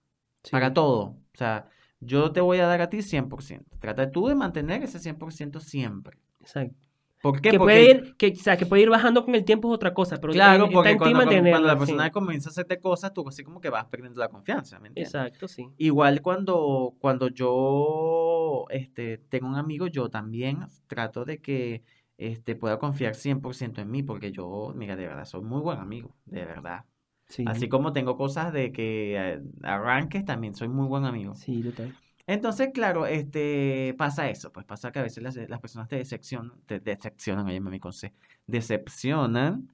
Para 0.51 0.73
todo. 0.73 1.03
O 1.03 1.37
sea, 1.37 1.67
yo 2.01 2.33
te 2.33 2.41
voy 2.41 2.59
a 2.59 2.67
dar 2.67 2.81
a 2.81 2.89
ti 2.89 2.99
100%. 2.99 3.65
Trata 3.79 4.11
tú 4.11 4.29
de 4.29 4.35
mantener 4.35 4.83
ese 4.83 4.99
100% 4.99 5.61
siempre. 5.61 6.19
exacto. 6.41 6.90
¿Por 7.21 7.41
qué? 7.41 7.51
Que 7.51 7.59
puede 7.59 7.95
Porque, 7.95 8.09
ir, 8.09 8.17
que, 8.17 8.29
o 8.29 8.37
sea, 8.37 8.57
que 8.57 8.67
puede 8.67 8.83
ir 8.83 8.91
bajando 8.91 9.25
con 9.25 9.35
el 9.35 9.45
tiempo 9.45 9.69
es 9.69 9.75
otra 9.75 9.93
cosa, 9.93 10.19
pero 10.21 10.33
claro, 10.33 10.65
está 10.65 10.75
porque 10.75 10.91
en 10.91 10.99
ti 10.99 11.13
cuando, 11.13 11.33
la 11.33 11.73
sí. 11.73 11.79
persona 11.79 12.11
comienza 12.11 12.49
a 12.49 12.53
hacerte 12.53 12.81
cosas, 12.81 13.13
tú 13.13 13.29
así 13.29 13.45
como 13.45 13.61
que 13.61 13.69
vas 13.69 13.85
perdiendo 13.87 14.19
la 14.21 14.29
confianza, 14.29 14.79
¿me 14.79 14.89
entiendes? 14.89 15.15
Exacto, 15.15 15.47
sí. 15.49 15.67
Igual 15.77 16.23
cuando, 16.23 16.95
cuando 16.99 17.29
yo 17.29 18.67
este, 18.71 19.19
tengo 19.19 19.49
un 19.49 19.57
amigo, 19.57 19.87
yo 19.87 20.09
también 20.09 20.67
trato 20.87 21.25
de 21.25 21.41
que 21.41 21.83
este, 22.17 22.55
pueda 22.57 22.79
confiar 22.79 23.15
100% 23.15 23.81
en 23.83 23.91
mí, 23.91 24.03
porque 24.03 24.33
yo, 24.33 24.73
mira, 24.75 24.97
de 24.97 25.07
verdad, 25.07 25.25
soy 25.25 25.43
muy 25.43 25.61
buen 25.61 25.79
amigo, 25.79 26.17
de 26.25 26.45
verdad. 26.45 26.85
Sí, 27.29 27.45
Así 27.45 27.69
como 27.69 27.93
tengo 27.93 28.17
cosas 28.17 28.53
de 28.53 28.73
que 28.73 29.17
eh, 29.17 29.43
arranques, 29.63 30.25
también 30.25 30.55
soy 30.55 30.69
muy 30.69 30.87
buen 30.87 31.05
amigo. 31.05 31.35
sí, 31.35 31.63
total. 31.63 31.97
Entonces, 32.33 32.71
claro, 32.73 33.07
este, 33.07 33.95
pasa 33.99 34.29
eso, 34.31 34.53
pues 34.53 34.65
pasa 34.67 34.93
que 34.93 35.01
a 35.01 35.03
veces 35.03 35.23
las, 35.23 35.37
las 35.37 35.61
personas 35.61 35.89
te 35.89 35.97
decepcionan, 35.97 36.53
te 36.67 36.79
decepcionan, 36.79 37.47
oye, 37.47 37.59
mami, 37.61 37.81
con 37.81 37.93
C, 37.93 38.13
decepcionan 38.47 39.69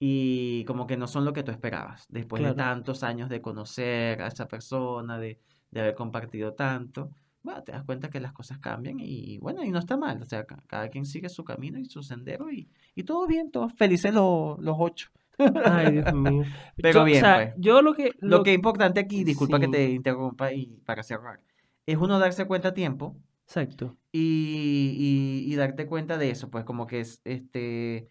y 0.00 0.64
como 0.64 0.86
que 0.86 0.96
no 0.96 1.06
son 1.06 1.24
lo 1.24 1.32
que 1.32 1.42
tú 1.42 1.50
esperabas. 1.50 2.06
Después 2.08 2.40
de 2.42 2.54
Claro. 2.54 2.56
tantos 2.74 3.02
años 3.02 3.28
de 3.28 3.40
conocer 3.42 4.22
a 4.22 4.28
esa 4.28 4.48
persona, 4.48 5.18
de, 5.18 5.38
de 5.70 5.80
haber 5.80 5.94
compartido 5.94 6.54
tanto, 6.54 7.10
bueno, 7.42 7.62
te 7.62 7.72
das 7.72 7.82
cuenta 7.84 8.08
que 8.10 8.20
las 8.20 8.32
cosas 8.32 8.58
cambian 8.58 8.98
y 9.00 9.38
bueno, 9.38 9.62
y 9.64 9.70
no 9.70 9.78
está 9.78 9.96
mal. 9.96 10.22
O 10.22 10.24
sea, 10.24 10.44
ca- 10.44 10.62
cada 10.66 10.88
quien 10.88 11.04
sigue 11.04 11.28
su 11.28 11.44
camino 11.44 11.78
y 11.78 11.84
su 11.86 12.02
sendero 12.02 12.50
y, 12.50 12.68
y 12.94 13.02
todo 13.04 13.26
bien, 13.26 13.50
todos 13.50 13.72
felices 13.74 14.14
los, 14.14 14.58
los 14.60 14.76
ocho. 14.78 15.10
Ay, 15.64 15.92
Dios 15.92 16.12
mío. 16.14 16.44
Pero 16.76 17.00
Yo, 17.00 17.02
o 17.02 17.04
bien, 17.04 17.20
sea, 17.20 17.34
pues. 17.36 17.54
yo 17.58 17.82
lo 17.82 17.94
que... 17.94 18.12
Lo 18.20 18.38
lo- 18.38 18.42
que 18.42 18.50
es 18.52 18.56
importante 18.56 19.00
aquí, 19.00 19.24
disculpa 19.24 19.58
que 19.60 19.66
sí, 19.66 19.72
te 19.72 19.90
interrumpa 19.90 20.52
y 20.52 20.66
para 20.84 21.02
cerrar, 21.02 21.40
es 21.92 21.98
uno 21.98 22.18
darse 22.18 22.46
cuenta 22.46 22.68
a 22.68 22.74
tiempo 22.74 23.16
exacto. 23.46 23.96
y, 24.12 25.42
y- 25.48 25.52
y 25.52 25.56
darte 25.56 25.86
cuenta 25.86 26.18
de 26.18 26.30
eso, 26.30 26.50
pues 26.50 26.64
como 26.64 26.86
que 26.86 27.00
es 27.00 27.20
este 27.24 28.08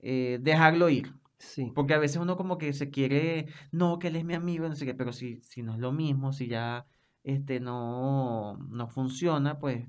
eh, 0.00 0.38
dejarlo 0.40 0.88
ir. 0.88 1.14
Sí, 1.38 1.70
Porque 1.74 1.94
a 1.94 1.98
veces 1.98 2.16
uno 2.18 2.36
como 2.36 2.58
que 2.58 2.72
se 2.72 2.90
quiere, 2.90 3.46
no, 3.70 3.98
que 4.00 4.08
él 4.08 4.16
es 4.16 4.24
mi 4.24 4.34
amigo, 4.34 4.68
no 4.68 4.74
sé 4.74 4.86
qué, 4.86 4.94
pero 4.94 5.12
si, 5.12 5.40
si 5.42 5.62
no 5.62 5.74
es 5.74 5.78
lo 5.78 5.92
mismo, 5.92 6.32
si 6.32 6.48
ya 6.48 6.86
este 7.22 7.60
no, 7.60 8.56
no 8.70 8.88
funciona, 8.88 9.58
pues 9.58 9.86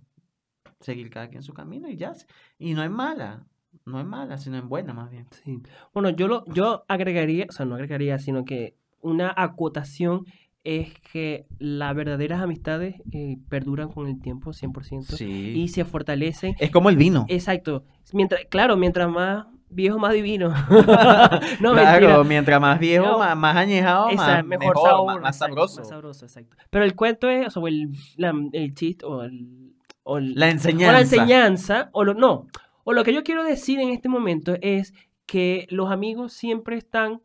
seguir 0.80 1.10
cada 1.10 1.30
quien 1.30 1.43
su 1.43 1.54
camino 1.54 1.89
y 1.89 1.97
ya. 1.97 2.13
Y 2.58 2.73
no 2.73 2.84
es 2.84 2.89
mala, 2.91 3.45
no 3.86 3.99
es 3.99 4.06
mala, 4.06 4.38
sino 4.38 4.58
es 4.58 4.63
buena 4.65 4.93
más 4.93 5.10
bien. 5.10 5.28
sí. 5.32 5.62
Bueno, 5.93 6.10
yo 6.10 6.28
lo, 6.28 6.45
yo 6.47 6.86
agregaría, 6.88 7.45
o 7.49 7.52
sea, 7.52 7.65
no 7.65 7.75
agregaría, 7.75 8.19
sino 8.19 8.45
que 8.45 8.75
una 9.02 9.34
acotación 9.36 10.25
es 10.63 10.93
que 11.13 11.45
las 11.57 11.95
verdaderas 11.95 12.41
amistades 12.41 12.95
eh, 13.11 13.37
perduran 13.49 13.89
con 13.89 14.07
el 14.07 14.19
tiempo 14.21 14.51
100% 14.51 15.15
Sí. 15.15 15.25
y 15.55 15.67
se 15.69 15.85
fortalecen. 15.85 16.55
Es 16.59 16.69
como 16.71 16.89
el 16.89 16.97
vino. 16.97 17.25
Exacto. 17.29 17.83
Mientras, 18.13 18.41
claro, 18.49 18.75
mientras 18.77 19.09
más 19.09 19.45
viejo, 19.69 19.97
más 19.99 20.13
divino. 20.13 20.49
no, 21.61 21.73
Claro, 21.73 22.01
mentira. 22.07 22.23
mientras 22.23 22.61
más 22.61 22.79
viejo, 22.79 23.05
No, 23.05 23.19
más, 23.19 23.37
más 23.37 23.55
añejado, 23.55 24.11
más 24.13 24.45
mejor, 24.45 24.59
mejor, 24.75 24.87
sabor. 24.89 25.05
más, 25.13 25.21
más 25.21 25.35
exacto, 25.35 25.53
sabroso. 25.55 25.79
Más 25.81 25.89
sabroso, 25.89 26.25
exacto. 26.25 26.57
Pero 26.69 26.85
el 26.85 26.95
cuento 26.95 27.29
es, 27.29 27.47
o 27.47 27.49
sea, 27.51 27.61
o 27.63 27.67
el, 27.67 27.89
la- 28.17 28.33
el 28.51 28.73
chiste, 28.73 29.05
o 29.05 29.23
el, 29.23 29.73
o 30.03 30.17
el- 30.17 30.35
La 30.35 30.47
o 30.47 30.49
enseñanza. 30.49 30.91
la 30.93 31.01
enseñanza, 31.01 31.89
o 31.93 32.03
lo, 32.03 32.13
no, 32.15 32.47
o 32.83 32.93
lo 32.93 33.03
que 33.03 33.13
yo 33.13 33.23
quiero 33.23 33.43
decir 33.43 33.79
en 33.79 33.89
este 33.89 34.09
momento 34.09 34.55
es 34.61 34.93
que 35.25 35.67
los 35.69 35.91
amigos 35.91 36.33
siempre 36.33 36.75
están 36.75 37.21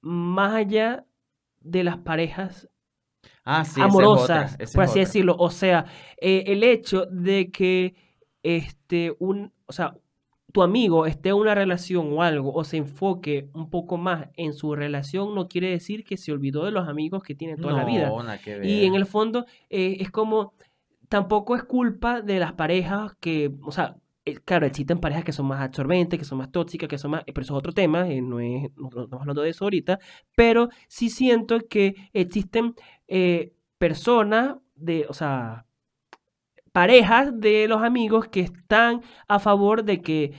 más 0.00 0.54
allá 0.54 1.04
de 1.64 1.82
las 1.82 1.98
parejas 1.98 2.68
Ah, 3.44 3.64
sí, 3.64 3.72
esa 3.72 3.80
es 3.80 3.86
amorosas, 3.86 4.56
por 4.74 4.84
así 4.84 5.00
decirlo. 5.00 5.36
O 5.38 5.50
sea, 5.50 5.84
eh, 6.20 6.44
el 6.46 6.62
hecho 6.62 7.06
de 7.06 7.50
que 7.50 7.94
este, 8.42 9.14
un, 9.18 9.52
o 9.66 9.72
sea, 9.72 9.96
tu 10.52 10.62
amigo 10.62 11.04
esté 11.04 11.30
en 11.30 11.36
una 11.36 11.54
relación 11.54 12.12
o 12.12 12.22
algo, 12.22 12.52
o 12.52 12.64
se 12.64 12.76
enfoque 12.76 13.48
un 13.54 13.70
poco 13.70 13.96
más 13.96 14.28
en 14.36 14.54
su 14.54 14.74
relación, 14.74 15.34
no 15.34 15.48
quiere 15.48 15.68
decir 15.70 16.04
que 16.04 16.16
se 16.16 16.32
olvidó 16.32 16.64
de 16.64 16.70
los 16.70 16.88
amigos 16.88 17.22
que 17.22 17.34
tiene 17.34 17.56
toda 17.56 17.74
la 17.74 17.84
vida. 17.84 18.12
Y 18.62 18.84
en 18.84 18.94
el 18.94 19.04
fondo 19.04 19.46
eh, 19.68 19.96
es 20.00 20.10
como, 20.10 20.54
tampoco 21.08 21.56
es 21.56 21.64
culpa 21.64 22.22
de 22.22 22.38
las 22.38 22.52
parejas 22.52 23.14
que, 23.20 23.50
o 23.62 23.72
sea, 23.72 23.96
claro, 24.44 24.66
existen 24.66 25.00
parejas 25.00 25.24
que 25.24 25.32
son 25.32 25.46
más 25.46 25.60
absorbentes, 25.60 26.18
que 26.18 26.24
son 26.24 26.38
más 26.38 26.50
tóxicas, 26.50 26.88
que 26.88 26.98
son 26.98 27.12
más, 27.12 27.24
pero 27.26 27.42
eso 27.42 27.54
es 27.54 27.58
otro 27.58 27.72
tema, 27.72 28.08
eh, 28.08 28.22
no, 28.22 28.40
es, 28.40 28.70
no, 28.76 28.88
estamos 28.88 29.20
hablando 29.20 29.42
de 29.42 29.50
eso 29.50 29.64
ahorita, 29.64 29.98
pero 30.34 30.70
sí 30.88 31.10
siento 31.10 31.60
que 31.68 31.94
existen 32.12 32.74
eh, 33.06 33.52
personas 33.78 34.56
de, 34.74 35.06
o 35.08 35.14
sea, 35.14 35.66
parejas 36.72 37.38
de 37.38 37.68
los 37.68 37.82
amigos 37.82 38.28
que 38.28 38.40
están 38.40 39.02
a 39.28 39.38
favor 39.38 39.84
de 39.84 40.00
que 40.00 40.32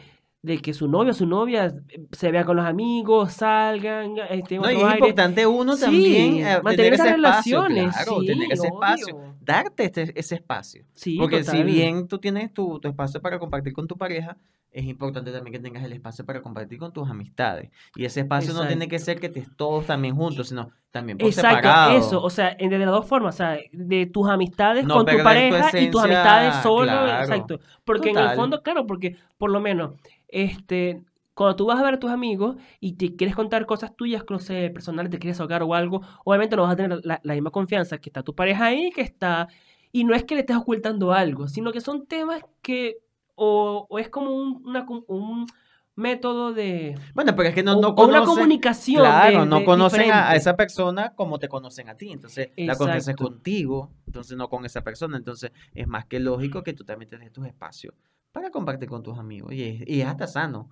de 0.45 0.59
que 0.61 0.73
su 0.73 0.87
novio 0.87 1.11
o 1.11 1.13
su 1.15 1.25
novia 1.25 1.65
eh, 1.89 2.05
se 2.11 2.31
vea 2.31 2.45
con 2.45 2.55
los 2.57 2.65
amigos, 2.65 3.33
salgan, 3.33 4.15
estén 4.29 4.57
en 4.57 4.61
No, 4.61 4.71
y 4.71 4.75
es 4.75 4.83
aire. 4.83 4.95
importante 4.99 5.47
uno 5.47 5.75
Sí, 5.75 5.81
también 5.85 6.37
eh, 6.37 6.61
mantener 6.63 6.75
tener 6.75 6.93
esas 6.93 7.07
espacio, 7.07 7.61
relaciones, 7.63 7.95
claro, 7.95 8.19
sí, 8.21 8.25
tener 8.27 8.51
ese 8.51 8.67
espacio, 8.67 9.33
darte 9.41 9.83
este- 9.85 10.19
ese 10.19 10.35
espacio. 10.35 10.85
Sí, 10.93 11.17
Porque 11.17 11.43
si 11.43 11.63
bien 11.63 12.07
tú 12.07 12.19
tienes 12.19 12.53
tu, 12.53 12.79
tu 12.79 12.87
espacio 12.87 13.21
para 13.21 13.39
compartir 13.39 13.73
con 13.73 13.87
tu 13.87 13.97
pareja, 13.97 14.37
es 14.71 14.83
importante 14.85 15.31
también 15.31 15.53
que 15.53 15.59
tengas 15.59 15.85
el 15.85 15.93
espacio 15.93 16.25
para 16.25 16.41
compartir 16.41 16.77
con 16.77 16.91
tus 16.91 17.09
amistades. 17.09 17.69
Y 17.95 18.03
ese 18.03 18.19
espacio 18.21 18.53
no 18.53 18.67
tiene 18.67 18.89
que 18.89 18.99
ser 18.99 19.21
que 19.21 19.27
estés 19.27 19.47
todos 19.55 19.85
también 19.85 20.17
juntos, 20.17 20.49
sino 20.49 20.69
también 20.91 21.17
por 21.17 21.27
Exacto, 21.27 21.55
separado. 21.57 21.97
eso, 21.97 22.21
o 22.21 22.29
sea, 22.29 22.55
de 22.55 22.77
las 22.79 22.87
dos 22.89 23.05
formas, 23.05 23.35
o 23.35 23.37
sea, 23.37 23.57
de 23.71 24.05
tus 24.05 24.27
amistades 24.27 24.83
No 24.85 24.95
con 24.95 25.05
tu 25.05 25.23
pareja 25.23 25.79
y 25.79 25.89
tus 25.89 26.03
amistades 26.03 26.55
solo, 26.61 26.83
claro. 26.91 27.21
exacto. 27.23 27.59
Porque 27.85 28.09
en 28.09 28.17
el 28.17 28.29
fondo, 28.31 28.61
claro, 28.61 28.85
porque 28.85 29.15
por 29.37 29.49
lo 29.49 29.61
menos, 29.61 29.93
este, 30.27 31.01
cuando 31.33 31.55
tú 31.55 31.65
vas 31.65 31.79
a 31.79 31.83
ver 31.83 31.95
a 31.95 31.99
tus 31.99 32.11
amigos 32.11 32.55
y 32.79 32.93
te 32.93 33.15
quieres 33.15 33.35
contar 33.35 33.65
cosas 33.65 33.95
tuyas, 33.95 34.23
no 34.29 34.39
sé, 34.39 34.69
personales, 34.69 35.11
te 35.11 35.19
quieres 35.19 35.39
ahogar 35.39 35.63
o 35.63 35.73
algo, 35.73 36.01
obviamente 36.23 36.55
no 36.55 36.63
vas 36.63 36.73
a 36.73 36.75
tener 36.77 36.99
la, 37.03 37.19
la 37.23 37.33
misma 37.33 37.51
confianza 37.51 37.97
que 37.97 38.09
está 38.09 38.23
tu 38.23 38.33
pareja 38.35 38.65
ahí, 38.65 38.91
que 38.91 39.01
está... 39.01 39.47
Y 39.91 40.03
no 40.03 40.13
es 40.13 40.25
que 40.25 40.35
le 40.35 40.41
estés 40.41 40.57
ocultando 40.57 41.13
algo, 41.13 41.47
sino 41.47 41.71
que 41.71 41.79
son 41.79 42.05
temas 42.05 42.41
que 42.61 42.97
o, 43.35 43.85
o 43.89 43.99
es 43.99 44.09
como 44.09 44.31
un, 44.35 44.61
una, 44.65 44.85
un 45.07 45.45
método 45.95 46.51
de... 46.53 46.95
Bueno, 47.13 47.33
pero 47.35 47.47
es 47.49 47.55
que 47.55 47.63
no, 47.63 47.79
no 47.79 47.89
o 47.89 48.05
una 48.07 48.19
conocen- 48.21 48.25
comunicación 48.25 49.01
Claro, 49.03 49.41
de- 49.41 49.45
no 49.45 49.59
de- 49.59 49.65
conocen 49.65 50.11
a, 50.11 50.35
esa 50.35 50.57
persona 50.57 51.13
como 51.15 51.39
te 51.39 51.47
conocen 51.47 51.87
a 51.87 51.95
ti. 51.95 52.11
Entonces, 52.11 52.49
la 52.57 52.75
confianza 52.75 53.11
es 53.11 53.15
Exacto. 53.15 53.23
contigo, 53.25 53.89
entonces 54.05 54.35
no 54.37 54.49
con 54.49 54.65
esa 54.65 54.83
persona. 54.83 55.15
Entonces, 55.15 55.51
es 55.73 55.87
más 55.87 56.05
que 56.05 56.19
lógico 56.19 56.61
que 56.63 56.73
tú 56.73 56.83
también 56.83 57.09
te 57.09 57.17
des 57.17 57.31
tus 57.31 57.45
espacios 57.45 57.93
para 58.35 58.51
compartir 58.51 58.89
con 58.89 59.01
tus 59.01 59.17
amigos. 59.17 59.53
Y 59.53 59.63
es, 59.63 59.87
y 59.87 60.01
es 60.01 60.07
hasta 60.07 60.27
sano, 60.27 60.67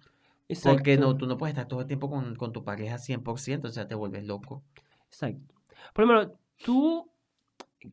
porque 0.65 0.97
no, 0.97 1.15
tú 1.15 1.27
no 1.27 1.37
puedes 1.37 1.53
estar 1.53 1.65
todo 1.65 1.79
el 1.79 1.87
tiempo 1.87 2.09
con, 2.09 2.35
con 2.35 2.51
tu 2.51 2.65
pareja 2.65 2.97
100%, 2.97 3.69
o 3.69 3.71
sea, 3.71 3.87
te 3.87 3.95
vuelves 3.95 4.27
loco. 4.27 4.61
Exacto. 5.07 5.55
Por 5.93 6.03
ejemplo, 6.03 6.37
tú, 6.57 7.09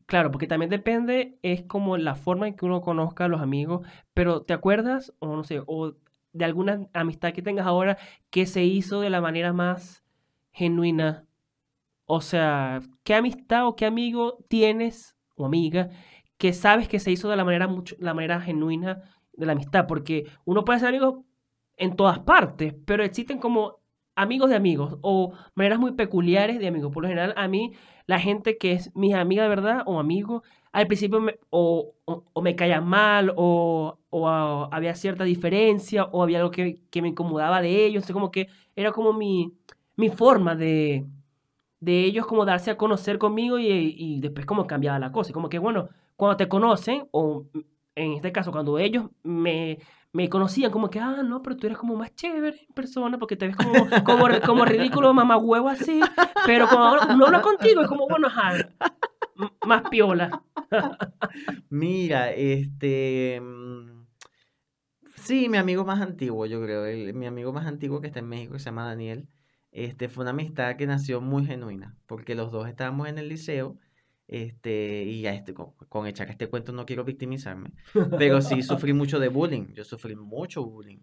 claro, 0.07 0.29
porque 0.29 0.45
también 0.45 0.69
depende, 0.69 1.39
es 1.41 1.63
como 1.63 1.95
la 1.95 2.15
forma 2.15 2.49
en 2.49 2.57
que 2.57 2.65
uno 2.65 2.81
conozca 2.81 3.23
a 3.23 3.27
los 3.29 3.39
amigos, 3.39 3.87
pero 4.13 4.41
¿te 4.41 4.51
acuerdas, 4.51 5.13
o 5.19 5.37
no 5.37 5.45
sé, 5.45 5.61
o 5.65 5.93
de 6.33 6.43
alguna 6.43 6.89
amistad 6.91 7.31
que 7.31 7.41
tengas 7.41 7.65
ahora 7.65 7.97
que 8.29 8.47
se 8.47 8.65
hizo 8.65 8.99
de 8.99 9.09
la 9.09 9.21
manera 9.21 9.53
más 9.53 10.03
genuina? 10.51 11.25
O 12.07 12.19
sea, 12.19 12.81
¿qué 13.05 13.15
amistad 13.15 13.67
o 13.67 13.77
qué 13.77 13.85
amigo 13.85 14.43
tienes 14.49 15.15
o 15.37 15.45
amiga 15.45 15.91
que 16.37 16.51
sabes 16.51 16.89
que 16.89 16.99
se 16.99 17.11
hizo 17.11 17.29
de 17.29 17.37
la 17.37 17.45
manera 17.45 17.67
mucho, 17.69 17.95
la 17.99 18.13
manera 18.13 18.41
genuina 18.41 19.03
de 19.41 19.47
la 19.47 19.53
amistad? 19.53 19.87
Porque 19.87 20.27
uno 20.45 20.63
puede 20.65 20.79
ser 20.79 20.89
amigos 20.89 21.15
en 21.77 21.95
todas 21.95 22.19
partes, 22.19 22.73
pero 22.85 23.03
existen 23.03 23.39
como 23.39 23.79
amigos 24.15 24.49
de 24.49 24.55
amigos 24.55 24.97
o 25.01 25.33
maneras 25.55 25.79
muy 25.79 25.93
peculiares 25.93 26.59
de 26.59 26.67
amigos. 26.67 26.91
Por 26.93 27.03
lo 27.03 27.09
general, 27.09 27.33
a 27.37 27.47
mí, 27.47 27.73
la 28.07 28.19
gente 28.19 28.57
que 28.57 28.73
es 28.73 28.95
mi 28.95 29.13
amiga 29.13 29.43
de 29.43 29.49
verdad 29.49 29.83
o 29.85 29.99
amigo, 29.99 30.43
al 30.71 30.87
principio 30.87 31.19
o, 31.49 31.95
o- 32.05 32.41
me 32.41 32.55
caía 32.55 32.81
mal 32.81 33.33
o, 33.35 33.97
o, 34.09 34.29
había 34.71 34.95
cierta 34.95 35.23
diferencia 35.23 36.05
o 36.05 36.23
había 36.23 36.39
algo 36.39 36.51
que, 36.51 36.81
que 36.89 37.01
me 37.01 37.09
incomodaba 37.09 37.61
de 37.61 37.69
ellos. 37.85 37.97
Entonces, 38.03 38.13
como 38.13 38.31
que 38.31 38.47
era 38.75 38.91
como 38.91 39.13
mi, 39.13 39.53
mi 39.95 40.09
forma 40.09 40.55
de, 40.55 41.05
de 41.79 42.05
ellos 42.05 42.25
como 42.27 42.45
darse 42.45 42.71
a 42.71 42.77
conocer 42.77 43.17
conmigo 43.17 43.57
y, 43.59 43.67
y 43.97 44.19
después 44.21 44.45
como 44.45 44.67
cambiaba 44.67 44.99
la 44.99 45.11
cosa. 45.11 45.33
Como 45.33 45.49
que, 45.49 45.59
bueno, 45.59 45.89
cuando 46.15 46.37
te 46.37 46.47
conocen, 46.47 47.07
o 47.11 47.45
en 47.95 48.13
este 48.13 48.31
caso, 48.31 48.51
cuando 48.51 48.79
ellos 48.79 49.09
me, 49.23 49.79
me 50.13 50.29
conocían, 50.29 50.71
como 50.71 50.89
que, 50.89 50.99
ah, 50.99 51.23
no, 51.23 51.41
pero 51.41 51.57
tú 51.57 51.67
eres 51.67 51.77
como 51.77 51.95
más 51.95 52.13
chévere 52.15 52.61
en 52.67 52.73
persona 52.73 53.17
porque 53.17 53.35
te 53.35 53.47
ves 53.47 53.55
como, 53.55 53.87
como, 54.05 54.25
como 54.45 54.65
ridículo, 54.65 55.13
mamá 55.13 55.37
huevo 55.37 55.69
así. 55.69 55.99
Pero 56.45 56.67
cuando 56.67 57.13
uno 57.13 57.25
habla 57.27 57.41
contigo, 57.41 57.81
es 57.81 57.87
como, 57.87 58.07
bueno, 58.07 58.29
más 59.65 59.83
piola. 59.89 60.43
Mira, 61.69 62.31
este... 62.31 63.39
mm, 63.41 64.01
Sí, 65.15 65.49
mi 65.49 65.57
amigo 65.57 65.85
más 65.85 66.01
antiguo, 66.01 66.45
yo 66.47 66.61
creo. 66.63 66.83
mi 67.13 67.27
amigo 67.27 67.53
más 67.53 67.67
antiguo 67.67 68.01
que 68.01 68.07
está 68.07 68.19
en 68.19 68.27
México, 68.27 68.53
que 68.53 68.59
se 68.59 68.65
llama 68.65 68.87
Daniel. 68.87 69.27
Este, 69.71 70.09
fue 70.09 70.23
una 70.23 70.31
amistad 70.31 70.75
que 70.77 70.87
nació 70.87 71.21
muy 71.21 71.45
genuina, 71.45 71.95
porque 72.07 72.35
los 72.35 72.51
dos 72.51 72.67
estábamos 72.67 73.07
en 73.07 73.17
el 73.19 73.29
liceo. 73.29 73.77
Este, 74.31 75.03
y 75.05 75.21
ya 75.23 75.35
este, 75.35 75.53
con, 75.53 75.73
con 75.89 76.07
echar 76.07 76.31
este 76.31 76.49
cuento 76.49 76.73
no 76.73 76.87
quiero 76.87 77.05
victimizarme, 77.05 77.73
pero 78.15 78.41
sí 78.41 78.63
sufrí 78.63 78.93
mucho 78.93 79.19
de 79.19 79.29
bullying. 79.29 79.73
Yo 79.75 79.85
sufrí 79.85 80.15
mucho 80.17 80.65
bullying. 80.65 80.99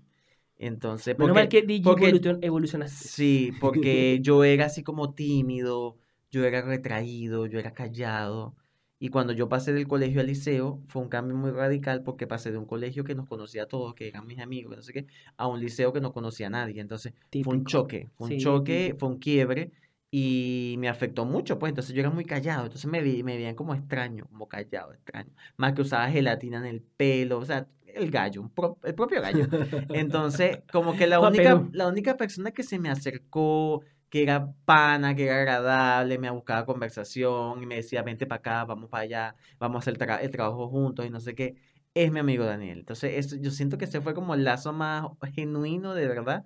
Entonces, 0.59 1.17
Menos 1.19 1.35
mal 1.35 1.47
porque, 1.47 1.51
que 1.51 1.63
DJ 1.63 1.87
porque 1.87 2.09
evolucion- 2.09 2.39
evolucionaste. 2.43 3.11
Sí, 3.11 3.53
porque 3.61 4.21
yo 4.23 4.45
era 4.45 4.67
así 4.67 4.83
como 4.83 5.15
tímido, 5.15 5.99
yo 6.31 6.45
era 6.45 6.63
retraído, 6.63 7.47
yo 7.47 7.59
era 7.61 7.75
callado. 7.75 8.57
Y 9.01 9.11
cuando 9.11 9.33
yo 9.33 9.49
pasé 9.49 9.73
del 9.73 9.87
colegio 9.89 10.21
al 10.21 10.27
liceo, 10.29 10.83
fue 10.89 11.03
un 11.03 11.09
cambio 11.09 11.37
muy 11.37 11.51
radical 11.53 12.03
porque 12.03 12.27
pasé 12.27 12.51
de 12.53 12.59
un 12.59 12.67
colegio 12.67 13.05
que 13.05 13.15
nos 13.15 13.29
conocía 13.29 13.65
a 13.65 13.67
todos, 13.69 13.95
que 13.95 14.09
eran 14.09 14.27
mis 14.27 14.41
amigos, 14.41 14.77
no 14.77 14.83
sé 14.83 14.93
qué, 14.93 15.07
a 15.37 15.47
un 15.49 15.61
liceo 15.61 15.93
que 15.93 16.01
no 16.01 16.13
conocía 16.13 16.49
a 16.49 16.51
nadie. 16.51 16.81
Entonces, 16.81 17.15
fue 17.41 17.55
un 17.55 17.65
Típico. 17.65 17.67
choque, 17.67 18.09
fue 18.17 18.29
un 18.29 18.37
Sí, 18.37 18.37
choque, 18.37 18.95
típico. 18.95 18.99
fue 18.99 19.09
un 19.09 19.19
quiebre 19.19 19.73
y 20.11 20.77
me 20.79 20.89
afectó 20.89 21.25
mucho, 21.27 21.59
pues 21.59 21.71
entonces 21.71 21.95
yo 21.95 22.01
era 22.01 22.11
muy 22.11 22.25
callado, 22.25 22.65
entonces 22.65 22.91
me, 22.91 23.03
vi, 23.03 23.23
me 23.23 23.37
veían 23.37 23.55
como 23.55 23.75
extraño, 23.75 24.27
como 24.29 24.49
callado, 24.49 24.93
extraño. 24.95 25.33
Más 25.57 25.75
que 25.75 25.83
usaba 25.83 26.09
gelatina 26.11 26.59
en 26.59 26.67
el 26.67 26.81
pelo, 26.83 27.39
o 27.39 27.45
sea, 27.45 27.69
el 27.87 28.11
gallo, 28.11 28.49
pro- 28.55 28.79
el 28.85 28.95
propio 28.95 29.21
gallo. 29.21 29.49
Entonces, 29.93 30.61
como 30.73 30.97
que 30.97 31.07
la 31.07 31.21
única, 31.21 31.67
la 31.73 31.89
única 31.89 32.17
persona 32.17 32.53
que 32.53 32.63
se 32.63 32.79
me 32.79 32.91
acercó, 32.91 33.83
que 34.09 34.23
era 34.23 34.51
pana, 34.65 35.15
que 35.15 35.25
era 35.27 35.37
agradable, 35.39 36.19
me 36.19 36.31
buscaba 36.31 36.65
conversación 36.65 37.63
y 37.63 37.67
me 37.67 37.77
decía, 37.77 38.03
vente 38.03 38.27
para 38.27 38.39
acá, 38.39 38.65
vamos 38.65 38.89
para 38.89 39.03
allá, 39.05 39.37
vamos 39.59 39.77
a 39.77 39.79
hacer 39.81 39.95
el, 39.95 40.01
tra- 40.01 40.21
el 40.23 40.31
trabajo 40.31 40.69
juntos 40.69 41.05
y 41.07 41.11
no 41.11 41.21
sé 41.21 41.35
qué, 41.35 41.57
es 41.95 42.11
mi 42.13 42.21
amigo 42.21 42.45
Daniel. 42.45 42.79
Entonces, 42.79 43.13
eso, 43.17 43.37
yo 43.37 43.51
siento 43.51 43.77
que 43.79 43.85
ese 43.87 44.01
fue 44.01 44.15
como 44.15 44.35
el 44.35 44.45
lazo 44.45 44.73
más 44.73 45.05
genuino 45.35 45.95
de 45.95 46.07
verdad 46.09 46.45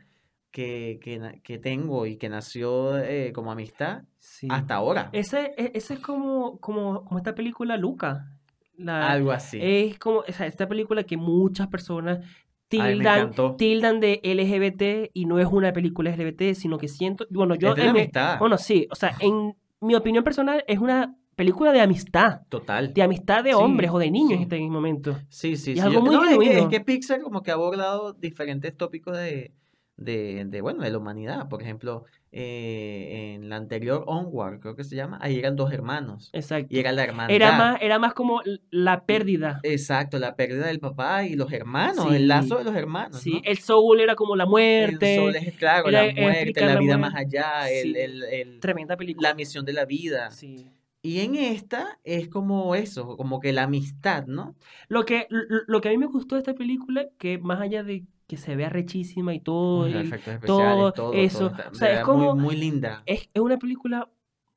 que, 0.53 1.01
que, 1.03 1.41
que 1.43 1.59
tengo 1.59 2.07
y 2.07 2.17
que 2.17 2.29
nació 2.29 2.99
eh, 2.99 3.33
como 3.33 3.51
amistad 3.51 4.03
Sí. 4.19 4.47
hasta 4.51 4.75
ahora. 4.77 5.09
Ese, 5.13 5.53
e- 5.57 5.73
ese 5.75 5.95
es 5.95 6.01
como, 6.01 6.59
como, 6.61 7.05
como 7.05 7.19
esta 7.19 7.35
película 7.35 7.77
Luca. 7.77 8.29
La, 8.77 9.11
Algo 9.11 9.33
así. 9.33 9.59
Es 9.61 9.99
como 9.99 10.21
o 10.21 10.33
sea, 10.33 10.47
esta 10.47 10.69
película 10.69 11.03
que 11.05 11.17
muchas 11.17 11.67
personas 11.69 12.19
Ay, 12.21 12.29
tildan, 12.69 13.19
encantó. 13.19 13.57
tildan 13.57 14.01
de 14.01 14.21
LGBT 14.23 15.11
y 15.13 15.27
no 15.27 15.39
es 15.39 15.47
una 15.47 15.73
película 15.73 16.11
LGBT, 16.11 16.55
sino 16.55 16.79
que 16.79 16.89
siento, 16.89 17.27
bueno, 17.31 17.55
yo, 17.55 17.71
Es 17.71 17.77
de 17.77 17.87
en 17.87 17.93
mi- 17.93 18.01
amistad. 18.01 18.39
bueno, 18.39 18.57
sí, 18.59 18.87
o 18.91 18.95
sea, 18.95 19.15
en 19.21 19.55
mi 19.81 19.95
opinión 19.95 20.23
personal 20.25 20.65
es 20.67 20.79
una 20.79 21.15
película 21.37 21.73
de 21.73 21.81
amistad, 21.81 22.43
Total. 22.49 22.93
de 22.95 23.03
amistad 23.03 23.43
de 23.45 23.51
Sí, 23.51 23.57
hombres 23.57 23.91
o 23.91 23.99
de 23.99 24.11
niños 24.11 24.29
sí. 24.31 24.35
en 24.37 24.43
este 24.43 24.61
momento. 24.61 25.19
Sí, 25.29 25.57
sí, 25.57 25.73
Y 25.73 25.75
sí. 25.77 25.81
algo 25.81 25.95
yo- 25.97 26.03
muy 26.03 26.15
no, 26.15 26.25
es 26.25 26.39
que, 26.39 26.59
es 26.61 26.67
que 26.69 26.81
Pixar 26.81 27.21
como 27.21 27.43
que 27.43 27.51
ha 27.51 27.55
abordado 27.55 28.13
diferentes 28.15 28.75
tópicos 28.77 29.17
de, 29.19 29.53
de, 29.97 30.45
de, 30.47 30.61
bueno, 30.61 30.83
de 30.83 30.91
la 30.91 30.99
humanidad. 30.99 31.49
Por 31.49 31.63
ejemplo, 31.63 32.05
eh, 32.33 33.35
en 33.35 33.49
la 33.49 33.57
anterior 33.57 34.05
Onward, 34.07 34.61
creo 34.61 34.75
que 34.75 34.85
se 34.85 34.97
llama, 34.97 35.19
ahí 35.21 35.39
eran 35.39 35.55
dos 35.57 35.73
hermanos. 35.73 36.31
Exacto. 36.33 36.69
Y 36.71 36.79
era 36.79 36.93
la 36.93 37.05
hermandad. 37.05 37.35
Era 37.35 37.53
más, 37.53 37.79
era 37.83 37.99
más 37.99 38.15
como 38.15 38.41
la 38.71 39.05
pérdida. 39.05 39.61
Exacto, 39.63 40.19
la 40.19 40.35
pérdida 40.35 40.67
del 40.67 40.81
papá 40.81 41.25
y 41.27 41.35
los 41.37 41.53
hermanos, 41.53 42.07
Sí. 42.09 42.17
el 42.17 42.29
lazo 42.29 42.59
de 42.59 42.65
los 42.65 42.75
hermanos, 42.75 43.21
Sí, 43.21 43.35
¿no? 43.35 43.41
el 43.45 43.59
soul 43.59 44.01
era 44.01 44.15
como 44.15 44.35
la 44.37 44.45
El 44.45 44.51
muerte. 44.51 45.17
sol 45.17 45.37
es, 45.37 45.55
claro, 45.57 45.89
era 45.89 46.07
la 46.07 46.13
muerte, 46.13 46.31
explicar 46.33 46.65
la 46.69 46.75
la 46.75 46.81
vida 46.81 46.99
muerte. 46.99 47.15
más 47.17 47.25
allá, 47.27 47.71
el, 47.71 47.93
Sí. 47.95 48.01
el, 48.01 48.23
el- 48.25 48.61
Tremenda 48.61 48.97
película. 48.97 49.29
la 49.31 49.35
misión 49.35 49.65
de 49.65 49.73
la 49.73 49.85
vida. 49.85 50.31
Sí. 50.31 50.67
Y 51.05 51.21
en 51.21 51.35
esta 51.35 51.99
es 52.05 52.29
como 52.29 52.77
eso, 52.77 53.17
como 53.17 53.41
que 53.41 53.53
la 53.53 53.65
amistad, 53.65 54.27
¿no? 54.27 54.55
Lo 54.89 55.05
que, 55.05 55.27
lo, 55.31 55.41
lo 55.67 55.81
que 55.81 55.89
a 55.89 55.91
mí 55.91 55.99
me 55.99 56.07
gustó 56.07 56.37
de 56.37 56.41
esta 56.41 56.55
película, 56.55 57.07
que 57.19 57.39
más 57.39 57.61
allá 57.61 57.83
de 57.83 58.05
que 58.33 58.39
se 58.39 58.57
vea 58.57 58.71
rechísima 58.71 59.35
y 59.35 59.41
todo, 59.41 59.87
el- 59.87 60.11
todo 60.47 60.93
todo, 60.93 61.13
eso, 61.13 61.51
todo 61.51 61.71
o 61.71 61.75
sea, 61.75 61.91
es 61.93 61.97
muy- 61.99 62.05
como- 62.07 62.35
muy 62.35 62.57
linda. 62.57 63.03
es, 63.05 63.29
es 63.35 63.41
una 63.43 63.59
película 63.59 64.09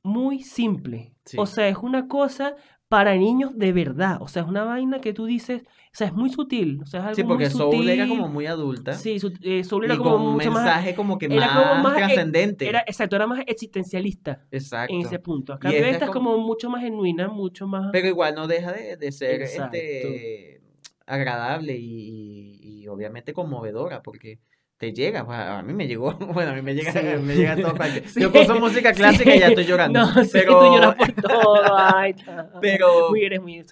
muy 0.02 0.44
simple. 0.44 1.14
Sí. 1.26 1.36
O 1.38 1.46
sea, 1.46 1.68
es 1.68 1.76
una 1.78 2.08
cosa 2.08 2.56
para 2.88 3.16
niños 3.16 3.52
de 3.58 3.74
verdad. 3.74 4.18
O 4.22 4.30
sea, 4.30 4.44
es 4.44 4.48
una 4.48 4.64
vaina 4.64 5.00
que 5.02 5.12
tú 5.12 5.26
dices, 5.26 5.64
o 5.66 5.68
sea, 5.92 6.08
es 6.08 6.14
muy 6.14 6.30
sutil. 6.30 6.80
O 6.84 6.86
sea, 6.86 7.00
es 7.02 7.06
algo 7.08 7.16
Sí, 7.16 7.24
porque 7.26 7.46
muy 7.50 7.54
Soul 7.54 7.90
era 7.90 8.06
sutil. 8.06 8.20
como 8.20 8.32
muy 8.32 8.46
adulta. 8.46 8.94
Sí, 8.94 9.20
su- 9.20 9.34
eh, 9.42 9.64
Soul 9.66 9.84
y 9.84 9.86
era 9.88 9.98
como 9.98 10.12
con 10.12 10.22
un 10.22 10.36
más... 10.38 10.46
mensaje 10.46 10.96
como 10.96 11.18
que 11.18 11.26
era 11.26 11.48
más, 11.48 11.68
como 11.68 11.84
más, 11.84 11.94
eh, 11.94 11.98
trascendente. 11.98 12.70
Era, 12.70 12.80
exacto, 12.88 13.16
era 13.18 13.28
más 13.28 13.40
existencialista 13.46 14.46
Exacto. 14.52 14.94
en 14.94 15.02
ese 15.02 15.20
punto. 15.20 15.52
Y 15.54 15.56
Acá 15.56 15.70
esta 15.72 15.90
esta 15.90 16.06
es 16.06 16.12
como 16.12 16.38
mucho 16.38 16.70
más 16.70 16.82
genuina, 16.82 17.28
mucho 17.28 17.68
más... 17.68 17.90
Pero 17.92 18.08
igual 18.08 18.36
no 18.36 18.48
deja 18.48 18.72
de, 18.72 18.96
de 18.96 19.12
ser 19.12 19.42
Exacto. 19.42 19.76
este 19.76 20.62
agradable 21.06 21.76
y, 21.78 22.88
obviamente 22.88 23.34
conmovedora, 23.34 24.02
porque 24.04 24.40
te 24.78 24.92
llega, 24.92 25.22
a 25.58 25.64
mí 25.64 25.74
me 25.74 25.88
llegó, 25.88 26.14
bueno, 26.34 26.52
a 26.52 26.54
mí 26.54 26.62
me 26.62 26.76
llega, 26.76 26.92
Sí. 26.92 27.00
me 27.22 27.36
llega 27.36 27.56
todo 27.56 27.74
Sí. 28.08 28.22
Yo 28.22 28.32
puso 28.32 28.60
música 28.60 28.92
clásica 28.94 29.36
y 29.36 29.40
ya 29.40 29.48
estoy 29.48 29.66
llorando. 29.66 30.00
No, 30.06 30.12
pero, 30.32 30.60
tú 30.60 30.66
lloras 30.66 30.96
por 30.96 31.12
todo. 31.14 31.64
Ay, 31.76 32.14
cha. 32.14 32.50
pero, 32.62 33.10
Muy, 33.10 33.24
eres 33.24 33.42
muy 33.42 33.64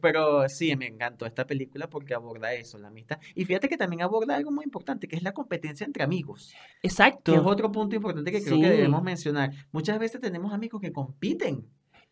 pero, 0.00 0.48
sí, 0.48 0.74
me 0.76 0.86
encantó 0.86 1.26
esta 1.26 1.46
película 1.46 1.90
porque 1.90 2.14
aborda 2.14 2.52
eso, 2.54 2.78
la 2.78 2.88
amistad. 2.88 3.18
Y 3.34 3.44
fíjate 3.44 3.68
que 3.68 3.76
también 3.76 4.02
aborda 4.02 4.36
algo 4.36 4.50
muy 4.50 4.64
importante, 4.64 5.08
que 5.08 5.16
es 5.16 5.22
la 5.22 5.32
competencia 5.32 5.84
entre 5.84 6.04
amigos. 6.04 6.54
Exacto. 6.82 7.32
Que 7.32 7.38
es 7.38 7.44
otro 7.44 7.70
punto 7.72 7.96
importante 7.96 8.30
que 8.30 8.42
creo 8.42 8.60
que 8.60 8.70
debemos 8.70 9.02
mencionar. 9.02 9.50
Muchas 9.72 9.98
veces 9.98 10.20
tenemos 10.20 10.52
amigos 10.52 10.80
que 10.80 10.92
compiten. 10.92 11.66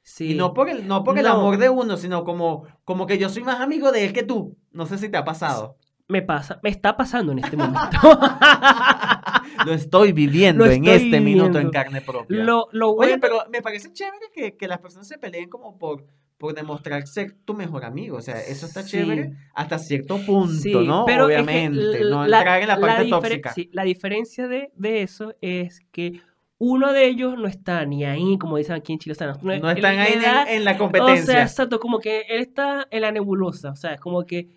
Sí. 0.08 0.32
Y 0.32 0.34
no 0.36 0.54
por 0.54 0.68
el, 0.70 0.86
no 0.86 1.02
por 1.02 1.18
el 1.18 1.24
No. 1.24 1.32
amor 1.32 1.58
de 1.58 1.68
uno, 1.68 1.96
sino 1.96 2.22
como, 2.22 2.62
como 2.84 3.08
que 3.08 3.18
yo 3.18 3.28
soy 3.28 3.42
más 3.42 3.60
amigo 3.60 3.90
de 3.90 4.04
él 4.04 4.12
que 4.12 4.22
tú. 4.22 4.56
No 4.70 4.86
sé 4.86 4.98
si 4.98 5.08
te 5.08 5.16
ha 5.16 5.24
pasado. 5.24 5.76
Me 6.06 6.22
pasa, 6.22 6.60
me 6.62 6.70
está 6.70 6.96
pasando 6.96 7.32
en 7.32 7.40
este 7.40 7.56
momento. 7.56 7.98
Lo 9.64 9.72
estoy 9.72 10.12
viviendo 10.12 10.64
Lo 10.64 10.70
en 10.70 10.84
estoy 10.84 11.06
este 11.06 11.20
minuto 11.20 11.58
en 11.58 11.70
carne 11.70 12.00
propia. 12.00 12.38
lo, 12.44 12.68
lo 12.70 12.90
Oye, 12.90 12.96
bueno, 12.96 13.18
pero 13.20 13.38
me 13.50 13.62
parece 13.62 13.92
chévere 13.92 14.26
que, 14.32 14.56
que 14.56 14.68
las 14.68 14.78
personas 14.78 15.08
se 15.08 15.18
peleen 15.18 15.48
como 15.48 15.76
por, 15.76 16.06
por 16.38 16.54
demostrar 16.54 17.04
ser 17.08 17.32
tu 17.44 17.54
mejor 17.54 17.84
amigo. 17.84 18.18
O 18.18 18.22
sea, 18.22 18.40
eso 18.40 18.66
está 18.66 18.82
Sí. 18.84 18.90
chévere 18.98 19.32
hasta 19.54 19.78
cierto 19.80 20.18
punto, 20.24 20.52
Sí, 20.54 20.72
¿no? 20.72 21.04
pero 21.04 21.28
es 21.28 21.34
que 21.36 21.42
Obviamente, 21.42 22.00
no 22.04 22.24
entrar 22.24 22.62
en 22.62 22.68
la 22.68 22.78
parte 22.80 23.02
difere- 23.06 23.10
tóxica. 23.10 23.52
sí, 23.54 23.70
la 23.72 23.82
diferencia 23.82 24.46
de, 24.46 24.70
de 24.76 25.02
eso 25.02 25.34
es 25.40 25.80
que 25.90 26.20
uno 26.58 26.92
de 26.92 27.06
ellos 27.06 27.36
no 27.36 27.46
está 27.48 27.84
ni 27.84 28.04
ahí, 28.04 28.38
como 28.38 28.56
dicen 28.56 28.76
aquí 28.76 28.92
en 28.92 28.98
Chile. 28.98 29.12
o 29.12 29.14
sea, 29.16 29.36
No 29.42 29.52
él 29.52 29.62
están 29.76 29.98
ahí 29.98 30.14
en, 30.14 30.22
da- 30.22 30.50
en 30.52 30.64
la 30.64 30.70
O 30.70 30.74
sea, 30.74 30.78
competencia. 30.78 31.42
exacto, 31.42 31.78
como 31.80 31.98
que 31.98 32.20
él 32.28 32.40
está 32.40 32.86
en 32.90 33.02
la 33.02 33.12
nebulosa. 33.12 33.70
O 33.72 33.76
sea, 33.76 33.94
es 33.94 34.00
como 34.00 34.24
que 34.24 34.48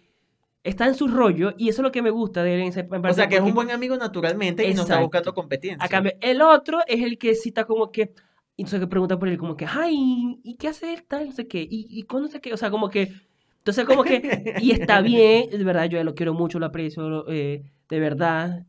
está 0.63 0.87
en 0.87 0.95
su 0.95 1.07
rollo 1.07 1.53
y 1.57 1.69
eso 1.69 1.81
es 1.81 1.83
lo 1.83 1.91
que 1.91 2.01
me 2.01 2.09
gusta 2.09 2.43
de 2.43 2.55
él. 2.55 2.61
en 2.61 2.77
en 2.79 2.85
o 2.85 2.89
parte 2.89 3.13
sea, 3.13 3.27
que 3.27 3.35
es 3.35 3.41
un 3.41 3.53
buen 3.53 3.71
amigo 3.71 3.97
naturalmente 3.97 4.67
y 4.67 4.73
no 4.73 4.83
está 4.83 4.99
buscando 5.01 5.33
competencia. 5.33 5.83
A 5.83 5.89
cambio, 5.89 6.13
el 6.21 6.41
otro 6.41 6.79
es 6.87 7.01
el 7.03 7.17
que 7.17 7.35
sí 7.35 7.49
está 7.49 7.65
como 7.65 7.91
que. 7.91 8.13
Y 8.55 8.63
entonces 8.63 8.81
que 8.81 8.87
pregunta 8.87 9.17
por 9.17 9.29
él, 9.29 9.37
como 9.37 9.55
que, 9.55 9.65
ay, 9.65 10.39
¿y 10.43 10.55
qué 10.55 10.67
hace 10.67 10.93
él 10.93 11.03
tal? 11.05 11.27
No 11.27 11.31
sé 11.31 11.47
qué. 11.47 11.61
¿Y, 11.61 11.87
y 11.89 12.03
cuándo 12.03 12.27
sé 12.27 12.41
qué? 12.41 12.53
O 12.53 12.57
sea, 12.57 12.69
como 12.69 12.89
que. 12.89 13.11
Entonces, 13.57 13.85
como 13.85 14.03
que. 14.03 14.55
Y 14.61 14.71
está 14.71 15.01
bien, 15.01 15.49
de 15.49 15.63
verdad, 15.63 15.85
yo 15.85 16.03
lo 16.03 16.13
quiero 16.15 16.33
mucho, 16.33 16.59
lo 16.59 16.65
aprecio, 16.65 17.25
eh, 17.29 17.63
de 17.89 17.99
verdad. 17.99 18.65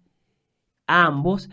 A 0.86 1.06
ambos. 1.06 1.48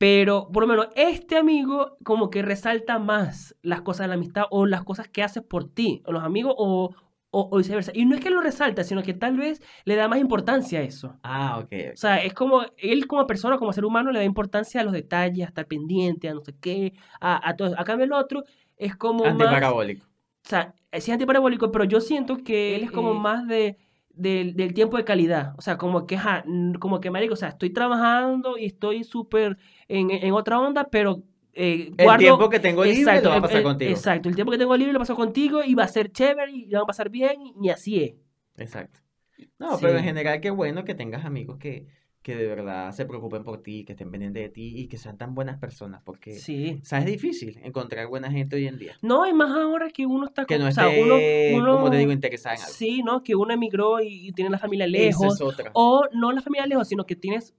Pero, 0.00 0.48
por 0.50 0.62
lo 0.62 0.66
menos, 0.66 0.88
este 0.96 1.36
amigo, 1.36 1.98
como 2.04 2.30
que 2.30 2.40
resalta 2.40 2.98
más 2.98 3.54
las 3.60 3.82
cosas 3.82 4.04
de 4.04 4.08
la 4.08 4.14
amistad 4.14 4.44
o 4.50 4.64
las 4.64 4.82
cosas 4.82 5.08
que 5.08 5.22
haces 5.22 5.42
por 5.42 5.68
ti, 5.68 6.02
o 6.06 6.12
los 6.12 6.22
amigos, 6.24 6.54
o, 6.56 6.94
o, 7.30 7.48
o 7.52 7.58
viceversa. 7.58 7.92
Y 7.94 8.06
no 8.06 8.14
es 8.14 8.22
que 8.22 8.30
lo 8.30 8.40
resalta, 8.40 8.82
sino 8.82 9.02
que 9.02 9.12
tal 9.12 9.36
vez 9.36 9.60
le 9.84 9.96
da 9.96 10.08
más 10.08 10.18
importancia 10.18 10.80
a 10.80 10.84
eso. 10.84 11.18
Ah, 11.22 11.58
ok. 11.62 11.72
O 11.92 11.96
sea, 11.98 12.16
es 12.24 12.32
como, 12.32 12.62
él 12.78 13.06
como 13.06 13.26
persona, 13.26 13.58
como 13.58 13.74
ser 13.74 13.84
humano, 13.84 14.10
le 14.10 14.20
da 14.20 14.24
importancia 14.24 14.80
a 14.80 14.84
los 14.84 14.94
detalles, 14.94 15.44
a 15.44 15.48
estar 15.48 15.66
pendiente, 15.66 16.30
a 16.30 16.34
no 16.34 16.40
sé 16.40 16.54
qué, 16.58 16.94
a, 17.20 17.46
a 17.46 17.54
todo. 17.56 17.74
A 17.78 17.84
cambio 17.84 18.06
el 18.06 18.12
otro 18.14 18.44
es 18.78 18.96
como 18.96 19.24
más, 19.24 19.32
Antiparabólico. 19.32 20.06
o 20.06 20.48
sea, 20.48 20.72
sí 20.92 20.96
es 20.98 21.10
antiparabólico, 21.10 21.70
pero 21.70 21.84
yo 21.84 22.00
siento 22.00 22.38
que 22.38 22.74
él 22.74 22.84
es 22.84 22.90
como 22.90 23.12
Eh. 23.12 23.18
más 23.18 23.46
de, 23.46 23.76
del- 24.14 24.54
del 24.54 24.74
tiempo 24.74 24.96
de 24.96 25.04
calidad. 25.04 25.54
O 25.58 25.62
sea, 25.62 25.76
como 25.78 26.06
que, 26.06 26.18
n- 26.46 26.78
como 26.78 27.00
que, 27.00 27.10
marico, 27.10 27.34
o 27.34 27.36
sea, 27.36 27.48
estoy 27.50 27.70
trabajando 27.70 28.58
y 28.58 28.66
estoy 28.66 29.04
súper 29.04 29.56
en, 29.88 30.10
en 30.10 30.32
otra 30.32 30.60
onda, 30.60 30.84
pero 30.90 31.22
eh, 31.52 31.92
El 31.96 32.04
guardo... 32.04 32.18
tiempo 32.20 32.48
que 32.48 32.60
tengo 32.60 32.84
libre 32.84 33.00
Exacto, 33.00 33.24
lo 33.24 33.28
va 33.30 33.34
a 33.34 33.36
el- 33.38 33.42
pasar 33.42 33.56
el- 33.58 33.62
contigo. 33.64 33.90
Exacto, 33.90 34.28
el 34.28 34.34
tiempo 34.34 34.52
que 34.52 34.58
tengo 34.58 34.76
libre 34.76 34.92
lo 34.92 34.98
paso 34.98 35.16
contigo 35.16 35.62
y 35.64 35.74
va 35.74 35.84
a 35.84 35.88
ser 35.88 36.12
chévere 36.12 36.52
y 36.52 36.66
lo 36.66 36.78
va 36.78 36.84
a 36.84 36.86
pasar 36.86 37.08
bien 37.10 37.40
y, 37.42 37.54
y 37.66 37.70
así 37.70 38.02
es. 38.02 38.14
Exacto. 38.56 39.00
No, 39.58 39.78
pero 39.80 39.96
en 39.96 40.04
general 40.04 40.40
qué 40.40 40.50
bueno 40.50 40.84
que 40.84 40.94
tengas 40.94 41.24
amigos 41.24 41.58
que, 41.58 41.86
que 42.22 42.36
de 42.36 42.46
verdad 42.48 42.92
se 42.92 43.06
preocupen 43.06 43.44
por 43.44 43.62
ti, 43.62 43.84
que 43.84 43.92
estén 43.92 44.10
pendientes 44.10 44.42
de 44.42 44.48
ti 44.50 44.72
y 44.76 44.88
que 44.88 44.98
sean 44.98 45.16
tan 45.16 45.34
buenas 45.34 45.58
personas, 45.58 46.02
porque, 46.04 46.34
Sí. 46.34 46.78
o 46.82 46.84
sea, 46.84 46.98
es 46.98 47.06
difícil 47.06 47.58
encontrar 47.62 48.06
buena 48.08 48.30
gente 48.30 48.56
hoy 48.56 48.66
en 48.66 48.76
día. 48.78 48.92
No, 49.00 49.26
y 49.26 49.32
más 49.32 49.50
ahora 49.52 49.88
que 49.88 50.04
uno 50.04 50.26
está 50.26 50.44
Que 50.44 50.58
no 50.58 50.66
o 50.68 50.70
sea, 50.72 50.88
esté, 50.90 51.02
uno, 51.02 51.72
como 51.72 51.84
te 51.84 51.88
uno- 51.90 51.96
digo, 51.98 52.12
interesada 52.12 52.56
en 52.56 52.60
algo. 52.60 52.72
Sí, 52.74 53.02
¿no? 53.02 53.22
Que 53.22 53.34
uno 53.34 53.54
emigró 53.54 54.00
y, 54.02 54.28
y 54.28 54.32
tiene 54.32 54.50
la 54.50 54.58
familia 54.58 54.84
Esa 54.84 54.92
lejos. 54.92 55.34
es 55.36 55.40
otra. 55.40 55.70
O 55.72 56.04
no 56.12 56.30
la 56.32 56.42
familia 56.42 56.66
lejos, 56.66 56.88
sino 56.88 57.06
que 57.06 57.16
tienes, 57.16 57.54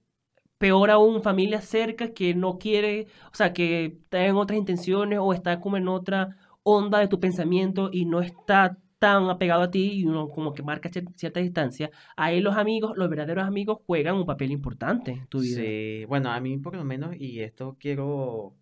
peor 0.58 0.92
aún, 0.92 1.22
familia 1.22 1.60
cerca 1.60 2.12
que 2.12 2.34
no 2.34 2.56
quiere, 2.58 3.08
o 3.32 3.34
sea, 3.34 3.52
que 3.52 3.86
está 3.86 4.24
en 4.24 4.36
otras 4.36 4.56
intenciones 4.56 5.18
o 5.20 5.32
está 5.34 5.58
como 5.58 5.76
en 5.76 5.88
otra 5.88 6.36
onda 6.62 7.00
de 7.00 7.08
tu 7.08 7.18
pensamiento 7.18 7.90
y 7.92 8.04
no 8.04 8.20
está 8.20 8.78
tan 9.02 9.28
apegado 9.30 9.62
a 9.62 9.70
ti 9.70 9.84
y 10.00 10.04
uno 10.04 10.28
como 10.28 10.54
que 10.54 10.62
marca 10.62 10.88
cier- 10.90 11.12
cierta 11.16 11.40
distancia. 11.40 11.90
Ahí 12.16 12.40
los 12.40 12.56
amigos, 12.56 12.96
los 12.96 13.08
verdaderos 13.10 13.44
amigos 13.44 13.78
juegan 13.86 14.16
un 14.16 14.26
papel 14.26 14.50
importante 14.52 15.10
en 15.12 15.26
tu 15.26 15.40
vida. 15.40 15.56
Sí, 15.56 16.04
bueno, 16.06 16.30
a 16.30 16.40
mí 16.40 16.56
por 16.58 16.74
lo 16.76 16.84
menos, 16.84 17.16
y 17.16 17.40
esto 17.40 17.76
quiero 17.78 18.54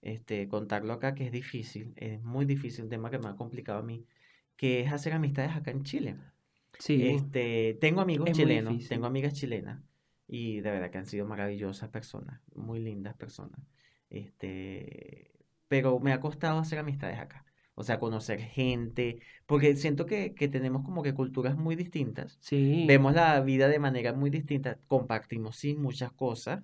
este, 0.00 0.48
contarlo 0.48 0.92
acá, 0.94 1.14
que 1.14 1.26
es 1.26 1.32
difícil, 1.32 1.92
es 1.96 2.22
muy 2.22 2.44
difícil, 2.46 2.84
un 2.84 2.90
tema 2.90 3.10
que 3.10 3.18
me 3.18 3.28
ha 3.28 3.36
complicado 3.36 3.78
a 3.80 3.82
mí, 3.82 4.06
que 4.56 4.80
es 4.80 4.92
hacer 4.92 5.12
amistades 5.12 5.54
acá 5.56 5.70
en 5.70 5.82
Chile. 5.84 6.16
Sí. 6.78 7.02
Este, 7.02 7.76
tengo 7.80 8.00
amigos 8.00 8.30
Es 8.30 8.36
chilenos, 8.36 8.88
tengo 8.88 9.06
amigas 9.06 9.34
chilenas, 9.34 9.80
y 10.26 10.60
de 10.60 10.70
verdad 10.70 10.90
que 10.90 10.98
han 10.98 11.06
sido 11.06 11.26
maravillosas 11.26 11.90
personas, 11.90 12.40
muy 12.54 12.80
lindas 12.80 13.14
personas. 13.14 13.60
Este, 14.10 15.30
pero 15.68 15.98
me 16.00 16.12
ha 16.12 16.20
costado 16.20 16.58
hacer 16.58 16.78
amistades 16.78 17.18
acá. 17.18 17.44
O 17.82 17.84
sea, 17.84 17.98
conocer 17.98 18.40
gente, 18.40 19.18
porque 19.46 19.74
siento 19.76 20.06
que, 20.06 20.34
que 20.34 20.48
tenemos 20.48 20.84
como 20.84 21.02
que 21.02 21.14
culturas 21.14 21.56
muy 21.56 21.74
distintas. 21.76 22.40
Sí. 22.40 22.86
Vemos 22.86 23.12
la 23.14 23.40
vida 23.40 23.68
de 23.68 23.78
manera 23.80 24.12
muy 24.12 24.30
distinta, 24.30 24.78
compartimos 24.88 25.56
sí 25.56 25.74
muchas 25.74 26.12
cosas 26.12 26.62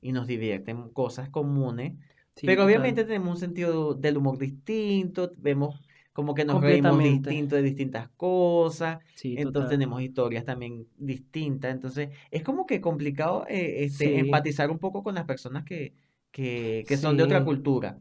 y 0.00 0.12
nos 0.12 0.26
divierten 0.26 0.90
cosas 0.90 1.30
comunes, 1.30 1.94
Sí, 2.36 2.46
pero 2.46 2.62
total. 2.62 2.66
obviamente 2.66 3.04
tenemos 3.04 3.30
un 3.34 3.40
sentido 3.40 3.94
del 3.94 4.16
humor 4.18 4.38
distinto, 4.38 5.32
vemos 5.38 5.80
como 6.12 6.34
que 6.34 6.44
nos 6.44 6.60
reímos 6.60 7.02
distinto 7.02 7.56
de 7.56 7.62
distintas 7.62 8.08
cosas, 8.10 8.98
Sí, 9.14 9.34
entonces 9.34 9.52
total. 9.52 9.70
tenemos 9.70 10.02
historias 10.02 10.44
también 10.44 10.86
distintas, 10.96 11.72
entonces 11.72 12.10
es 12.30 12.42
como 12.42 12.66
que 12.66 12.80
complicado 12.80 13.46
eh, 13.48 13.84
este, 13.84 14.04
Sí. 14.04 14.18
empatizar 14.18 14.70
un 14.70 14.78
poco 14.78 15.02
con 15.02 15.14
las 15.14 15.24
personas 15.24 15.64
que, 15.64 15.94
que, 16.30 16.84
que 16.88 16.96
son 16.96 17.16
de 17.16 17.22
otra 17.24 17.44
cultura. 17.44 17.98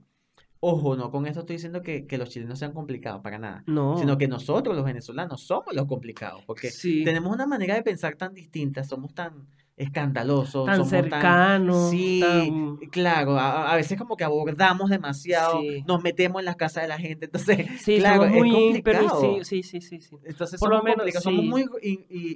Ojo, 0.69 0.95
no 0.97 1.09
con 1.11 1.25
esto 1.27 1.39
estoy 1.41 1.55
diciendo 1.55 1.81
que, 1.81 2.05
que 2.05 2.17
los 2.17 2.29
chilenos 2.29 2.59
sean 2.59 2.73
complicados, 2.73 3.21
para 3.21 3.37
nada, 3.39 3.63
No. 3.67 3.97
sino 3.97 4.17
que 4.17 4.27
nosotros 4.27 4.75
los 4.75 4.83
venezolanos 4.85 5.41
somos 5.41 5.73
los 5.73 5.85
complicados, 5.85 6.43
porque 6.45 6.71
Sí. 6.71 7.03
tenemos 7.05 7.33
una 7.33 7.45
manera 7.45 7.75
de 7.75 7.83
pensar 7.83 8.15
tan 8.15 8.33
distinta, 8.33 8.83
somos 8.83 9.13
tan 9.13 9.47
escandalosos, 9.77 10.65
tan 10.65 10.77
somos 10.77 10.91
tan... 10.91 11.03
cercanos, 11.03 11.89
Sí, 11.91 12.19
tan... 12.19 12.77
claro, 12.89 13.37
a, 13.37 13.71
a 13.71 13.75
veces 13.75 13.97
como 13.97 14.17
que 14.17 14.23
abordamos 14.23 14.89
demasiado, 14.89 15.61
Sí. 15.61 15.83
nos 15.87 16.01
metemos 16.03 16.39
en 16.41 16.45
las 16.45 16.55
casas 16.55 16.83
de 16.83 16.89
la 16.89 16.97
gente, 16.97 17.25
entonces, 17.25 17.57
Sí, 17.81 17.99
claro, 17.99 18.23
somos 18.23 18.45
es 18.47 18.53
complicado. 18.53 19.43
Sí, 19.43 19.63
sí, 19.63 19.81
sí, 19.81 20.01
sí. 20.01 20.17
Entonces 20.25 20.59
Por 20.59 20.69
lo 20.71 20.83
menos, 20.83 21.05
somos 21.23 21.45
muy 21.45 21.65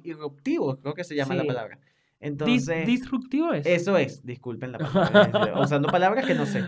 irruptivos, 0.03 0.77
creo 0.81 0.93
que 0.93 1.03
se 1.03 1.15
llama 1.15 1.35
la 1.35 1.43
Sí. 1.43 1.47
Dis- 2.21 2.27
Entonces, 2.67 2.85
disruptivo 2.85 3.53
es. 3.53 3.65
eso 3.65 3.97
es, 3.97 4.23
disculpen 4.25 4.71
la 4.71 4.77
palabra, 4.77 5.59
usando 5.59 5.87
palabras 5.89 6.25
que 6.25 6.35
no 6.35 6.45
sé, 6.45 6.63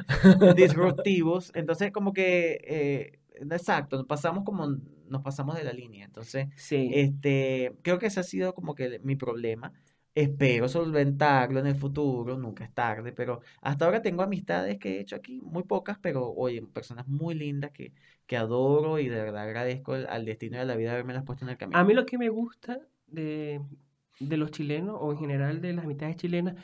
disruptivos, 0.56 1.52
entonces 1.56 1.92
como 1.92 2.12
que, 2.14 2.60
eh, 2.64 3.20
exacto, 3.52 3.98
nos 3.98 4.06
pasamos 4.08 4.44
como, 4.44 4.68
nos 5.08 5.22
pasamos 5.22 5.56
de 5.56 5.64
la 5.64 5.74
línea, 5.74 6.06
entonces, 6.06 6.48
Sí. 6.56 6.90
este, 6.94 7.76
creo 7.84 8.00
que 8.00 8.08
ese 8.08 8.20
ha 8.20 8.24
sido 8.24 8.54
como 8.54 8.76
que 8.76 9.00
mi 9.04 9.16
problema. 9.16 9.72
Espero 10.16 10.70
solventarlo 10.70 11.60
en 11.60 11.66
el 11.66 11.76
futuro, 11.76 12.38
nunca 12.38 12.64
es 12.64 12.72
tarde, 12.72 13.14
pero 13.14 13.42
hasta 13.62 13.86
ahora 13.86 14.04
tengo 14.04 14.22
amistades 14.22 14.78
que 14.78 14.98
he 14.98 15.00
hecho 15.00 15.16
aquí, 15.16 15.42
muy 15.42 15.64
pocas, 15.64 15.98
pero 16.00 16.32
oye, 16.32 16.62
personas 16.62 17.08
muy 17.08 17.34
lindas 17.34 17.72
que, 17.72 17.94
que 18.28 18.38
adoro 18.38 19.00
y 19.00 19.10
de 19.10 19.16
verdad 19.16 19.42
agradezco 19.42 19.94
al, 19.94 20.06
al 20.08 20.24
destino 20.26 20.58
y 20.58 20.60
a 20.60 20.66
la 20.66 20.76
vida 20.76 20.92
haberme 20.92 21.14
las 21.16 21.24
puesto 21.24 21.46
en 21.46 21.50
el 21.50 21.58
camino. 21.58 21.80
A 21.80 21.84
mí 21.84 21.96
lo 21.96 22.06
que 22.06 22.20
me 22.20 22.30
gusta 22.30 22.80
de, 23.08 23.60
de 24.20 24.38
los 24.38 24.52
chilenos, 24.52 24.98
o 25.00 25.12
en 25.12 25.18
general 25.18 25.62
de 25.62 25.74
las 25.74 25.86
amistades 25.86 26.16
chilenas, 26.16 26.56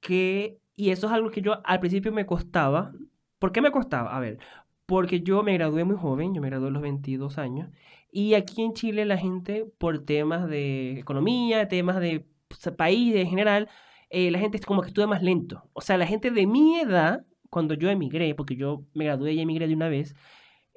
que, 0.00 0.58
y 0.76 0.90
eso 0.90 1.06
es 1.06 1.12
algo 1.12 1.30
que 1.30 1.42
yo 1.42 1.60
al 1.64 1.80
principio 1.80 2.12
me 2.12 2.26
costaba. 2.26 2.92
¿Por 3.38 3.52
qué 3.52 3.60
me 3.60 3.70
costaba? 3.70 4.16
A 4.16 4.20
ver, 4.20 4.38
porque 4.86 5.20
yo 5.20 5.42
me 5.42 5.54
gradué 5.54 5.84
muy 5.84 5.96
joven, 5.96 6.34
yo 6.34 6.40
me 6.40 6.48
gradué 6.48 6.68
a 6.68 6.72
los 6.72 6.82
22 6.82 7.38
años, 7.38 7.70
y 8.10 8.34
aquí 8.34 8.62
en 8.62 8.74
Chile 8.74 9.04
la 9.04 9.18
gente, 9.18 9.66
por 9.78 10.04
temas 10.04 10.48
de 10.48 10.98
economía, 11.00 11.68
temas 11.68 11.98
de 12.00 12.26
pues, 12.48 12.74
país 12.76 13.14
en 13.16 13.28
general, 13.28 13.68
eh, 14.10 14.30
la 14.30 14.38
gente 14.38 14.56
es 14.58 14.66
como 14.66 14.82
que 14.82 14.88
estudia 14.88 15.08
más 15.08 15.22
lento. 15.22 15.68
O 15.72 15.80
sea, 15.80 15.96
la 15.98 16.06
gente 16.06 16.30
de 16.30 16.46
mi 16.46 16.78
edad, 16.78 17.26
cuando 17.50 17.74
yo 17.74 17.90
emigré, 17.90 18.34
porque 18.36 18.56
yo 18.56 18.84
me 18.94 19.06
gradué 19.06 19.32
y 19.32 19.40
emigré 19.40 19.66
de 19.66 19.74
una 19.74 19.88
vez, 19.88 20.14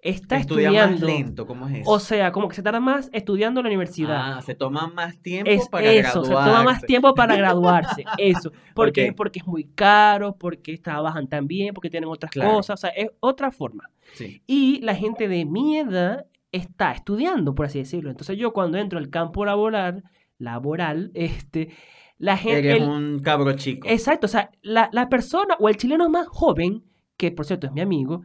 está 0.01 0.37
Estudia 0.37 0.71
más 0.71 0.91
estudiando. 0.91 1.07
lento, 1.07 1.47
¿cómo 1.47 1.67
es 1.67 1.79
eso? 1.81 1.89
O 1.91 1.99
sea, 1.99 2.31
como 2.31 2.47
que 2.47 2.55
se 2.55 2.63
tarda 2.63 2.79
más 2.79 3.09
estudiando 3.13 3.59
en 3.59 3.65
la 3.65 3.69
universidad. 3.69 4.37
Ah, 4.37 4.41
se 4.41 4.55
toma 4.55 4.87
más 4.87 5.19
tiempo 5.21 5.49
Es 5.49 5.67
para 5.69 5.91
eso, 5.91 6.23
se 6.23 6.31
toma 6.31 6.45
más 6.45 6.53
graduarse. 6.53 6.87
tiempo 6.87 7.13
para 7.15 7.35
graduarse, 7.35 8.05
eso. 8.17 8.51
Porque, 8.75 9.11
porque 9.13 9.39
es 9.39 9.47
muy 9.47 9.65
caro, 9.65 10.35
porque 10.37 10.77
trabajan 10.77 11.27
tan 11.27 11.47
bien, 11.47 11.73
porque 11.73 11.89
tienen 11.89 12.09
otras 12.09 12.31
Claro. 12.31 12.51
cosas, 12.53 12.75
o 12.75 12.81
sea, 12.81 12.89
es 12.91 13.09
otra 13.19 13.51
forma. 13.51 13.85
Sí. 14.13 14.41
Y 14.47 14.79
la 14.81 14.95
gente 14.95 15.27
de 15.27 15.45
mi 15.45 15.77
edad 15.77 16.25
está 16.51 16.91
estudiando, 16.91 17.53
por 17.55 17.65
así 17.65 17.79
decirlo. 17.79 18.09
Entonces 18.09 18.37
yo 18.37 18.53
cuando 18.53 18.77
entro 18.77 18.99
al 18.99 19.09
campo 19.09 19.43
laboral, 19.45 20.03
laboral, 20.37 21.11
este, 21.15 21.69
la 22.17 22.37
gente... 22.37 22.59
Eres 22.59 22.81
el- 22.83 22.87
un 22.89 23.19
cabro 23.19 23.53
chico. 23.53 23.87
Exacto, 23.89 24.25
o 24.25 24.29
sea, 24.29 24.51
la, 24.61 24.89
la 24.93 25.09
persona 25.09 25.55
o 25.59 25.67
el 25.69 25.77
chileno 25.77 26.07
más 26.09 26.27
joven, 26.27 26.83
que 27.17 27.31
por 27.31 27.45
cierto 27.45 27.67
es 27.67 27.73
mi 27.73 27.81
amigo, 27.81 28.23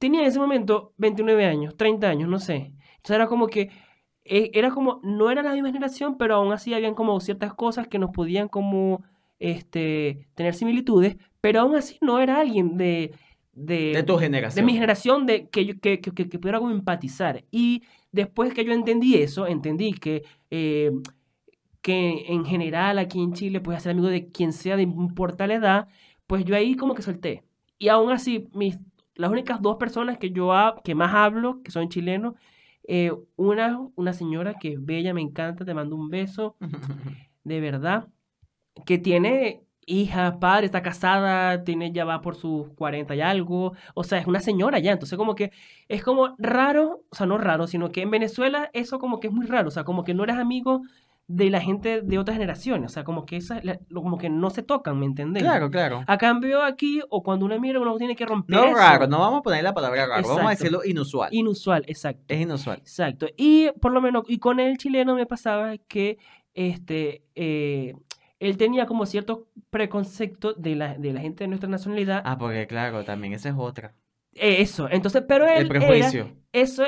tenía 0.00 0.22
en 0.22 0.26
ese 0.26 0.40
momento 0.40 0.92
29 0.98 1.46
años, 1.46 1.76
30 1.76 2.08
años, 2.08 2.28
no 2.28 2.40
sé. 2.40 2.72
Entonces 2.96 3.14
era 3.16 3.28
como 3.28 3.46
que, 3.46 3.70
eh, 4.24 4.50
era 4.54 4.70
como, 4.72 5.00
no 5.04 5.30
era 5.30 5.42
la 5.44 5.52
misma 5.52 5.68
generación, 5.70 6.16
pero 6.18 6.34
aún 6.36 6.52
así 6.52 6.74
habían 6.74 6.94
como 6.94 7.20
ciertas 7.20 7.54
cosas 7.54 7.86
que 7.88 7.98
nos 8.00 8.10
podían 8.10 8.48
como, 8.48 9.02
este, 9.38 10.26
tener 10.34 10.54
similitudes, 10.54 11.16
pero 11.40 11.60
aún 11.60 11.76
así 11.76 11.96
no 12.00 12.18
era 12.18 12.40
alguien 12.40 12.76
de... 12.76 13.12
De, 13.52 13.92
De 13.94 14.02
tu 14.04 14.14
de 14.16 14.20
generación. 14.24 14.64
mi 14.66 14.72
generación 14.74 15.26
de 15.26 15.48
que, 15.48 15.66
yo- 15.66 15.80
que, 15.80 16.00
que, 16.00 16.12
que- 16.12 16.28
que 16.28 16.38
pudiera 16.38 16.58
como 16.60 16.70
empatizar. 16.72 17.44
Y 17.50 17.82
después 18.12 18.54
que 18.54 18.64
yo 18.64 18.72
entendí 18.72 19.16
eso, 19.16 19.46
entendí 19.46 19.92
que, 19.92 20.22
eh, 20.50 20.92
que 21.82 22.26
en 22.28 22.44
general 22.44 22.98
aquí 22.98 23.20
en 23.22 23.32
Chile 23.32 23.60
puedes 23.60 23.82
ser 23.82 23.92
amigo 23.92 24.08
de 24.08 24.28
quien 24.28 24.52
sea, 24.52 24.76
de 24.76 24.82
importa 24.82 25.46
la 25.46 25.54
edad, 25.54 25.88
pues 26.26 26.44
yo 26.44 26.54
ahí 26.54 26.74
como 26.76 26.94
que 26.94 27.02
solté. 27.02 27.42
Y 27.78 27.88
aún 27.88 28.12
así, 28.12 28.48
mis, 28.52 28.78
las 29.20 29.30
únicas 29.30 29.60
dos 29.62 29.76
personas 29.76 30.18
que 30.18 30.30
yo 30.32 30.52
ha- 30.54 30.80
que 30.84 30.94
más 30.94 31.14
hablo, 31.14 31.62
que 31.62 31.70
son 31.70 31.88
chilenos, 31.88 32.34
Eh, 32.92 33.12
una, 33.36 33.78
una 33.96 34.12
señora 34.14 34.54
que 34.54 34.72
es 34.72 34.84
bella, 34.84 35.14
me 35.14 35.20
encanta, 35.22 35.64
te 35.64 35.74
mando 35.74 35.94
un 35.96 36.08
beso, 36.10 36.56
de 37.44 37.60
verdad, 37.60 38.08
que 38.86 38.98
tiene 38.98 39.64
hija, 39.86 40.38
padre, 40.38 40.66
está 40.66 40.82
casada, 40.82 41.64
tiene 41.64 41.92
ya 41.92 42.04
va 42.04 42.20
por 42.22 42.36
sus 42.36 42.70
40 42.74 43.14
y 43.16 43.20
algo, 43.20 43.72
o 43.94 44.04
sea, 44.04 44.18
es 44.18 44.26
una 44.26 44.40
señora 44.40 44.78
ya, 44.78 44.92
entonces 44.92 45.18
como 45.18 45.34
que 45.34 45.50
es 45.88 46.02
como 46.04 46.36
raro, 46.38 47.04
o 47.10 47.16
sea, 47.16 47.26
no 47.26 47.38
raro, 47.38 47.66
sino 47.66 47.90
que 47.90 48.02
en 48.02 48.10
Venezuela 48.10 48.70
eso 48.72 48.98
como 49.00 49.18
que 49.20 49.28
es 49.28 49.32
muy 49.32 49.46
raro, 49.46 49.68
o 49.68 49.70
sea, 49.72 49.84
como 49.84 50.04
que 50.04 50.14
no 50.14 50.24
eres 50.24 50.36
amigo 50.36 50.82
de 51.32 51.48
la 51.48 51.60
gente 51.60 52.02
de 52.02 52.18
otras 52.18 52.36
generaciones, 52.36 52.90
o 52.90 52.92
sea, 52.92 53.04
como 53.04 53.24
que 53.24 53.36
esa, 53.36 53.62
como 53.94 54.18
que 54.18 54.28
no 54.28 54.50
se 54.50 54.64
tocan, 54.64 54.98
¿me 54.98 55.06
entendés? 55.06 55.44
Claro, 55.44 55.70
claro. 55.70 56.02
A 56.08 56.18
cambio 56.18 56.60
aquí, 56.60 57.00
o 57.08 57.22
cuando 57.22 57.46
uno 57.46 57.58
mira, 57.60 57.78
uno 57.78 57.96
tiene 57.98 58.16
que 58.16 58.26
romper 58.26 58.56
No 58.56 58.64
eso. 58.64 58.74
raro, 58.76 59.06
no 59.06 59.20
vamos 59.20 59.38
a 59.38 59.42
poner 59.42 59.62
la 59.62 59.72
palabra 59.72 60.06
raro, 60.06 60.26
vamos 60.26 60.46
a 60.46 60.50
decirlo 60.50 60.80
inusual. 60.84 61.28
Inusual, 61.32 61.84
exacto. 61.86 62.24
Es 62.26 62.40
inusual. 62.40 62.78
Exacto. 62.78 63.28
Y 63.36 63.70
por 63.80 63.92
lo 63.92 64.00
menos, 64.00 64.24
y 64.26 64.38
con 64.40 64.58
el 64.58 64.76
chileno 64.76 65.14
me 65.14 65.24
pasaba 65.24 65.76
que 65.78 66.18
este, 66.52 67.22
eh, 67.36 67.94
él 68.40 68.56
tenía 68.56 68.86
como 68.86 69.06
ciertos 69.06 69.42
preconceptos 69.70 70.60
de 70.60 70.74
la, 70.74 70.94
de 70.94 71.12
la 71.12 71.20
gente 71.20 71.44
de 71.44 71.48
nuestra 71.48 71.68
nacionalidad. 71.70 72.22
Ah, 72.24 72.38
porque 72.38 72.66
claro, 72.66 73.04
también 73.04 73.34
esa 73.34 73.50
es 73.50 73.54
otra. 73.56 73.94
Eso, 74.34 74.88
entonces, 74.90 75.22
pero 75.28 75.46
él 75.46 75.62
El 75.62 75.68
prejuicio. 75.68 76.22
era, 76.22 76.34
eso, 76.52 76.84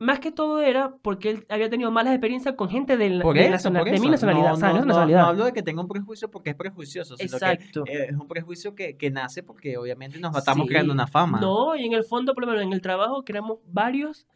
más 0.00 0.18
que 0.18 0.32
todo 0.32 0.60
era 0.62 0.94
porque 1.02 1.30
él 1.30 1.46
había 1.50 1.68
tenido 1.70 1.90
malas 1.90 2.14
experiencias 2.14 2.54
con 2.56 2.68
gente 2.70 2.96
de, 2.96 3.10
la- 3.10 3.24
de, 3.32 3.40
eso, 3.42 3.50
nacional- 3.50 3.82
por 3.84 3.92
de 3.92 4.00
mi 4.00 4.08
nacionalidad, 4.08 4.48
No, 4.48 4.54
o 4.54 4.56
sea, 4.56 4.68
no, 4.70 4.74
no, 4.80 4.84
nacionalidad. 4.86 5.20
no 5.22 5.26
hablo 5.28 5.44
de 5.44 5.52
que 5.52 5.62
tenga 5.62 5.82
un 5.82 5.88
prejuicio 5.88 6.30
porque 6.30 6.50
es 6.50 6.56
prejuicioso, 6.56 7.16
sino 7.16 7.32
Exacto. 7.36 7.84
que 7.84 7.92
eh, 7.92 8.06
es 8.08 8.16
un 8.16 8.26
prejuicio 8.26 8.74
que, 8.74 8.96
que 8.96 9.10
nace 9.10 9.42
porque 9.42 9.76
obviamente 9.76 10.18
nos 10.18 10.34
estamos 10.36 10.64
Sí. 10.64 10.68
creando 10.70 10.92
una 10.92 11.06
fama. 11.06 11.38
No, 11.40 11.76
y 11.76 11.84
en 11.84 11.92
el 11.92 12.02
fondo, 12.04 12.32
por 12.34 12.44
lo 12.44 12.50
menos 12.50 12.64
en 12.64 12.72
el 12.72 12.80
trabajo, 12.80 13.22
que 13.24 13.32
éramos 13.32 13.58
varios, 13.66 14.26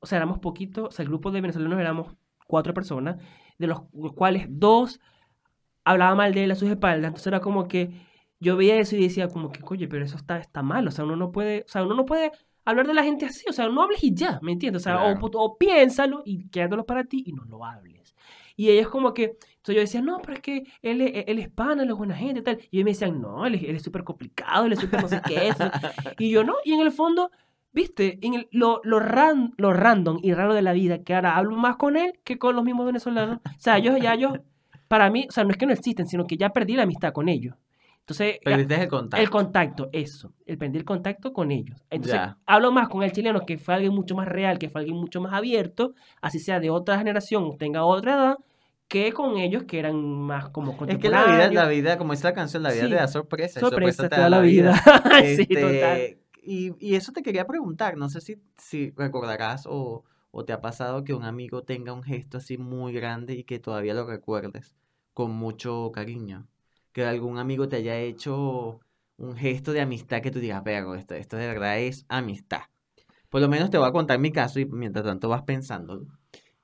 o 0.00 0.06
sea, 0.06 0.18
éramos 0.18 0.40
poquitos, 0.40 0.88
o 0.88 0.90
sea, 0.90 1.04
el 1.04 1.08
grupo 1.08 1.30
de 1.30 1.40
venezolanos 1.40 1.78
éramos 1.80 2.14
cuatro 2.48 2.74
personas, 2.74 3.16
de 3.58 3.66
los 3.68 3.82
cuales 4.16 4.46
dos 4.50 4.98
hablaban 5.84 6.16
mal 6.16 6.34
de 6.34 6.44
él 6.44 6.50
a 6.50 6.54
sus 6.56 6.68
espaldas, 6.68 7.06
entonces 7.08 7.26
era 7.28 7.40
como 7.40 7.68
que 7.68 7.92
yo 8.40 8.56
veía 8.56 8.76
eso 8.76 8.96
y 8.96 9.02
decía 9.02 9.28
como 9.28 9.52
que, 9.52 9.60
oye, 9.68 9.86
pero 9.86 10.04
eso 10.04 10.16
está, 10.16 10.38
está 10.38 10.62
mal, 10.62 10.86
o 10.88 10.90
sea, 10.90 11.04
uno 11.04 11.14
no 11.16 11.30
puede, 11.30 11.64
o 11.66 11.68
sea, 11.70 11.84
uno 11.84 11.94
no 11.94 12.04
puede 12.04 12.32
hablar 12.64 12.86
de 12.86 12.94
la 12.94 13.02
gente 13.04 13.26
así, 13.26 13.44
o 13.48 13.52
sea, 13.52 13.68
no 13.68 13.82
hables 13.82 14.02
y 14.04 14.14
ya, 14.14 14.38
¿me 14.42 14.52
entiendes? 14.52 14.82
O 14.82 14.84
sea, 14.84 14.96
o, 15.04 15.14
Claro. 15.18 15.28
o 15.34 15.58
piénsalo 15.58 16.22
y 16.24 16.48
quédatelo 16.48 16.84
para 16.86 17.04
ti 17.04 17.22
y 17.26 17.32
no 17.32 17.44
lo 17.44 17.64
hables. 17.64 18.14
Y 18.56 18.68
ella 18.68 18.82
es 18.82 18.88
como 18.88 19.14
que, 19.14 19.24
entonces 19.56 19.74
yo 19.74 19.80
decía, 19.80 20.02
no, 20.02 20.18
pero 20.20 20.34
es 20.34 20.40
que 20.40 20.64
él, 20.82 21.00
es- 21.00 21.24
él 21.26 21.38
es 21.38 21.48
pana, 21.48 21.82
él 21.84 21.90
es 21.90 21.96
buena 21.96 22.14
gente 22.14 22.40
y 22.40 22.42
tal. 22.42 22.58
Y 22.70 22.76
ellos 22.78 22.84
me 22.84 22.90
decían, 22.90 23.20
no, 23.20 23.46
él 23.46 23.54
es 23.54 23.62
él 23.64 23.76
es 23.76 23.82
súper 23.82 24.04
complicado, 24.04 24.66
él 24.66 24.72
es 24.74 24.78
súper 24.80 25.00
no 25.02 25.08
sé 25.08 25.20
qué. 25.26 25.48
eso". 25.48 25.70
Y 26.18 26.30
yo 26.30 26.44
no, 26.44 26.54
y 26.64 26.72
en 26.72 26.80
el 26.80 26.92
fondo, 26.92 27.30
viste, 27.72 28.18
en 28.20 28.34
el- 28.34 28.48
lo, 28.52 28.80
lo, 28.84 29.00
ran- 29.00 29.54
lo 29.56 29.72
random 29.72 30.18
y 30.22 30.34
raro 30.34 30.52
de 30.54 30.62
la 30.62 30.72
vida, 30.74 31.02
que 31.02 31.14
ahora 31.14 31.36
hablo 31.36 31.56
más 31.56 31.76
con 31.76 31.96
él 31.96 32.12
que 32.24 32.38
con 32.38 32.54
los 32.54 32.64
mismos 32.64 32.84
venezolanos. 32.86 33.38
O 33.44 33.50
sea, 33.58 33.78
ellos 33.78 33.98
ya, 34.00 34.12
ellos, 34.14 34.38
para 34.88 35.08
mí, 35.10 35.26
o 35.28 35.32
sea, 35.32 35.44
no 35.44 35.50
es 35.50 35.56
que 35.56 35.64
no 35.66 35.72
existen, 35.72 36.06
sino 36.06 36.26
que 36.26 36.36
ya 36.36 36.50
perdí 36.50 36.76
la 36.76 36.82
amistad 36.82 37.12
con 37.14 37.28
ellos. 37.30 37.56
Entonces, 38.02 38.38
Perdiste 38.44 38.74
el 38.82 38.88
contacto. 38.88 39.22
el 39.22 39.30
contacto, 39.30 39.88
eso, 39.92 40.32
el 40.44 40.58
perdí 40.58 40.78
el 40.78 40.84
contacto 40.84 41.32
con 41.32 41.50
ellos. 41.52 41.78
Entonces, 41.88 42.14
Ya. 42.20 42.38
hablo 42.46 42.72
más 42.72 42.88
con 42.88 43.02
el 43.04 43.12
chileno, 43.12 43.46
que 43.46 43.58
fue 43.58 43.74
alguien 43.74 43.92
mucho 43.94 44.14
más 44.16 44.26
real, 44.28 44.58
que 44.58 44.68
fue 44.68 44.80
alguien 44.80 44.96
mucho 44.98 45.20
más 45.20 45.32
abierto, 45.32 45.94
así 46.20 46.40
sea 46.40 46.58
de 46.58 46.70
otra 46.70 46.98
generación 46.98 47.56
tenga 47.58 47.84
otra 47.84 48.14
edad, 48.14 48.36
que 48.88 49.12
con 49.12 49.38
ellos 49.38 49.62
que 49.64 49.78
eran 49.78 49.96
más 50.02 50.48
como 50.50 50.72
Es 50.72 50.76
que 50.76 50.84
la 50.84 50.88
vida, 50.88 50.98
contemporáneos. 51.08 51.54
la 51.54 51.68
vida, 51.68 51.96
como 51.98 52.12
dice 52.12 52.24
la 52.24 52.34
canción, 52.34 52.62
la 52.64 52.72
vida 52.72 52.82
Sí. 52.82 52.88
te 52.90 52.94
da 52.96 53.06
sorpresa. 53.08 53.60
sorpresa, 53.60 54.08
te 54.08 54.16
toda 54.16 54.28
la 54.28 54.40
vida. 54.40 54.74
sí, 55.36 55.42
Este, 55.42 55.54
total. 55.56 56.16
Y, 56.44 56.72
y 56.84 56.96
eso 56.96 57.12
te 57.12 57.22
quería 57.22 57.46
preguntar, 57.46 57.96
no 57.96 58.08
sé 58.10 58.20
si, 58.20 58.36
si 58.58 58.90
recordarás 58.96 59.64
o, 59.66 60.02
o 60.32 60.44
te 60.44 60.52
ha 60.52 60.60
pasado 60.60 61.04
que 61.04 61.14
un 61.14 61.22
amigo 61.22 61.62
tenga 61.62 61.92
un 61.92 62.02
gesto 62.02 62.38
así 62.38 62.58
muy 62.58 62.92
grande 62.92 63.34
y 63.34 63.44
que 63.44 63.60
todavía 63.60 63.94
lo 63.94 64.06
recuerdes 64.08 64.74
con 65.14 65.30
mucho 65.30 65.92
cariño. 65.94 66.48
Que 66.92 67.04
algún 67.04 67.38
amigo 67.38 67.68
te 67.68 67.76
haya 67.76 67.98
hecho 67.98 68.80
un 69.16 69.36
gesto 69.36 69.72
de 69.72 69.80
amistad 69.80 70.20
que 70.20 70.30
tú 70.30 70.40
digas, 70.40 70.62
pero 70.64 70.94
esto, 70.94 71.14
esto 71.14 71.36
de 71.36 71.46
verdad 71.46 71.78
es 71.78 72.04
amistad. 72.08 72.62
Por 73.28 73.40
lo 73.40 73.48
menos 73.48 73.70
te 73.70 73.78
voy 73.78 73.88
a 73.88 73.92
contar 73.92 74.18
mi 74.18 74.30
caso 74.30 74.60
y 74.60 74.66
mientras 74.66 75.04
tanto 75.04 75.28
vas 75.28 75.42
pensando. 75.42 76.06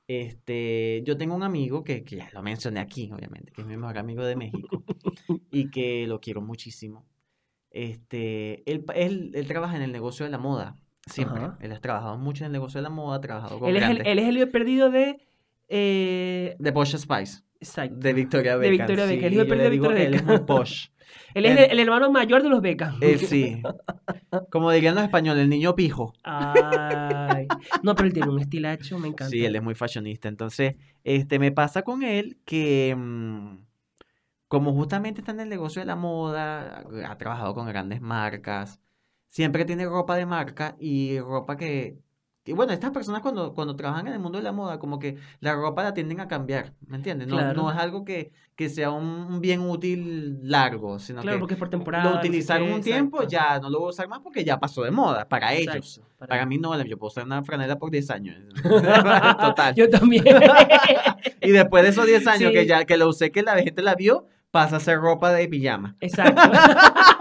Este, 0.07 1.03
yo 1.05 1.17
tengo 1.17 1.35
un 1.35 1.43
amigo 1.43 1.85
que, 1.85 2.03
que 2.03 2.17
ya 2.17 2.31
lo 2.33 2.43
mencioné 2.43 2.81
aquí, 2.81 3.11
obviamente, 3.13 3.53
que 3.53 3.61
es 3.61 3.67
mi 3.67 3.77
mejor 3.77 3.99
amigo 3.99 4.25
de 4.25 4.37
México 4.37 4.83
y 5.51 5.71
que 5.71 6.07
lo 6.07 6.21
quiero 6.21 6.41
muchísimo. 6.41 7.07
Este, 7.71 8.71
él, 8.71 8.85
él, 8.95 9.31
él 9.35 9.47
trabaja 9.47 9.77
en 9.77 9.83
el 9.83 9.93
negocio 9.93 10.25
de 10.25 10.31
la 10.31 10.39
moda, 10.39 10.77
siempre. 11.07 11.43
Ajá. 11.43 11.59
Él 11.61 11.73
ha 11.73 11.81
trabajado 11.81 12.19
mucho 12.19 12.45
en 12.45 12.47
el 12.47 12.53
negocio 12.53 12.79
de 12.79 12.83
la 12.83 12.91
moda, 12.91 13.17
ha 13.17 13.21
trabajado 13.21 13.59
con 13.59 13.69
Él 13.69 13.77
es, 13.77 13.83
el, 13.89 14.07
él 14.07 14.19
es 14.19 14.29
el 14.29 14.49
perdido 14.51 14.91
de... 14.91 15.21
eh, 15.69 16.57
de 16.59 16.73
Posh 16.73 16.97
Spice, 16.97 17.43
exacto. 17.61 17.97
de 17.99 18.13
Victoria 18.13 18.59
De 18.59 18.71
Beckham. 18.71 18.87
Victoria 18.87 19.07
Beckham, 19.07 19.27
el 19.27 19.35
hijo 19.35 19.45
de 19.45 19.71
Victoria 19.71 19.97
que 19.97 20.07
él 20.07 20.15
es 20.15 20.21
Beckham. 20.23 20.27
muy 20.27 20.39
posh. 20.47 20.89
Él 21.35 21.47
es 21.47 21.71
el 21.71 21.79
hermano 21.79 22.11
mayor 22.11 22.43
de 22.43 22.49
los 22.49 22.61
Beckham. 22.61 22.97
Eh, 23.01 23.19
sí. 23.19 23.63
Como 24.51 24.71
dirían 24.71 24.95
los 24.95 25.05
españoles, 25.05 25.43
el 25.43 25.51
niño 25.51 25.75
pijo. 25.75 26.15
Ay. 26.23 27.47
No, 27.83 27.95
pero 27.95 28.07
él 28.07 28.13
tiene 28.13 28.31
un 28.31 28.41
estilacho, 28.41 28.99
me 28.99 29.09
encanta. 29.09 29.31
Sí, 29.31 29.45
él 29.45 29.57
es 29.57 29.63
muy 29.63 29.75
fashionista. 29.75 30.29
Entonces, 30.29 30.77
este, 31.05 31.39
me 31.39 31.53
pasa 31.53 31.83
con 31.83 32.03
él 32.03 32.39
que, 32.45 32.95
mm, 32.97 33.59
como 34.49 34.73
justamente 34.73 35.21
está 35.21 35.33
en 35.33 35.41
el 35.41 35.49
negocio 35.49 35.81
de 35.81 35.87
la 35.87 35.97
moda, 35.97 36.85
ha 37.07 37.19
trabajado 37.19 37.55
con 37.55 37.67
grandes 37.67 38.01
marcas, 38.01 38.81
siempre 39.29 39.65
tiene 39.65 39.85
ropa 39.87 40.17
de 40.17 40.27
marca 40.27 40.77
y 40.79 41.21
ropa 41.21 41.57
que, 41.57 41.99
y 42.49 42.53
bueno, 42.53 42.73
estas 42.73 42.91
personas 42.91 43.21
cuando, 43.23 43.53
cuando 43.55 43.77
trabajan 43.77 44.07
en 44.09 44.15
el 44.15 44.19
mundo 44.19 44.39
de 44.39 44.45
la 44.45 44.53
moda, 44.53 44.79
como 44.79 44.99
que 44.99 45.17
la 45.41 45.55
ropa 45.55 45.83
la 45.83 45.95
tienden 45.95 46.21
a 46.21 46.29
cambiar, 46.29 46.73
¿me 46.87 46.97
entiendes? 46.97 47.29
No, 47.29 47.37
Claro. 47.37 47.63
no 47.63 47.71
es 47.71 47.77
algo 47.79 48.05
que, 48.05 48.33
que 48.57 48.69
sea 48.69 48.91
un, 48.91 49.41
bien 49.41 49.61
útil 49.61 50.39
largo, 50.43 50.99
sino 50.99 51.21
Claro, 51.23 51.37
que 51.37 51.41
porque 51.41 51.55
es 51.55 51.59
por 51.61 51.69
temporada. 51.71 52.11
lo 52.11 52.17
utilizaron 52.19 52.73
un 52.73 52.81
tiempo, 52.81 53.23
exacto. 53.23 53.33
ya 53.33 53.61
no 53.61 53.71
lo 53.71 53.81
voy 53.81 53.87
a 53.89 53.91
usar 53.91 54.09
más 54.09 54.21
porque 54.21 54.45
ya 54.45 54.59
pasó 54.59 54.83
de 54.83 54.91
moda 54.91 55.29
para 55.29 55.53
ellos. 55.55 56.01
Para 56.19 56.29
Para 56.31 56.47
mí. 56.47 56.59
no, 56.59 56.81
yo 56.85 56.99
puedo 56.99 57.09
usar 57.09 57.25
una 57.25 57.43
franela 57.45 57.79
por 57.79 57.91
10 57.91 58.11
años. 58.11 58.37
Total. 58.63 59.75
Yo 59.75 59.89
también. 59.89 60.25
Y 61.41 61.51
después 61.53 61.83
de 61.85 61.91
esos 61.91 62.07
10 62.07 62.27
años 62.27 62.53
que 62.53 62.67
ya 62.67 62.85
que 62.85 62.97
lo 62.97 63.09
usé, 63.09 63.31
que 63.31 63.43
la 63.43 63.57
gente 63.63 63.81
la 63.83 63.95
vio, 63.95 64.27
pasa 64.51 64.77
a 64.77 64.81
ser 64.81 64.99
ropa 64.99 65.33
de 65.33 65.47
pijama. 65.49 65.95
Exacto. 66.01 66.41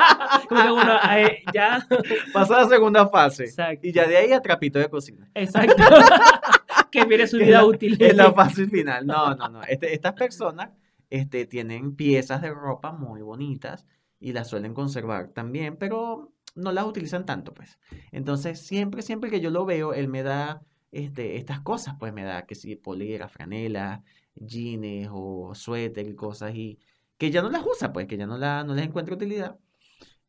Como 0.48 0.62
que 0.62 0.72
uno, 0.72 0.94
eh, 1.12 1.44
ya. 1.54 1.88
Pasa 2.34 2.62
la 2.62 2.68
segunda 2.70 3.08
fase. 3.08 3.46
Exacto. 3.46 3.88
Y 3.88 3.92
ya 3.92 4.08
de 4.08 4.18
ahí 4.18 4.32
a 4.32 4.42
trapito 4.42 4.80
de 4.80 4.90
cocina. 4.90 5.30
Exacto. 5.34 5.76
que 6.92 7.06
viene 7.06 7.28
su 7.28 7.38
vida 7.38 7.66
útil. 7.66 7.98
Es 8.00 8.16
la 8.16 8.32
fase 8.34 8.68
final. 8.68 9.06
No, 9.06 9.36
no, 9.36 9.50
no. 9.50 9.64
Este- 9.64 9.94
estas 9.94 10.14
personas 10.14 10.70
este, 11.10 11.46
tienen 11.46 11.96
piezas 11.96 12.42
de 12.42 12.52
ropa 12.52 12.92
muy 12.92 13.22
bonitas 13.22 13.86
y 14.20 14.34
las 14.34 14.48
suelen 14.48 14.74
conservar 14.74 15.30
también, 15.30 15.78
pero 15.78 16.34
no 16.56 16.72
las 16.72 16.86
utilizan 16.86 17.26
tanto, 17.26 17.54
pues. 17.54 17.78
Entonces, 18.12 18.60
siempre, 18.60 19.02
siempre 19.02 19.30
que 19.30 19.40
yo 19.40 19.52
lo 19.52 19.66
veo, 19.66 19.94
él 19.94 20.08
me 20.08 20.24
da 20.24 20.62
este, 20.92 21.38
estas 21.38 21.62
cosas, 21.62 21.96
pues 22.00 22.14
me 22.14 22.24
da 22.24 22.46
que 22.46 22.56
si 22.56 22.76
polera, 22.76 23.28
franela, 23.30 24.04
jeans 24.36 25.10
o 25.12 25.54
suéter 25.54 26.08
y 26.08 26.16
cosas 26.16 26.56
y 26.56 26.80
que 27.18 27.32
ya 27.32 27.42
no 27.42 27.50
las 27.50 27.66
usa, 27.66 27.94
pues, 27.94 28.08
que 28.08 28.18
ya 28.18 28.26
no, 28.28 28.38
la, 28.38 28.64
no 28.64 28.74
les 28.74 28.86
encuentra 28.86 29.16
utilidad. 29.16 29.58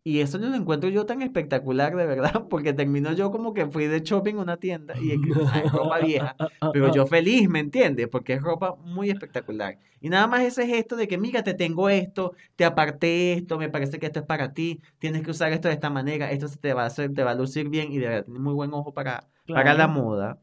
Y 0.05 0.21
eso 0.21 0.39
no 0.39 0.49
lo 0.49 0.57
encuentro 0.57 0.89
yo 0.89 1.05
tan 1.05 1.23
espectacular, 1.23 1.95
de 1.95 2.07
verdad, 2.07 2.47
porque 2.51 2.73
termino 2.73 3.13
yo 3.13 3.31
como 3.31 3.53
que 3.53 3.67
fui 3.67 3.87
de 3.87 4.01
shopping 4.01 4.37
a 4.37 4.41
una 4.41 4.57
tienda 4.57 4.95
y 4.99 5.13
es, 5.13 5.71
ropa 5.71 5.99
vieja. 5.99 6.37
Pero 6.73 6.93
yo 6.93 7.07
feliz, 7.07 7.49
¿me 7.49 7.59
entiendes? 7.59 8.09
Porque 8.09 8.35
es 8.35 8.43
ropa 8.43 8.77
muy 8.77 9.11
espectacular. 9.11 9.79
Y 10.01 10.09
nada 10.09 10.27
más 10.27 10.43
ese 10.43 10.67
gesto 10.67 10.97
de 10.97 11.09
que, 11.09 11.19
mira, 11.19 11.43
te 11.43 11.55
tengo 11.55 11.91
esto, 11.91 12.35
te 12.57 12.65
aparté 12.65 13.35
esto, 13.35 13.59
me 13.59 13.69
parece 13.69 13.99
que 13.99 14.07
esto 14.07 14.21
es 14.21 14.27
para 14.27 14.55
ti, 14.55 14.81
tienes 14.99 15.23
que 15.23 15.33
usar 15.33 15.53
esto 15.53 15.69
de 15.69 15.75
esta 15.75 15.91
manera, 15.91 16.31
esto 16.31 16.49
se 16.49 16.57
te 16.57 16.73
va 16.73 16.85
a 16.85 16.87
hacer, 16.87 17.13
te 17.13 17.25
va 17.25 17.33
a 17.33 17.35
lucir 17.35 17.69
bien 17.69 17.93
y 17.93 17.99
de 17.99 18.09
verdad 18.09 18.25
tiene 18.25 18.41
muy 18.41 18.55
buen 18.55 18.73
ojo 18.73 18.95
para, 18.95 19.29
para 19.47 19.75
la 19.75 19.87
Claro. 19.87 20.01
moda. 20.01 20.39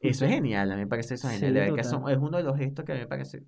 Eso 0.00 0.24
es 0.24 0.30
genial, 0.30 0.70
a 0.72 0.74
mí 0.76 0.82
me 0.82 0.86
parece 0.86 1.14
eso 1.14 1.28
genial. 1.28 1.40
Sí, 1.40 1.54
de 1.54 1.60
verdad 1.60 1.74
que 1.74 2.12
es 2.12 2.18
uno 2.18 2.36
de 2.36 2.42
los 2.42 2.56
gestos 2.56 2.84
que 2.84 2.92
a 2.92 2.94
mí 2.94 3.02
me 3.02 3.06
parece 3.06 3.42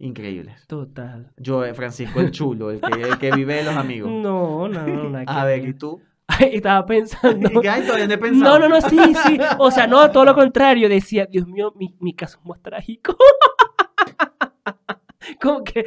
increíbles. 0.00 0.66
Total. 0.66 1.30
Yo, 1.36 1.64
eh, 1.64 1.74
Francisco 1.74 2.20
el 2.20 2.30
chulo, 2.30 2.70
el 2.70 2.80
que, 2.80 3.02
el 3.02 3.18
que 3.18 3.30
vive 3.32 3.54
de 3.54 3.64
los 3.64 3.76
amigos. 3.76 4.10
No, 4.20 4.68
no, 4.68 4.86
no. 4.86 5.22
A 5.26 5.44
ver, 5.44 5.68
¿y 5.68 5.74
tú? 5.74 6.00
Ay, 6.26 6.50
Estaba 6.54 6.84
pensando. 6.86 7.50
¿Y 7.52 7.60
qué 7.60 7.68
hay? 7.68 7.82
Todavía 7.82 8.06
no 8.06 8.14
he 8.14 8.18
pensado. 8.18 8.58
No, 8.58 8.68
no, 8.68 8.68
no, 8.68 8.80
sí, 8.88 8.98
sí. 9.26 9.38
O 9.58 9.70
sea, 9.70 9.86
no, 9.86 10.10
todo 10.10 10.24
lo 10.24 10.34
contrario. 10.34 10.88
Decía, 10.88 11.26
Dios 11.26 11.46
mío, 11.46 11.72
mi, 11.76 11.94
mi 12.00 12.14
caso 12.14 12.38
es 12.40 12.46
más 12.46 12.60
trágico. 12.60 13.16
como 15.40 15.64
que, 15.64 15.84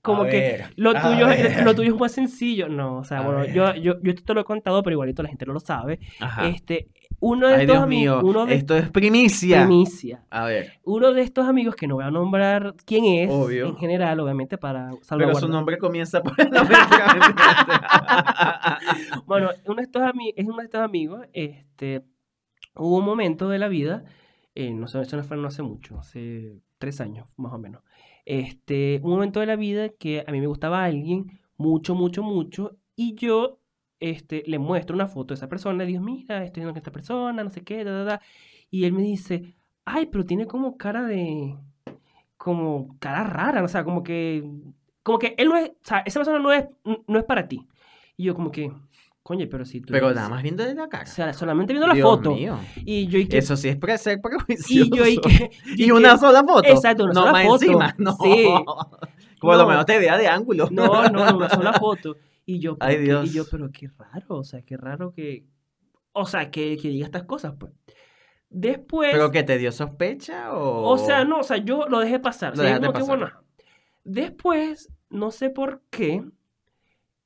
como 0.00 0.22
A 0.22 0.28
que 0.28 0.38
ver, 0.38 0.72
lo 0.76 0.94
tuyo, 0.94 1.28
ver. 1.28 1.64
lo 1.64 1.74
tuyo 1.74 1.94
es 1.94 2.00
más 2.00 2.12
sencillo. 2.12 2.68
No, 2.68 2.98
o 2.98 3.04
sea, 3.04 3.18
A 3.18 3.22
bueno, 3.22 3.44
yo, 3.46 3.74
yo, 3.74 4.00
yo 4.02 4.10
esto 4.10 4.24
te 4.24 4.34
lo 4.34 4.40
he 4.40 4.44
contado, 4.44 4.82
pero 4.82 4.94
igualito 4.94 5.22
la 5.22 5.28
gente 5.28 5.46
no 5.46 5.52
lo 5.52 5.60
sabe. 5.60 6.00
Ajá. 6.20 6.48
Este, 6.48 6.88
uno 7.24 7.46
de 7.46 7.54
Ay, 7.54 7.60
estos 7.60 7.74
Dios 7.76 7.84
amigos, 7.84 8.22
mío, 8.24 8.30
uno 8.30 8.46
de 8.46 8.54
esto 8.56 8.76
es 8.76 8.90
primicia. 8.90 9.64
primicia. 9.64 10.24
A 10.28 10.44
ver, 10.46 10.72
Uno 10.82 11.12
de 11.12 11.22
estos 11.22 11.46
amigos 11.46 11.76
que 11.76 11.86
no 11.86 11.94
voy 11.94 12.04
a 12.04 12.10
nombrar 12.10 12.74
quién 12.84 13.04
es, 13.04 13.30
Obvio. 13.30 13.68
en 13.68 13.76
general, 13.76 14.18
obviamente, 14.18 14.58
para 14.58 14.86
pero 14.88 14.96
su 14.98 15.04
salvaguardar. 15.04 15.50
nombre 15.50 15.78
comienza 15.78 16.20
por 16.20 16.34
el 16.40 16.50
nombre. 16.50 16.76
Bueno, 19.26 19.50
uno 19.66 19.76
de 19.76 19.82
estos 19.82 20.02
es 20.36 20.46
uno 20.46 20.56
de 20.58 20.64
estos 20.64 20.80
amigos, 20.80 21.26
este, 21.32 22.02
hubo 22.74 22.98
un 22.98 23.04
momento 23.04 23.48
de 23.48 23.58
la 23.60 23.68
vida, 23.68 24.04
eh, 24.54 24.72
no 24.72 24.86
sé, 24.88 25.00
eso 25.00 25.16
no 25.16 25.22
fue 25.22 25.36
no 25.36 25.46
hace 25.48 25.62
mucho, 25.62 25.98
hace 25.98 26.58
tres 26.78 27.00
años 27.00 27.26
más 27.36 27.52
o 27.52 27.58
menos, 27.58 27.82
este, 28.24 29.00
un 29.02 29.10
momento 29.12 29.40
de 29.40 29.46
la 29.46 29.56
vida 29.56 29.88
que 29.90 30.24
a 30.26 30.32
mí 30.32 30.40
me 30.40 30.46
gustaba 30.48 30.84
alguien 30.84 31.40
mucho, 31.56 31.94
mucho, 31.94 32.22
mucho, 32.22 32.76
y 32.96 33.14
yo 33.14 33.60
este, 34.02 34.42
le 34.46 34.58
muestro 34.58 34.94
una 34.94 35.06
foto 35.08 35.32
de 35.32 35.38
esa 35.38 35.48
persona, 35.48 35.84
y 35.84 35.86
digo, 35.86 36.02
mira, 36.02 36.44
estoy 36.44 36.60
viendo 36.60 36.72
que 36.74 36.80
esta 36.80 36.92
persona, 36.92 37.42
no 37.42 37.50
sé 37.50 37.62
qué, 37.62 37.84
da, 37.84 37.92
da, 37.92 38.04
da, 38.04 38.20
y 38.70 38.84
él 38.84 38.92
me 38.92 39.02
dice, 39.02 39.54
ay, 39.84 40.06
pero 40.06 40.24
tiene 40.26 40.46
como 40.46 40.76
cara 40.76 41.02
de, 41.04 41.56
como 42.36 42.96
cara 42.98 43.24
rara, 43.24 43.62
o 43.62 43.68
sea, 43.68 43.84
como 43.84 44.02
que, 44.02 44.44
como 45.02 45.18
que 45.18 45.34
él 45.38 45.48
no 45.48 45.56
es, 45.56 45.70
o 45.70 45.74
sea, 45.82 45.98
esa 46.00 46.18
persona 46.20 46.38
no 46.38 46.52
es, 46.52 46.66
no 47.06 47.18
es 47.18 47.24
para 47.24 47.46
ti. 47.48 47.66
Y 48.16 48.24
yo 48.24 48.34
como 48.34 48.50
que, 48.50 48.70
coño, 49.22 49.46
pero 49.50 49.64
si 49.64 49.80
tú... 49.80 49.92
Pero 49.92 50.06
eres- 50.06 50.16
nada 50.16 50.28
más 50.28 50.42
viendo 50.42 50.64
de 50.64 50.74
la 50.74 50.88
cara. 50.88 51.04
O 51.04 51.06
sea, 51.06 51.32
solamente 51.32 51.72
viendo 51.72 51.86
la 51.86 51.94
Dios 51.94 52.08
foto. 52.08 52.34
mío. 52.34 52.58
Y 52.84 53.06
yo 53.06 53.18
y 53.18 53.26
que... 53.28 53.38
Eso 53.38 53.56
sí 53.56 53.68
es 53.68 53.76
pre- 53.76 53.96
ser 53.98 54.20
prejuicioso. 54.20 54.90
y 54.94 54.96
yo 54.96 55.06
y 55.06 55.18
que... 55.18 55.50
Y 55.76 55.90
una 55.92 56.16
sola 56.18 56.42
foto. 56.44 56.68
Exacto, 56.68 57.04
una 57.04 57.12
no, 57.14 57.20
sola 57.20 57.32
más 57.32 57.44
foto. 57.46 57.64
encima. 57.64 57.94
No. 57.98 58.12
Sí. 58.20 58.44
Lo 59.42 59.56
No. 59.56 59.66
menos 59.66 59.86
te 59.86 59.98
vea 59.98 60.16
de 60.18 60.28
ángulo. 60.28 60.68
No, 60.70 61.08
no, 61.08 61.36
una 61.36 61.48
sola 61.48 61.72
foto. 61.80 62.16
Y 62.44 62.58
yo, 62.58 62.76
Ay, 62.80 62.96
pero 62.96 62.98
qué- 62.98 63.04
Dios. 63.04 63.30
y 63.30 63.32
yo, 63.36 63.44
pero 63.50 63.70
qué 63.70 63.88
raro, 63.98 64.26
o 64.38 64.44
sea, 64.44 64.62
qué 64.62 64.76
raro 64.76 65.12
que... 65.12 65.44
O 66.12 66.26
sea, 66.26 66.50
que, 66.50 66.76
que 66.76 66.88
diga 66.88 67.06
estas 67.06 67.22
cosas, 67.24 67.54
pues. 67.58 67.72
Después... 68.50 69.10
¿Pero 69.12 69.30
que 69.30 69.42
te 69.44 69.56
dio 69.58 69.72
sospecha 69.72 70.52
o...? 70.54 70.90
O 70.90 70.98
sea, 70.98 71.24
no, 71.24 71.38
o 71.38 71.42
sea, 71.42 71.56
yo 71.58 71.86
lo 71.88 72.00
dejé 72.00 72.18
pasar. 72.18 72.56
Lo 72.56 72.62
o 72.62 72.66
sea, 72.66 72.80
que, 72.80 73.02
bueno. 73.02 73.30
Después, 74.04 74.92
no 75.08 75.30
sé 75.30 75.48
por 75.50 75.82
qué, 75.90 76.22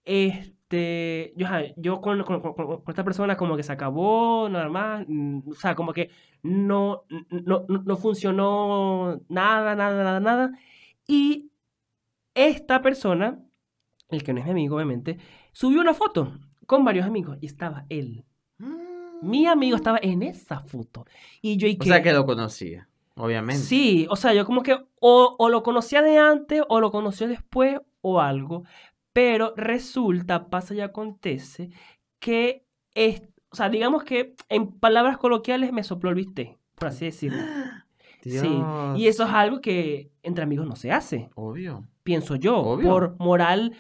este, 0.04 1.32
yo, 1.36 1.46
yo 1.76 2.00
con, 2.00 2.22
con- 2.22 2.40
con- 2.40 2.54
con 2.54 2.82
esta 2.88 3.04
persona 3.04 3.36
como 3.36 3.56
que 3.56 3.62
se 3.62 3.72
acabó, 3.72 4.48
nada 4.48 4.68
más, 4.68 5.06
o 5.46 5.54
sea, 5.54 5.74
como 5.74 5.92
que 5.92 6.10
no, 6.42 7.04
no- 7.30 7.66
no 7.68 7.96
funcionó 7.96 9.20
nada, 9.28 9.74
nada, 9.74 10.04
nada, 10.04 10.20
nada. 10.20 10.52
Y 11.06 11.50
esta 12.34 12.82
persona, 12.82 13.40
el 14.08 14.22
que 14.22 14.32
no 14.32 14.40
es 14.40 14.46
mi 14.46 14.52
amigo, 14.52 14.76
obviamente, 14.76 15.18
subió 15.52 15.80
una 15.80 15.94
foto 15.94 16.32
con 16.66 16.84
varios 16.84 17.06
amigos 17.06 17.38
y 17.40 17.46
estaba 17.46 17.86
él. 17.88 18.24
Mm. 18.58 18.76
Mi 19.22 19.46
amigo 19.46 19.76
estaba 19.76 19.98
en 20.02 20.22
esa 20.22 20.60
foto. 20.60 21.06
Y 21.40 21.56
yo 21.56 21.66
y 21.66 21.78
O 21.80 21.84
sea, 21.84 22.02
que 22.02 22.12
lo 22.12 22.26
conocía, 22.26 22.88
obviamente. 23.16 23.62
Sí, 23.62 24.06
o 24.10 24.16
sea, 24.16 24.34
yo 24.34 24.44
como 24.44 24.62
que 24.62 24.74
o, 25.00 25.36
o 25.38 25.48
lo 25.48 25.62
conocía 25.62 26.02
de 26.02 26.18
antes 26.18 26.62
o 26.68 26.80
lo 26.80 26.90
conoció 26.90 27.26
después 27.28 27.78
o 28.02 28.20
algo, 28.20 28.64
pero 29.12 29.54
resulta, 29.56 30.48
pasa 30.48 30.74
y 30.74 30.80
acontece 30.80 31.70
que, 32.18 32.64
es, 32.94 33.22
o 33.50 33.56
sea, 33.56 33.70
digamos 33.70 34.04
que 34.04 34.34
en 34.48 34.70
palabras 34.78 35.16
coloquiales 35.18 35.72
me 35.72 35.82
sopló 35.82 36.10
el 36.10 36.16
bistec, 36.16 36.58
por 36.74 36.88
así 36.88 37.06
decirlo. 37.06 37.38
Sí, 38.22 38.60
y 38.96 39.06
eso 39.06 39.22
es 39.22 39.30
algo 39.30 39.60
que 39.60 40.10
entre 40.24 40.42
amigos 40.42 40.66
no 40.66 40.74
se 40.74 40.90
hace, 40.90 41.30
Obvio. 41.36 41.84
pienso 42.02 42.34
yo, 42.34 42.58
Obvio. 42.58 42.88
por 42.88 43.16
moral, 43.20 43.74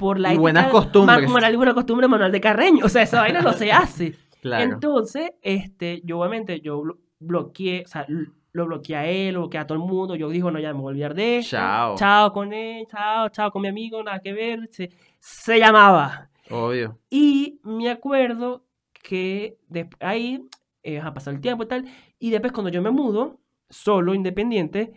por 0.00 0.18
la 0.18 0.32
Y 0.32 0.38
buenas 0.38 0.64
ética- 0.64 0.72
costumbres. 0.72 1.22
ma- 1.26 1.28
moral 1.28 1.52
y 1.52 1.56
buena 1.56 1.74
costumbre 1.74 2.08
manual 2.08 2.32
de 2.32 2.40
Carreño, 2.40 2.86
o 2.86 2.88
sea, 2.88 3.02
esa 3.02 3.20
vaina 3.20 3.42
no 3.42 3.52
se 3.52 3.70
hace. 3.70 4.14
Claro. 4.40 4.64
Entonces, 4.72 5.32
este, 5.42 6.00
yo 6.02 6.18
obviamente, 6.18 6.62
yo 6.62 6.80
blo- 6.82 6.96
bloqueé, 7.18 7.82
o 7.84 7.88
sea, 7.88 8.06
lo 8.08 8.64
bloqueé 8.66 8.96
a 8.96 9.06
él, 9.06 9.34
lo 9.34 9.40
bloqueé 9.40 9.60
a 9.60 9.66
todo 9.66 9.76
el 9.76 9.84
mundo. 9.84 10.16
Yo 10.16 10.30
dije, 10.30 10.50
no, 10.50 10.58
ya 10.58 10.72
me 10.72 10.80
voy 10.80 10.86
a 10.86 10.92
olvidar 10.92 11.14
de 11.14 11.36
esto. 11.40 11.58
Chao. 11.58 11.94
Chao 11.96 12.32
con 12.32 12.54
él, 12.54 12.86
chao, 12.90 13.28
chao 13.28 13.50
con 13.50 13.60
mi 13.60 13.68
amigo, 13.68 14.02
nada 14.02 14.18
que 14.20 14.32
ver. 14.32 14.66
Se, 14.72 14.88
se 15.18 15.58
llamaba. 15.58 16.30
Obvio. 16.50 16.98
Y 17.10 17.60
me 17.64 17.90
acuerdo 17.90 18.64
que 19.02 19.58
de- 19.68 19.90
ahí 20.00 20.42
eh, 20.82 20.98
ha 20.98 21.12
pasado 21.12 21.34
el 21.36 21.42
tiempo 21.42 21.64
y 21.64 21.66
tal. 21.66 21.84
Y 22.18 22.30
después 22.30 22.52
cuando 22.54 22.70
yo 22.70 22.80
me 22.80 22.90
mudo, 22.90 23.40
solo, 23.68 24.14
independiente, 24.14 24.94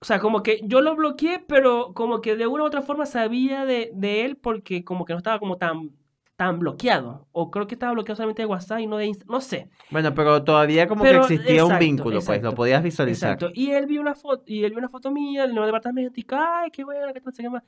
o 0.00 0.04
sea, 0.04 0.20
como 0.20 0.42
que 0.42 0.60
yo 0.64 0.80
lo 0.80 0.94
bloqueé, 0.94 1.40
pero 1.40 1.92
como 1.94 2.20
que 2.20 2.36
de 2.36 2.46
una 2.46 2.62
u 2.62 2.66
otra 2.66 2.82
forma 2.82 3.04
sabía 3.06 3.64
de, 3.64 3.90
de 3.94 4.24
él 4.24 4.36
porque 4.36 4.84
como 4.84 5.04
que 5.04 5.12
no 5.12 5.18
estaba 5.18 5.38
como 5.38 5.56
tan, 5.56 5.90
tan 6.36 6.60
bloqueado. 6.60 7.26
O 7.32 7.50
creo 7.50 7.66
que 7.66 7.74
estaba 7.74 7.92
bloqueado 7.92 8.16
solamente 8.16 8.42
de 8.42 8.46
WhatsApp 8.46 8.78
y 8.78 8.86
no 8.86 8.96
de 8.96 9.06
Instagram. 9.06 9.34
No 9.34 9.40
sé. 9.40 9.68
Bueno, 9.90 10.14
pero 10.14 10.44
todavía 10.44 10.86
como 10.86 11.02
Pero, 11.02 11.26
que 11.26 11.34
existía 11.34 11.64
un 11.64 11.72
exacto, 11.72 11.84
vínculo, 11.84 12.20
pues, 12.24 12.42
lo 12.42 12.54
podías 12.54 12.80
visualizar. 12.80 13.32
Exacto. 13.32 13.50
Y 13.54 13.72
él 13.72 13.86
vio 13.86 14.00
una 14.00 14.14
foto, 14.14 14.44
y 14.46 14.62
él 14.62 14.70
vio 14.70 14.78
una 14.78 14.88
foto 14.88 15.10
mía 15.10 15.42
del 15.42 15.50
nuevo 15.50 15.66
departamento 15.66 16.12
y 16.14 16.24
ay, 16.30 16.70
qué 16.70 16.84
bueno, 16.84 17.12
qué 17.12 17.20
tal 17.20 17.34
se 17.34 17.42
llama. 17.42 17.64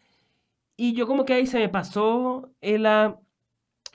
Y 0.77 0.93
yo 0.95 1.09
como 1.09 1.25
que 1.25 1.35
ahí 1.35 1.49
se 1.49 1.59
me 1.59 1.69
pasó 1.69 2.49
el, 2.61 2.87
ah, 2.87 3.19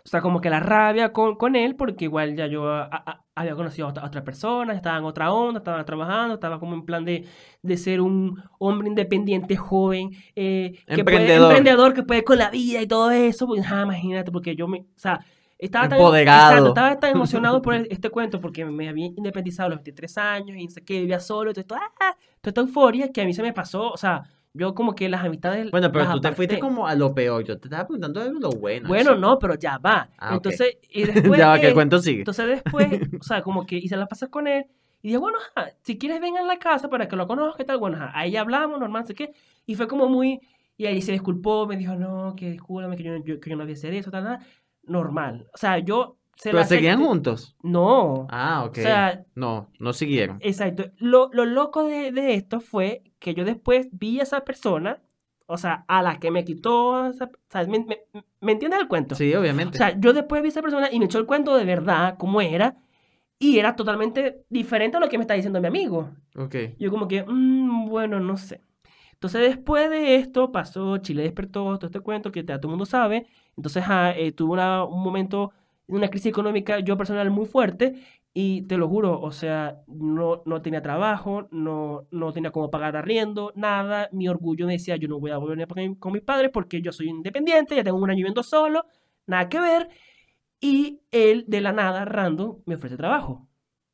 o 0.06 0.08
sea, 0.08 0.22
como 0.22 0.40
que 0.40 0.52
la 0.52 0.60
rabia 0.60 1.12
con, 1.12 1.36
con 1.36 1.56
él, 1.56 1.76
porque 1.76 2.06
igual 2.06 2.36
ya 2.36 2.46
yo 2.46 2.70
ah, 2.70 2.88
ah, 2.92 3.22
había 3.34 3.56
conocido 3.56 3.88
a 3.88 3.90
otra, 3.90 4.04
a 4.04 4.06
otra 4.08 4.24
persona, 4.24 4.74
estaba 4.74 4.98
en 5.00 5.04
otra 5.04 5.34
onda, 5.34 5.58
estaba 5.58 5.84
trabajando, 5.84 6.36
estaba 6.36 6.60
como 6.60 6.76
en 6.76 6.86
plan 6.86 7.04
de, 7.06 7.26
de 7.64 7.78
ser 7.78 8.02
un 8.02 8.42
hombre 8.60 8.88
independiente, 8.88 9.56
joven, 9.58 10.12
eh, 10.36 10.74
que 10.86 11.04
puede- 11.04 11.18
Emprendedor. 11.18 11.52
emprendedor, 11.52 11.94
que 11.96 12.04
puede 12.04 12.24
con 12.24 12.38
la 12.38 12.52
vida 12.52 12.82
y 12.82 12.88
todo 12.88 13.10
eso. 13.12 13.48
Pues, 13.48 13.66
ah, 13.72 13.82
imagínate, 13.84 14.32
porque 14.32 14.56
yo 14.56 14.68
me, 14.68 14.82
o 14.82 14.86
sea, 14.96 15.20
estaba 15.58 15.86
tan, 15.90 15.98
exacto, 16.22 16.68
estaba 16.68 17.00
tan 17.00 17.12
emocionado 17.12 17.62
por 17.64 17.74
el- 17.74 17.88
este 17.90 18.10
cuento, 18.12 18.40
porque 18.40 18.64
me 18.64 18.88
había 18.88 19.08
independizado 19.08 19.68
a 19.68 19.70
los 19.72 19.78
23 19.80 20.18
años 20.20 20.56
y 20.58 20.68
sé 20.70 20.84
qué, 20.84 21.00
vivía 21.00 21.20
solo, 21.20 21.50
y 21.50 21.54
todo 21.54 21.62
esto, 21.62 21.76
ah, 21.76 22.16
toda 22.42 22.52
esta 22.52 22.62
euforia 22.62 23.12
que 23.12 23.22
a 23.22 23.26
mí 23.26 23.34
se 23.34 23.42
me 23.42 23.54
pasó, 23.54 23.90
o 23.90 23.98
sea, 23.98 24.22
yo 24.58 24.74
como 24.74 24.96
que 24.96 25.08
las 25.10 25.24
amistades 25.24 25.70
Bueno, 25.70 25.92
pero 25.92 26.12
tú 26.14 26.22
te 26.22 26.32
fuiste 26.32 26.60
como 26.60 26.88
a 26.88 26.96
lo 26.96 27.14
peor. 27.14 27.44
Yo 27.44 27.58
te 27.60 27.68
estaba 27.68 27.86
preguntando 27.86 28.24
de 28.24 28.32
lo 28.40 28.50
bueno. 28.50 28.88
Bueno, 28.88 29.12
chico. 29.12 29.22
no, 29.22 29.38
pero 29.38 29.56
ya 29.56 29.78
va. 29.78 30.10
Ah. 30.18 30.34
Entonces, 30.36 30.78
y 30.90 31.04
después. 31.06 31.38
ya 31.38 31.50
va, 31.50 31.60
que 31.60 31.68
el 31.68 31.74
cuento 31.74 32.00
sigue. 32.00 32.20
Entonces 32.20 32.48
después, 32.48 32.88
o 33.20 33.24
sea, 33.24 33.42
como 33.42 33.66
que 33.66 33.76
hice 33.78 33.96
las 33.98 34.08
pasas 34.08 34.30
con 34.30 34.48
él. 34.48 34.66
Y 35.02 35.10
dije, 35.10 35.18
bueno, 35.20 35.38
ajá, 35.56 35.70
si 35.84 35.98
quieres 36.00 36.20
venga 36.20 36.40
a 36.40 36.44
la 36.44 36.58
casa 36.58 36.90
para 36.90 37.08
que 37.08 37.16
lo 37.16 37.28
conozca 37.28 37.62
y 37.62 37.66
tal. 37.66 37.78
Bueno, 37.78 37.98
ajá, 37.98 38.12
ahí 38.18 38.36
hablamos, 38.38 38.80
normal, 38.80 39.04
no 39.04 39.08
sé 39.08 39.14
qué. 39.14 39.34
Y 39.68 39.76
fue 39.76 39.88
como 39.88 40.08
muy. 40.10 40.40
Y 40.78 40.88
ahí 40.88 41.02
se 41.02 41.12
disculpó, 41.12 41.68
me 41.68 41.78
dijo, 41.78 41.96
no, 41.96 42.36
que 42.36 42.50
discúlpame, 42.52 42.98
que 42.98 43.04
yo, 43.04 43.16
yo- 43.24 43.40
que 43.40 43.50
yo 43.50 43.56
no 43.56 43.62
debía 43.64 43.76
hacer 43.76 43.94
eso, 43.94 44.10
tal, 44.10 44.24
tal. 44.24 44.40
Normal. 44.84 45.48
O 45.54 45.58
sea, 45.58 45.80
yo. 45.80 46.18
Se 46.36 46.52
Pero 46.52 46.64
seguían 46.66 47.00
juntos. 47.04 47.56
No. 47.64 48.28
Ah, 48.30 48.64
ok. 48.66 48.78
O 48.78 48.82
sea, 48.82 49.24
no, 49.36 49.70
no 49.80 49.94
siguieron. 49.94 50.38
Exacto. 50.42 50.92
Lo, 50.98 51.30
lo 51.32 51.46
loco 51.46 51.86
de, 51.86 52.12
de 52.12 52.34
esto 52.34 52.60
fue 52.60 53.04
que 53.20 53.34
yo 53.34 53.46
después 53.46 53.88
vi 53.92 54.20
a 54.20 54.24
esa 54.24 54.42
persona, 54.44 55.02
o 55.48 55.58
sea, 55.58 55.86
a 55.88 56.02
la 56.02 56.20
que 56.20 56.32
me 56.32 56.44
quitó, 56.44 57.08
esa- 57.10 57.26
o 57.26 57.30
sea, 57.50 57.66
¿me, 57.66 57.80
me- 57.80 58.02
me 58.42 58.52
entiendes 58.52 58.80
el 58.82 58.88
cuento? 58.88 59.16
Sí, 59.16 59.34
obviamente. 59.34 59.78
O 59.78 59.80
sea, 59.80 59.98
yo 60.00 60.12
después 60.14 60.42
vi 60.42 60.48
a 60.48 60.50
esa 60.50 60.62
persona 60.62 60.90
y 60.92 61.00
me 61.00 61.06
echó 61.06 61.20
el 61.20 61.26
cuento 61.26 61.56
de 61.56 61.64
verdad, 61.66 62.16
cómo 62.18 62.42
era, 62.42 62.76
y 63.40 63.58
era 63.60 63.76
totalmente 63.76 64.44
diferente 64.50 64.98
a 64.98 65.00
lo 65.00 65.08
que 65.10 65.18
me 65.18 65.24
está 65.24 65.34
diciendo 65.36 65.62
mi 65.62 65.68
amigo. 65.68 66.10
ok. 66.38 66.56
Yo 66.80 66.92
como 66.92 67.08
que, 67.08 67.24
"Mm, 67.26 67.88
bueno, 67.90 68.20
no 68.20 68.38
sé. 68.38 68.62
Entonces 69.14 69.42
después 69.42 69.90
de 69.90 70.16
esto 70.16 70.52
pasó, 70.52 70.98
Chile 70.98 71.24
despertó, 71.24 71.78
todo 71.78 71.86
este 71.88 72.02
cuento 72.02 72.32
que 72.32 72.44
ya 72.44 72.58
todo 72.60 72.68
el 72.68 72.72
mundo 72.72 72.86
sabe. 72.86 73.26
Entonces 73.56 73.84
ah, 73.88 74.14
eh, 74.16 74.32
tuve 74.34 74.54
una- 74.54 74.84
un 74.84 75.02
momento, 75.02 75.52
una 75.88 76.10
crisis 76.10 76.28
económica 76.28 76.80
yo 76.80 76.98
personal 76.98 77.30
muy 77.32 77.46
fuerte 77.46 77.96
y 78.34 78.64
te 78.64 78.78
lo 78.78 78.90
juro, 78.90 79.22
o 79.22 79.32
sea, 79.32 79.82
no, 79.88 80.44
no 80.46 80.62
tenía 80.62 80.82
trabajo, 80.82 81.48
no, 81.52 82.06
no 82.12 82.34
tenía 82.34 82.52
cómo 82.52 82.70
pagar 82.70 82.98
arriendo, 82.98 83.54
nada. 83.56 84.10
Mi 84.12 84.28
orgullo 84.28 84.66
me 84.66 84.74
decía, 84.74 84.98
yo 84.98 85.08
no 85.08 85.20
voy 85.20 85.32
a 85.32 85.38
volver 85.38 85.68
con 86.00 86.12
mis 86.14 86.22
padres 86.22 86.52
porque 86.54 86.82
yo 86.82 86.92
soy 86.92 87.10
independiente, 87.10 87.76
ya 87.76 87.84
tengo 87.84 87.98
un 87.98 88.10
año 88.10 88.18
viviendo 88.18 88.44
solo, 88.44 88.86
nada 89.26 89.48
que 89.48 89.60
ver. 89.62 89.90
Y 90.60 91.02
él 91.12 91.46
de 91.48 91.62
la 91.62 91.72
nada, 91.72 92.06
random, 92.06 92.62
me 92.66 92.76
ofrece 92.76 92.98
trabajo. 92.98 93.48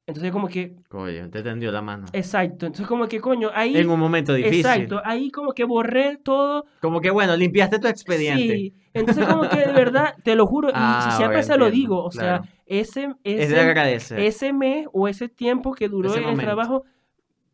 Entonces 0.07 0.31
como 0.31 0.47
que, 0.47 0.75
Coño, 0.89 1.29
te 1.29 1.43
tendió 1.43 1.71
la 1.71 1.81
mano. 1.81 2.07
exacto, 2.11 2.65
entonces 2.65 2.87
como 2.87 3.07
que 3.07 3.21
coño, 3.21 3.49
ahí... 3.53 3.77
En 3.77 3.89
un 3.89 3.99
momento 3.99 4.33
difícil. 4.33 4.59
Exacto, 4.59 5.01
ahí 5.05 5.29
como 5.29 5.53
que 5.53 5.63
borré 5.63 6.17
todo. 6.17 6.65
Como 6.81 6.99
que 7.01 7.11
bueno, 7.11 7.37
limpiaste 7.37 7.79
tu 7.79 7.87
expediente. 7.87 8.55
Sí, 8.55 8.73
entonces 8.93 9.25
como 9.27 9.47
que 9.47 9.57
de 9.57 9.71
verdad, 9.71 10.15
te 10.23 10.35
lo 10.35 10.47
juro, 10.47 10.69
y 10.69 10.73
Ah, 10.75 11.13
siempre 11.17 11.37
ahora 11.37 11.43
se 11.43 11.57
lo 11.57 11.69
digo, 11.69 12.03
o 12.03 12.11
sea, 12.11 12.39
claro. 12.39 12.43
ese, 12.65 13.03
Es 13.23 13.37
de 13.37 13.43
ese, 13.43 13.59
agradecer. 13.59 14.19
ese 14.19 14.53
mes 14.53 14.87
o 14.91 15.07
ese 15.07 15.29
tiempo 15.29 15.73
que 15.73 15.87
duró 15.87 16.09
Ese 16.09 16.27
el 16.27 16.37
trabajo, 16.39 16.83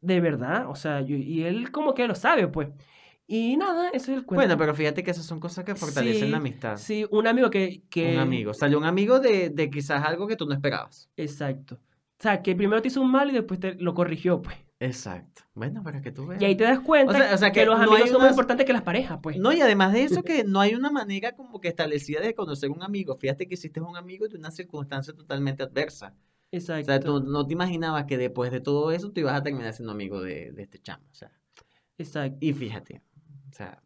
de 0.02 0.22
verdad, 0.22 0.70
o 0.70 0.76
sea, 0.76 1.02
yo- 1.02 1.18
y 1.18 1.44
él 1.44 1.70
como 1.72 1.94
que 1.94 2.08
lo 2.08 2.16
sabe, 2.16 2.48
pues. 2.48 2.70
Y 3.28 3.58
nada, 3.58 3.90
ese 3.90 4.14
es 4.14 4.20
el 4.20 4.26
cuento. 4.26 4.36
Bueno, 4.36 4.58
pero 4.58 4.74
fíjate 4.74 5.04
que 5.04 5.12
esas 5.12 5.26
son 5.26 5.42
cosas 5.42 5.66
que 5.66 5.76
fortalecen 5.76 6.28
Sí, 6.28 6.32
la 6.32 6.38
amistad. 6.38 6.78
Sí, 6.78 7.06
un 7.12 7.28
amigo 7.28 7.50
que, 7.50 7.82
que... 7.90 8.14
Un 8.14 8.20
amigo. 8.20 8.54
Salió 8.54 8.78
un 8.78 8.86
amigo 8.86 9.20
de, 9.20 9.50
de 9.50 9.70
quizás 9.70 10.02
algo 10.06 10.28
que 10.28 10.38
tú 10.38 10.46
no 10.46 10.54
esperabas. 10.54 11.10
Exacto. 11.18 11.78
O 12.20 12.24
sea, 12.24 12.42
que 12.42 12.56
primero 12.56 12.82
te 12.82 12.88
hizo 12.88 13.02
un 13.02 13.12
mal 13.12 13.30
y 13.30 13.34
después 13.34 13.60
te 13.60 13.76
lo 13.76 13.94
corrigió, 13.94 14.42
pues. 14.42 14.58
Exacto. 14.80 15.42
Bueno, 15.56 15.82
para 15.84 16.02
que 16.02 16.12
tú 16.12 16.28
veas. 16.28 16.42
Y 16.42 16.46
ahí 16.46 16.56
te 16.56 16.64
das 16.64 16.80
cuenta 16.80 17.12
O 17.14 17.16
sea- 17.18 17.34
o 17.34 17.38
sea 17.38 17.52
que, 17.52 17.62
que 17.62 17.66
los 17.66 17.78
no 17.80 17.86
amigos 17.92 18.10
son 18.12 18.22
más 18.22 18.32
importantes 18.32 18.66
que 18.66 18.74
las 18.74 18.84
parejas, 18.84 19.20
pues. 19.22 19.38
No, 19.38 19.52
y 19.54 19.62
además 19.62 19.94
de 19.94 20.04
eso, 20.04 20.22
que 20.24 20.44
no 20.44 20.60
hay 20.60 20.76
una 20.76 20.92
manera 20.92 21.36
como 21.36 21.60
que 21.60 21.68
establecida 21.68 22.22
de 22.22 22.34
conocer 22.36 22.70
un 22.70 22.84
amigo. 22.84 23.16
Fíjate 23.18 23.48
que 23.48 23.56
hiciste 23.56 23.82
un 23.82 23.98
amigo 23.98 24.28
de 24.28 24.38
una 24.38 24.52
circunstancia 24.52 25.14
totalmente 25.14 25.64
adversa. 25.64 26.14
O 26.16 26.56
Exacto. 26.56 26.86
sea, 26.86 27.00
tú 27.00 27.22
no 27.24 27.46
te 27.46 27.54
imaginabas 27.54 28.06
que 28.06 28.18
después 28.18 28.52
de 28.52 28.62
todo 28.62 28.92
eso 28.92 29.12
tú 29.12 29.20
ibas 29.20 29.36
a 29.36 29.44
terminar 29.44 29.74
siendo 29.74 29.92
amigo 29.92 30.22
de, 30.22 30.52
de 30.52 30.62
este 30.64 30.80
chamo. 30.80 31.04
O 31.12 31.14
sea, 31.16 31.32
Exacto. 31.98 32.38
y 32.42 32.54
fíjate, 32.54 33.02
o 33.50 33.54
sea, 33.54 33.82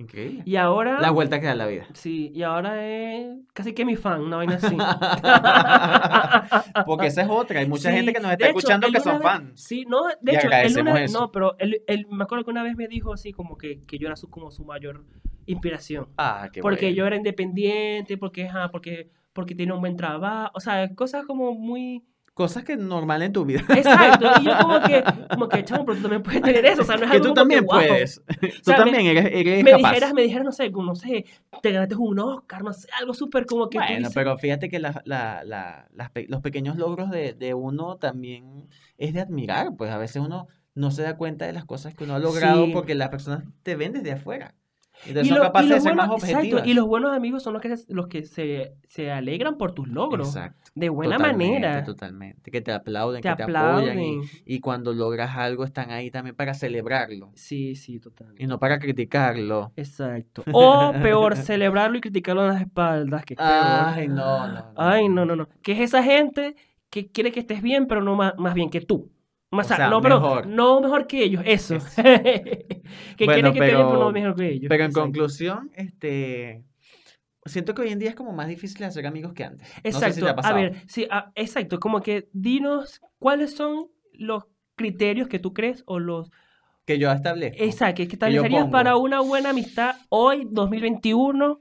Increíble. 0.00 0.42
Y 0.46 0.56
ahora... 0.56 0.98
La 1.00 1.10
vuelta 1.10 1.40
que 1.40 1.46
da 1.46 1.54
la 1.54 1.66
vida. 1.66 1.86
Sí, 1.92 2.32
y 2.34 2.42
ahora 2.42 2.86
es 2.86 3.36
casi 3.52 3.74
que 3.74 3.84
mi 3.84 3.96
fan, 3.96 4.22
una 4.22 4.36
vaina 4.38 4.54
así. 4.54 4.76
Porque 6.86 7.06
esa 7.08 7.22
es 7.22 7.28
otra. 7.28 7.60
Hay 7.60 7.68
mucha 7.68 7.90
Sí, 7.90 7.96
gente 7.96 8.12
que 8.12 8.20
nos 8.20 8.32
está 8.32 8.46
hecho, 8.48 8.58
escuchando 8.58 8.88
que 8.90 9.00
son 9.00 9.14
vez- 9.18 9.22
fans. 9.22 9.60
Sí, 9.60 9.84
no, 9.86 10.04
de 10.20 10.32
Y 10.32 10.36
hecho, 10.36 10.46
agradecemos 10.46 10.92
una 10.92 11.04
eso. 11.04 11.20
no, 11.20 11.32
pero 11.32 11.56
él, 11.58 11.82
él- 11.86 12.06
me 12.10 12.24
acuerdo 12.24 12.44
que 12.44 12.50
una 12.50 12.62
vez 12.62 12.76
me 12.76 12.88
dijo 12.88 13.12
así 13.12 13.32
como 13.32 13.56
que, 13.58 13.80
que 13.82 13.98
yo 13.98 14.06
era 14.06 14.16
su, 14.16 14.30
como 14.30 14.50
su 14.50 14.64
mayor 14.64 15.04
inspiración. 15.46 16.08
Ah, 16.16 16.48
qué 16.52 16.60
porque 16.62 16.86
bueno. 16.86 16.96
yo 16.96 17.06
era 17.06 17.16
independiente, 17.16 18.16
porque, 18.16 18.48
ajá, 18.48 18.70
porque, 18.70 19.10
porque 19.32 19.54
tenía 19.54 19.74
un 19.74 19.80
buen 19.80 19.96
trabajo, 19.96 20.50
o 20.54 20.60
sea, 20.60 20.88
cosas 20.94 21.24
como 21.26 21.54
muy... 21.54 22.04
Cosas 22.32 22.64
que 22.64 22.76
normal 22.76 23.20
en 23.22 23.32
tu 23.32 23.44
vida. 23.44 23.60
Exacto, 23.68 24.26
y 24.40 24.44
yo 24.44 24.52
como 24.62 24.80
que, 24.82 25.04
como 25.34 25.48
que, 25.48 25.64
chamo, 25.64 25.84
pero 25.84 25.96
tú 25.96 26.02
también 26.02 26.22
puedes 26.22 26.40
tener 26.40 26.64
eso, 26.64 26.82
o 26.82 26.84
sea, 26.84 26.96
no 26.96 27.04
es 27.04 27.10
que 27.10 27.16
algo 27.16 27.22
tú 27.24 27.28
como 27.30 27.34
también 27.34 27.66
puedes. 27.66 28.22
Tú 28.40 28.46
sea, 28.62 28.78
me- 28.78 28.84
también 28.92 29.06
eres, 29.06 29.26
eres 29.32 29.64
Me 29.64 29.70
capaz. 29.72 29.88
dijeras, 29.90 30.14
me 30.14 30.22
dijeras, 30.22 30.44
no 30.44 30.52
sé, 30.52 30.72
como, 30.72 30.86
no 30.86 30.94
sé, 30.94 31.26
te 31.60 31.72
ganaste 31.72 31.96
un 31.96 32.18
Oscar, 32.18 32.62
no 32.62 32.72
sé, 32.72 32.88
algo 32.98 33.12
súper 33.14 33.44
como 33.46 33.68
que 33.68 33.78
tú 33.78 33.84
Bueno, 33.84 33.98
dices, 33.98 34.14
pero 34.14 34.38
fíjate 34.38 34.68
que 34.70 34.78
la- 34.78 35.02
la- 35.04 35.42
la- 35.44 35.88
las 35.92 36.10
los 36.28 36.40
pequeños 36.40 36.76
logros 36.76 37.10
de, 37.10 37.34
de 37.34 37.52
uno 37.52 37.96
también 37.96 38.68
es 38.96 39.12
de 39.12 39.20
admirar, 39.20 39.76
pues 39.76 39.90
a 39.90 39.98
veces 39.98 40.22
uno 40.24 40.46
no 40.74 40.90
se 40.92 41.02
da 41.02 41.16
cuenta 41.16 41.46
de 41.46 41.52
las 41.52 41.64
cosas 41.66 41.94
que 41.94 42.04
uno 42.04 42.14
ha 42.14 42.18
logrado 42.20 42.64
Sí. 42.66 42.72
porque 42.72 42.94
las 42.94 43.08
personas 43.10 43.44
te 43.64 43.74
ven 43.76 43.92
desde 43.92 44.12
afuera. 44.12 44.54
Entonces 45.06 45.26
Y, 45.26 45.28
son 45.30 45.38
lo- 45.38 45.44
y 45.44 45.46
capaces 45.46 45.68
de 45.70 45.74
los 45.76 45.82
ser 45.84 45.94
más 45.94 46.08
buenos- 46.08 46.24
exacto, 46.24 46.38
objetivas. 46.40 46.66
y 46.66 46.74
los 46.74 46.86
buenos 46.86 47.12
amigos 47.16 47.42
son 47.42 47.52
los 47.54 47.62
que, 47.62 47.74
los 47.88 48.06
que 48.08 48.24
se, 48.24 48.74
se 48.88 49.10
alegran 49.10 49.56
por 49.56 49.72
tus 49.72 49.88
logros, 49.88 50.28
Exacto. 50.28 50.70
de 50.74 50.88
buena 50.90 51.16
Totalmente, 51.16 51.60
manera, 51.60 51.84
Totalmente. 51.84 52.50
Que 52.50 52.60
te 52.60 52.70
aplauden, 52.72 53.22
te 53.22 53.28
que 53.30 53.34
te 53.36 53.42
apoyan. 53.44 53.98
Y, 53.98 54.20
y 54.44 54.60
cuando 54.60 54.92
logras 54.92 55.36
algo 55.36 55.64
están 55.64 55.90
ahí 55.90 56.10
también 56.10 56.36
para 56.36 56.52
celebrarlo 56.54 57.30
Sí, 57.34 57.74
sí, 57.76 57.98
total. 57.98 58.34
y 58.38 58.46
no 58.46 58.58
para 58.58 58.78
criticarlo. 58.78 59.72
Exacto. 59.76 60.42
O 60.52 60.92
peor, 61.02 61.36
celebrarlo 61.36 61.96
y 61.96 62.00
criticarlo 62.00 62.42
en 62.42 62.48
las 62.52 62.60
espaldas, 62.60 63.24
que. 63.24 63.34
Ay, 63.38 64.06
no, 64.08 64.46
no, 64.48 64.52
no. 64.54 64.72
Ay, 64.76 65.08
no, 65.08 65.24
no, 65.24 65.34
no. 65.34 65.48
Que 65.62 65.72
es 65.72 65.80
esa 65.80 66.02
gente 66.02 66.56
que 66.90 67.06
quiere 67.10 67.32
que 67.32 67.40
estés 67.40 67.62
bien, 67.62 67.86
pero 67.86 68.02
no 68.02 68.16
más, 68.16 68.34
más 68.36 68.52
bien 68.54 68.68
que 68.68 68.80
tú. 68.80 69.10
Más, 69.50 69.68
O 69.70 69.74
sea, 69.74 69.88
no, 69.88 70.00
pero 70.00 70.20
mejor. 70.20 70.46
no 70.46 70.80
mejor 70.80 71.06
que 71.06 71.24
ellos, 71.24 71.42
eso. 71.44 71.76
Eso. 71.76 71.86
que 71.96 73.24
Bueno, 73.24 73.52
quiere 73.52 73.52
que 73.52 73.60
bien, 73.60 73.88
pero 73.88 73.96
no 73.96 74.12
mejor 74.12 74.36
que 74.36 74.48
ellos. 74.48 74.66
Pero 74.68 74.84
en 74.84 74.90
Exacto. 74.90 75.00
conclusión, 75.00 75.70
este, 75.74 76.64
siento 77.44 77.74
que 77.74 77.82
hoy 77.82 77.90
en 77.90 77.98
día 77.98 78.10
es 78.10 78.14
como 78.14 78.32
más 78.32 78.48
difícil 78.48 78.84
hacer 78.84 79.06
amigos 79.06 79.32
que 79.32 79.44
antes. 79.44 79.68
No 79.68 79.74
sé 79.74 80.12
si 80.12 80.20
Exacto. 80.20 80.40
te 80.42 80.46
ha 80.46 80.50
a 80.50 80.54
ver, 80.54 80.76
sí, 80.86 81.06
ah, 81.10 81.32
exacto. 81.34 81.80
Como 81.80 82.00
que 82.00 82.28
dinos 82.32 83.00
cuáles 83.18 83.54
son 83.54 83.88
los 84.12 84.44
criterios 84.76 85.28
que 85.28 85.38
tú 85.38 85.52
crees 85.52 85.82
o 85.86 85.98
los... 85.98 86.30
que 86.84 86.98
yo 86.98 87.10
establezco. 87.10 87.62
Exacto, 87.62 87.96
que 87.96 88.02
establecerías 88.04 88.68
para 88.68 88.96
una 88.96 89.20
buena 89.20 89.50
amistad 89.50 89.96
hoy, 90.10 90.46
2021. 90.50 91.60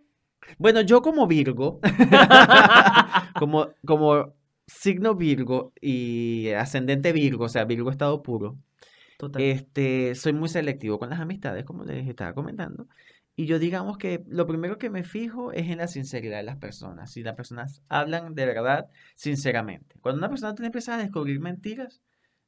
Bueno, 0.57 0.81
yo 0.81 1.01
como 1.01 1.27
Virgo, 1.27 1.79
como, 3.39 3.67
como 3.85 4.33
signo 4.70 5.15
Virgo 5.15 5.74
y 5.82 6.49
ascendente 6.49 7.11
Virgo, 7.11 7.45
o 7.45 7.49
sea, 7.49 7.65
Virgo 7.65 7.89
estado 7.89 8.22
puro, 8.22 8.57
Total. 9.17 9.41
este, 9.41 10.15
soy 10.15 10.34
muy 10.34 10.49
selectivo 10.49 10.99
con 10.99 11.09
las 11.09 11.20
amistades, 11.20 11.65
como 11.65 11.84
les 11.84 12.07
estaba 12.07 12.34
comentando. 12.34 12.88
Y 13.36 13.45
yo 13.45 13.57
digamos 13.57 13.97
que 13.97 14.24
lo 14.28 14.45
primero 14.45 14.78
que 14.78 14.89
me 14.89 15.03
fijo 15.03 15.53
es 15.53 15.70
en 15.70 15.78
la 15.78 15.88
sinceridad 15.88 16.38
de 16.38 16.43
las 16.43 16.57
personas. 16.57 17.11
Si 17.11 17.24
las 17.24 17.36
personas 17.36 17.82
hablan 17.88 18.36
de 18.36 18.45
verdad, 18.45 18.89
sinceramente. 19.15 19.95
Cuando 20.01 20.20
una 20.20 20.30
persona 20.30 20.53
te 20.55 20.65
empieza 20.65 20.95
a 20.95 20.97
descubrir 20.97 21.39
mentiras, 21.39 22.01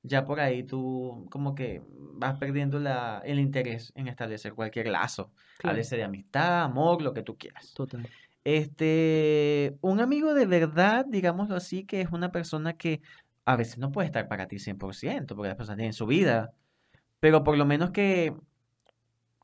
ya 0.04 0.26
por 0.26 0.40
ahí 0.42 0.64
tú 0.64 1.28
como 1.32 1.56
que 1.56 1.82
vas 1.88 2.38
perdiendo 2.38 2.80
la, 2.80 3.22
el 3.24 3.40
interés 3.40 3.94
en 3.96 4.10
establecer 4.10 4.54
cualquier 4.54 4.88
lazo. 4.88 5.32
Claro. 5.60 5.76
Háblese 5.76 5.96
de 5.96 6.04
amistad, 6.04 6.64
amor, 6.64 7.02
lo 7.02 7.14
que 7.14 7.24
tú 7.24 7.38
quieras. 7.38 7.74
Total. 7.74 8.06
Este, 8.44 9.78
un 9.82 10.00
amigo 10.00 10.34
de 10.34 10.46
verdad, 10.46 11.06
digámoslo 11.08 11.56
así, 11.56 11.86
que 11.86 12.02
es 12.02 12.12
una 12.12 12.32
persona 12.32 12.74
que 12.74 13.02
a 13.46 13.56
veces 13.56 13.78
no 13.78 13.92
puede 13.92 14.08
estar 14.08 14.28
para 14.28 14.48
ti 14.48 14.58
100%, 14.60 15.36
porque 15.36 15.50
las 15.50 15.58
personas 15.58 15.78
tienen 15.78 15.94
su 15.94 16.08
vida, 16.08 16.54
pero 17.20 17.44
por 17.44 17.58
lo 17.58 17.66
menos 17.66 17.92
que, 17.92 18.34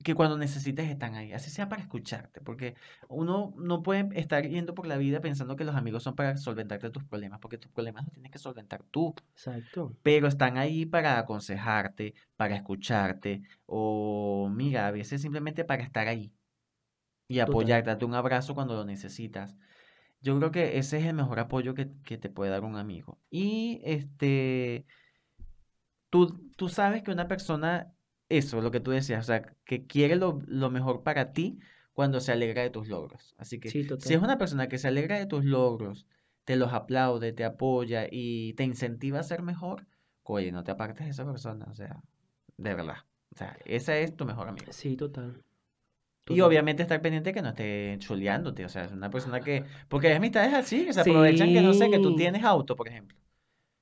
que 0.03 0.15
cuando 0.15 0.37
necesites 0.37 0.89
están 0.89 1.15
ahí, 1.15 1.33
así 1.33 1.49
sea 1.49 1.69
para 1.69 1.81
escucharte, 1.81 2.41
porque 2.41 2.75
uno 3.07 3.53
no 3.57 3.83
puede 3.83 4.07
estar 4.19 4.47
yendo 4.47 4.73
por 4.73 4.87
la 4.87 4.97
vida 4.97 5.21
pensando 5.21 5.55
que 5.55 5.63
los 5.63 5.75
amigos 5.75 6.03
son 6.03 6.15
para 6.15 6.37
solventarte 6.37 6.89
tus 6.89 7.03
problemas, 7.03 7.39
porque 7.39 7.57
tus 7.57 7.71
problemas 7.71 8.05
los 8.05 8.13
tienes 8.13 8.31
que 8.31 8.39
solventar 8.39 8.83
tú, 8.91 9.13
Exacto. 9.33 9.95
pero 10.03 10.27
están 10.27 10.57
ahí 10.57 10.85
para 10.85 11.19
aconsejarte, 11.19 12.13
para 12.35 12.55
escucharte, 12.55 13.41
o 13.65 14.49
mira, 14.51 14.87
a 14.87 14.91
veces 14.91 15.21
simplemente 15.21 15.65
para 15.65 15.83
estar 15.83 16.07
ahí 16.07 16.31
y 17.27 17.39
apoyarte, 17.39 17.89
darte 17.89 18.05
un 18.05 18.13
abrazo 18.15 18.55
cuando 18.55 18.75
lo 18.75 18.85
necesitas. 18.85 19.55
Yo 20.21 20.37
creo 20.37 20.51
que 20.51 20.77
ese 20.77 20.97
es 20.99 21.05
el 21.05 21.13
mejor 21.13 21.39
apoyo 21.39 21.73
que, 21.73 21.91
que 22.03 22.17
te 22.17 22.29
puede 22.29 22.51
dar 22.51 22.63
un 22.63 22.75
amigo. 22.75 23.19
Y 23.29 23.81
este, 23.83 24.85
tú, 26.09 26.51
tú 26.55 26.69
sabes 26.69 27.03
que 27.03 27.11
una 27.11 27.27
persona, 27.27 27.93
eso, 28.29 28.61
lo 28.61 28.71
que 28.71 28.79
tú 28.79 28.91
decías, 28.91 29.21
o 29.21 29.27
sea, 29.27 29.43
que 29.65 29.85
quiere 29.85 30.15
lo, 30.15 30.39
lo 30.47 30.69
mejor 30.69 31.03
para 31.03 31.33
ti 31.33 31.59
cuando 31.93 32.19
se 32.19 32.31
alegra 32.31 32.61
de 32.61 32.69
tus 32.69 32.87
logros. 32.87 33.35
Así 33.37 33.59
que 33.59 33.69
Sí, 33.69 33.87
si 33.99 34.13
es 34.13 34.21
una 34.21 34.37
persona 34.37 34.67
que 34.69 34.77
se 34.77 34.87
alegra 34.87 35.17
de 35.17 35.25
tus 35.25 35.45
logros, 35.45 36.07
te 36.45 36.55
los 36.55 36.73
aplaude, 36.73 37.33
te 37.33 37.43
apoya 37.43 38.07
y 38.09 38.53
te 38.53 38.63
incentiva 38.63 39.19
a 39.19 39.23
ser 39.23 39.41
mejor, 39.41 39.87
oye, 40.23 40.51
no 40.51 40.63
te 40.63 40.71
apartes 40.71 41.05
de 41.05 41.11
esa 41.11 41.25
persona, 41.25 41.65
o 41.69 41.75
sea, 41.75 42.01
de 42.57 42.73
verdad. 42.73 42.97
O 43.33 43.37
sea, 43.37 43.57
esa 43.65 43.97
es 43.97 44.15
tu 44.15 44.25
mejor 44.25 44.47
amigo. 44.47 44.71
Sí, 44.71 44.95
total. 44.95 45.43
Y 46.27 46.41
obviamente 46.41 46.83
estar 46.83 47.01
pendiente 47.01 47.33
que 47.33 47.41
no 47.41 47.49
esté 47.49 47.97
chuleándote, 47.99 48.65
o 48.65 48.69
sea, 48.69 48.85
es 48.85 48.91
una 48.91 49.09
persona 49.09 49.41
que... 49.41 49.63
Porque 49.87 50.07
hay 50.07 50.15
amistades 50.15 50.53
así, 50.53 50.85
que 50.85 50.93
se 50.93 51.01
aprovechan 51.01 51.53
que 51.53 51.61
no 51.61 51.73
sé, 51.73 51.89
que 51.89 51.99
tú 51.99 52.15
tienes 52.15 52.43
auto, 52.43 52.75
por 52.75 52.87
ejemplo. 52.87 53.17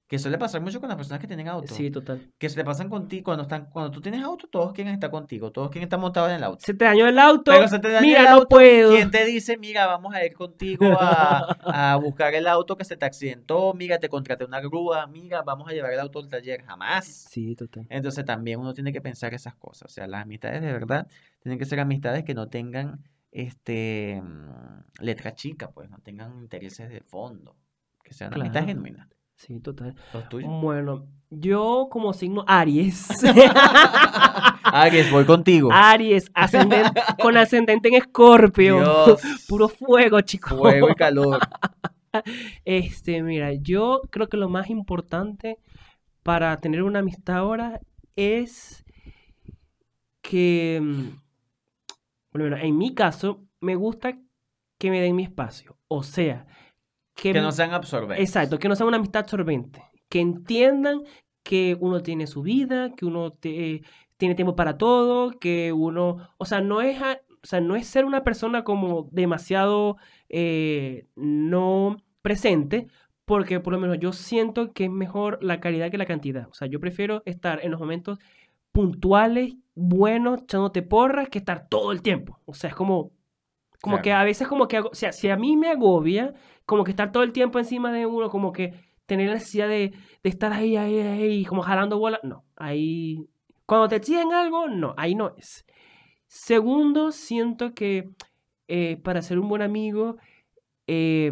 Que 0.08 0.20
suele 0.20 0.38
pasar 0.38 0.62
mucho 0.62 0.80
con 0.80 0.88
las 0.88 0.98
personas 0.98 1.20
que 1.20 1.26
tienen 1.26 1.48
auto. 1.48 1.74
Sí, 1.74 1.90
total. 1.90 2.22
Que 2.38 2.48
se 2.48 2.56
te 2.56 2.64
pasan 2.64 2.90
contigo, 2.90 3.24
cuando 3.24 3.44
están, 3.44 3.66
cuando 3.72 3.90
tú 3.90 4.02
tienes 4.02 4.24
auto, 4.24 4.48
todos 4.48 4.72
quieren 4.72 4.94
estar 4.94 5.10
contigo, 5.10 5.52
todos 5.52 5.72
quieren 5.72 5.86
estar 5.86 6.00
montados 6.00 6.30
en 6.30 6.36
el 6.36 6.44
auto. 6.44 6.64
Se 6.64 6.76
te 6.76 6.86
dañó 6.86 7.08
el 7.08 7.18
auto. 7.18 7.52
Pero 7.52 7.68
se 7.68 7.80
te 7.80 7.90
daña 7.90 8.02
Mira, 8.02 8.20
el 8.20 8.26
no 8.26 8.36
auto, 8.36 8.50
puedo. 8.50 8.92
¿Quién 8.92 9.10
te 9.10 9.26
dice, 9.26 9.58
mira, 9.58 9.88
vamos 9.88 10.14
a 10.14 10.24
ir 10.24 10.34
contigo 10.34 10.86
a, 11.00 11.58
a 11.64 11.96
buscar 12.02 12.36
el 12.36 12.46
auto 12.46 12.78
que 12.78 12.86
se 12.86 12.98
te 12.98 13.06
accidentó? 13.06 13.74
Mira, 13.74 13.98
te 13.98 14.08
contraté 14.08 14.46
una 14.46 14.62
grúa, 14.62 15.08
mira, 15.08 15.42
vamos 15.42 15.68
a 15.68 15.72
llevar 15.72 15.94
el 15.94 16.00
auto 16.00 16.20
al 16.20 16.30
taller. 16.30 16.62
Jamás. 16.64 17.26
Sí, 17.30 17.56
total. 17.56 17.88
Entonces 17.90 18.26
también 18.26 18.60
uno 18.60 18.74
tiene 18.74 18.94
que 18.94 19.02
pensar 19.02 19.34
esas 19.34 19.56
cosas. 19.56 19.92
O 19.92 19.94
sea, 19.94 20.08
las 20.08 20.22
amistades 20.22 20.62
de 20.62 20.72
verdad 20.72 21.08
tienen 21.42 21.58
que 21.58 21.66
ser 21.66 21.80
amistades 21.80 22.24
que 22.24 22.34
no 22.34 22.48
tengan 22.48 23.04
este 23.32 24.22
mm, 24.22 25.04
letra 25.04 25.34
chica, 25.34 25.72
pues, 25.72 25.90
no 25.90 26.00
tengan 26.00 26.38
intereses 26.40 26.90
de 26.90 27.02
fondo. 27.02 27.56
Que 28.04 28.14
sean 28.14 28.34
amistades 28.34 28.68
genuinas. 28.68 29.08
Sí, 29.36 29.60
total. 29.60 29.96
Los 30.14 30.30
tuyos. 30.30 30.50
Bueno, 30.62 31.08
yo 31.30 31.88
como 31.90 32.14
signo 32.14 32.44
Aries. 32.48 33.08
Aries, 34.64 35.12
voy 35.12 35.26
contigo. 35.26 35.70
Aries, 35.72 36.32
ascendente, 36.34 37.02
con 37.22 37.38
ascendente 37.38 37.90
en 37.90 37.96
Escorpio. 37.96 38.80
Dios, 38.80 39.22
Puro 39.48 39.68
fuego, 39.68 40.22
chicos. 40.22 40.58
fuego 40.58 40.90
y 40.90 40.96
calor. 40.96 41.40
Este, 42.64 43.22
mira, 43.22 43.52
yo 43.52 44.00
creo 44.10 44.30
que 44.30 44.38
lo 44.38 44.48
más 44.48 44.70
importante 44.70 45.58
para 46.24 46.56
tener 46.62 46.82
una 46.84 47.00
amistad 47.00 47.36
ahora 47.36 47.82
es 48.16 48.86
que, 50.22 50.80
mm, 50.82 51.10
bueno, 52.32 52.56
en 52.56 52.78
mi 52.78 52.96
caso, 52.96 53.44
me 53.60 53.76
gusta 53.76 54.18
que 54.78 54.92
me 54.92 55.02
den 55.02 55.18
mi 55.18 55.24
espacio. 55.24 55.78
O 55.90 56.04
sea, 56.04 56.48
que, 57.16 57.34
Que 57.34 57.42
no 57.42 57.52
sean 57.52 57.74
absorbentes. 57.74 58.28
Exacto, 58.28 58.60
que 58.60 58.68
no 58.70 58.76
sea 58.76 58.86
una 58.86 58.98
amistad 58.98 59.22
absorbente. 59.24 59.82
Que 60.10 60.20
entiendan 60.20 61.02
que 61.44 61.78
uno 61.80 62.02
tiene 62.02 62.28
su 62.28 62.42
vida, 62.42 62.92
que 62.96 63.06
uno 63.06 63.32
te- 63.32 63.82
tiene 64.18 64.36
tiempo 64.36 64.56
para 64.56 64.78
todo, 64.78 65.32
que 65.40 65.72
uno, 65.74 66.30
o 66.38 66.46
sea, 66.46 66.62
no 66.62 66.82
es, 66.82 67.02
a- 67.02 67.20
o 67.44 67.48
sea, 67.48 67.62
no 67.62 67.76
es 67.76 67.88
ser 67.88 68.06
una 68.06 68.24
persona 68.24 68.64
como 68.64 69.08
demasiado 69.12 69.98
eh, 70.30 71.06
no 71.16 71.98
presente, 72.22 72.88
porque 73.26 73.60
por 73.60 73.74
lo 73.74 73.80
menos 73.80 73.98
yo 74.00 74.12
siento 74.14 74.74
que 74.74 74.86
es 74.86 74.92
mejor 74.92 75.38
la 75.42 75.60
calidad 75.60 75.90
que 75.92 75.98
la 75.98 76.06
cantidad. 76.06 76.48
O 76.50 76.54
sea, 76.54 76.68
yo 76.68 76.80
prefiero 76.80 77.22
estar 77.26 77.64
en 77.64 77.72
los 77.72 77.80
momentos 77.80 78.20
puntuales, 78.72 79.56
buenos, 79.76 80.42
echándote 80.44 80.82
porras, 80.82 81.30
que 81.30 81.38
estar 81.40 81.68
todo 81.70 81.92
el 81.92 82.02
tiempo. 82.02 82.40
O 82.46 82.54
sea, 82.54 82.70
es 82.72 82.76
como, 82.76 83.12
como 83.82 84.02
que 84.02 84.12
a 84.12 84.24
veces 84.24 84.48
como 84.48 84.68
que, 84.68 84.80
o 84.80 84.94
sea, 84.94 85.12
si 85.12 85.30
a 85.30 85.38
mí 85.38 85.58
me 85.58 85.70
agobia, 85.70 86.34
como 86.66 86.84
que 86.84 86.92
estar 86.92 87.12
todo 87.12 87.24
el 87.24 87.32
tiempo 87.32 87.60
encima 87.60 87.92
de 87.92 88.06
uno, 88.06 88.30
como 88.30 88.52
que 88.52 88.74
tener 89.06 89.28
la 89.28 89.36
necesidad 89.36 89.68
de, 89.68 89.94
de 90.24 90.30
estar 90.30 90.52
ahí, 90.54 90.78
ahí, 90.78 91.00
ahí, 91.00 91.46
como 91.46 91.62
jalando 91.62 92.00
bola, 92.00 92.20
no, 92.24 92.44
ahí, 92.56 93.28
cuando 93.66 93.88
te 93.88 93.98
exigen 93.98 94.34
algo, 94.34 94.68
no, 94.68 94.94
ahí 94.98 95.16
no 95.16 95.34
es. 95.38 95.66
Segundo, 96.28 97.12
siento 97.12 97.74
que 97.74 98.10
eh, 98.68 98.98
para 99.04 99.22
ser 99.22 99.40
un 99.40 99.48
buen 99.48 99.62
amigo, 99.62 100.18
eh, 100.88 101.32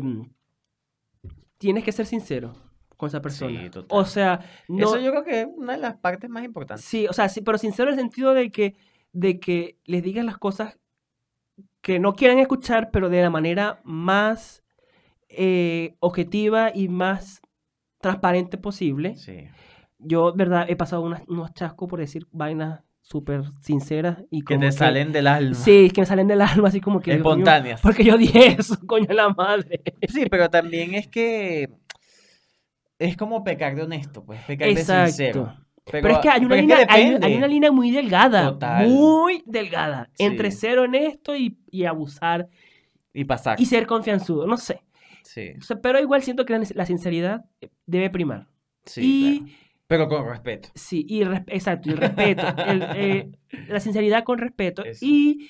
tienes 1.58 1.84
que 1.84 1.92
ser 1.92 2.06
sincero 2.06 2.54
con 2.98 3.08
esa 3.08 3.22
persona. 3.22 3.62
Sí, 3.64 3.70
total. 3.70 4.00
O 4.00 4.06
sea, 4.06 4.40
no... 4.68 4.88
Eso 4.88 5.00
yo 5.00 5.12
creo 5.12 5.24
que 5.24 5.42
es 5.42 5.48
una 5.56 5.74
de 5.74 5.80
las 5.80 5.98
partes 5.98 6.30
más 6.30 6.44
importantes. 6.44 6.86
Sí, 6.86 7.08
o 7.08 7.14
sea, 7.14 7.28
sí, 7.30 7.42
pero 7.42 7.58
sincero 7.58 7.90
en 7.90 7.98
el 7.98 8.00
sentido 8.00 8.34
de 8.34 8.52
que, 8.52 8.76
de 9.12 9.40
que 9.40 9.78
les 9.86 10.04
digas 10.04 10.26
las 10.26 10.38
cosas 10.38 10.78
que 11.84 12.00
no 12.00 12.14
quieren 12.14 12.40
escuchar, 12.40 12.90
pero 12.92 13.10
de 13.10 13.22
la 13.22 13.30
manera 13.30 13.80
más 13.84 14.64
eh, 15.30 15.96
objetiva 16.00 16.72
y 16.74 16.88
más 16.88 17.42
transparente 18.02 18.58
posible. 18.58 19.16
Sí. 19.18 19.46
Yo, 20.00 20.34
verdad, 20.34 20.66
he 20.70 20.76
pasado 20.76 21.02
unas- 21.04 21.24
unos 21.28 21.54
chascos 21.54 21.88
por 21.90 22.00
decir 22.00 22.26
vainas 22.32 22.82
súper 23.02 23.44
sinceras 23.62 24.24
y 24.32 24.42
Que 24.44 24.56
como 24.56 24.66
te 24.68 24.72
salen 24.72 25.12
del 25.12 25.28
alma. 25.28 25.56
Sí, 25.56 25.90
que 25.92 26.02
me 26.02 26.06
salen 26.08 26.28
del 26.28 26.42
alma, 26.42 26.70
así 26.70 26.80
como 26.80 27.00
que... 27.02 27.14
Espontáneas. 27.16 27.82
porque 27.82 28.04
yo 28.06 28.18
dije 28.18 28.56
eso, 28.60 28.78
coño 28.88 29.06
de 29.08 29.14
la 29.14 29.30
madre. 29.30 29.82
Sí, 30.08 30.26
pero 30.32 30.50
también 30.50 30.94
es 30.96 31.08
que 31.10 31.70
es 33.00 33.18
como 33.18 33.44
pecar 33.44 33.76
de 33.76 33.82
honesto, 33.84 34.24
pues, 34.24 34.42
pecar 34.44 34.70
de 34.70 34.76
sincero. 34.86 35.54
Pero, 35.92 36.10
es 36.10 36.18
que 36.20 36.30
hay 36.30 36.46
una, 36.46 36.56
línea, 36.56 36.88
hay, 36.90 37.36
una 37.36 37.48
línea 37.48 37.72
muy 37.72 37.92
delgada, 37.92 38.52
Total. 38.54 38.88
muy 38.88 39.44
delgada, 39.46 40.10
entre 40.18 40.50
ser 40.52 40.80
honesto 40.80 41.36
y, 41.36 41.58
y 41.70 41.84
abusar 41.84 42.48
Y 43.14 43.26
pasar. 43.26 43.60
y 43.60 43.66
ser 43.66 43.86
confianzudo, 43.86 44.48
no 44.48 44.56
sé. 44.58 44.82
Sí, 45.24 45.52
O 45.60 45.62
sea, 45.62 45.82
pero 45.82 46.00
igual 46.00 46.22
siento 46.24 46.46
que 46.46 46.58
la, 46.74 46.86
sinceridad 46.86 47.46
debe 47.86 48.10
primar. 48.10 48.48
sí, 48.86 49.02
y 49.04 49.40
claro. 49.40 49.58
Pero 49.88 50.08
con 50.10 50.28
respeto. 50.30 50.70
sí, 50.74 51.06
y 51.08 51.22
exacto, 51.22 51.90
y 51.90 51.94
respeto. 51.96 52.48
el, 52.66 52.84
eh, 52.96 53.32
la 53.68 53.80
sinceridad 53.80 54.24
con 54.24 54.40
respeto 54.40 54.84
Eso. 54.84 55.06
y 55.06 55.50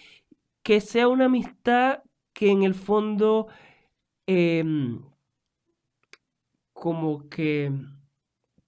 que 0.63 0.81
sea 0.81 1.07
una 1.07 1.25
amistad 1.25 1.99
que 2.33 2.49
en 2.49 2.63
el 2.63 2.73
fondo 2.73 3.47
em, 4.25 4.99
como 6.73 7.29
que 7.29 7.71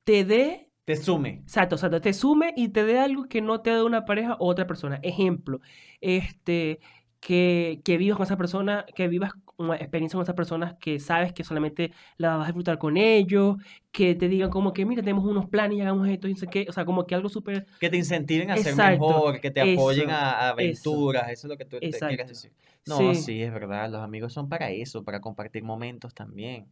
te 0.03 0.23
dé 0.23 0.64
Te 0.85 0.95
sume. 0.95 1.39
Exacto, 1.41 1.75
exacto, 1.75 1.99
te 1.99 2.13
sume 2.13 2.53
y 2.55 2.69
te 2.69 2.83
dé 2.83 2.99
algo 2.99 3.27
que 3.27 3.41
no 3.41 3.61
te 3.61 3.71
da 3.71 3.83
una 3.83 4.05
pareja 4.05 4.35
o 4.35 4.47
otra 4.47 4.67
persona. 4.67 4.99
Ejemplo, 5.01 5.59
este, 5.99 6.79
que, 7.19 7.81
que 7.83 7.97
vivas 7.97 8.17
con 8.17 8.25
esa 8.25 8.37
persona, 8.37 8.85
que 8.95 9.07
vivas 9.07 9.31
una 9.57 9.75
experiencia 9.77 10.17
con 10.17 10.23
esas 10.23 10.35
personas 10.35 10.75
que 10.79 10.99
sabes 10.99 11.33
que 11.33 11.43
solamente 11.43 11.91
la 12.17 12.35
vas 12.35 12.43
a 12.43 12.47
disfrutar 12.47 12.77
con 12.77 12.97
ellos, 12.97 13.55
que 13.91 14.13
te 14.13 14.27
digan 14.27 14.49
como 14.51 14.73
que, 14.73 14.85
mira, 14.85 15.01
tenemos 15.01 15.25
unos 15.25 15.47
planes 15.47 15.77
y 15.77 15.81
hagamos 15.81 16.07
esto 16.07 16.27
y 16.27 16.33
no 16.33 16.37
sé 16.37 16.47
qué, 16.47 16.65
o 16.69 16.73
sea, 16.73 16.85
como 16.85 17.07
que 17.07 17.15
algo 17.15 17.29
súper... 17.29 17.65
Que 17.79 17.89
te 17.89 17.97
incentiven 17.97 18.51
a 18.51 18.57
ser 18.57 18.73
Exacto, 18.73 19.07
mejor, 19.07 19.39
que 19.41 19.49
te 19.49 19.61
apoyen 19.61 20.09
eso, 20.09 20.17
a, 20.19 20.31
eso, 20.31 20.51
aventuras, 20.51 21.31
eso 21.31 21.47
es 21.47 21.49
lo 21.49 21.57
que 21.57 21.65
tú 21.65 21.79
te 21.79 21.89
quieres 21.89 22.27
decir. 22.27 22.51
No, 22.85 22.97
Sí. 22.97 23.15
sí, 23.15 23.41
es 23.41 23.51
verdad, 23.51 23.89
los 23.89 24.01
amigos 24.01 24.33
son 24.33 24.47
para 24.49 24.69
eso, 24.69 25.03
para 25.03 25.21
compartir 25.21 25.63
momentos 25.63 26.13
también, 26.13 26.67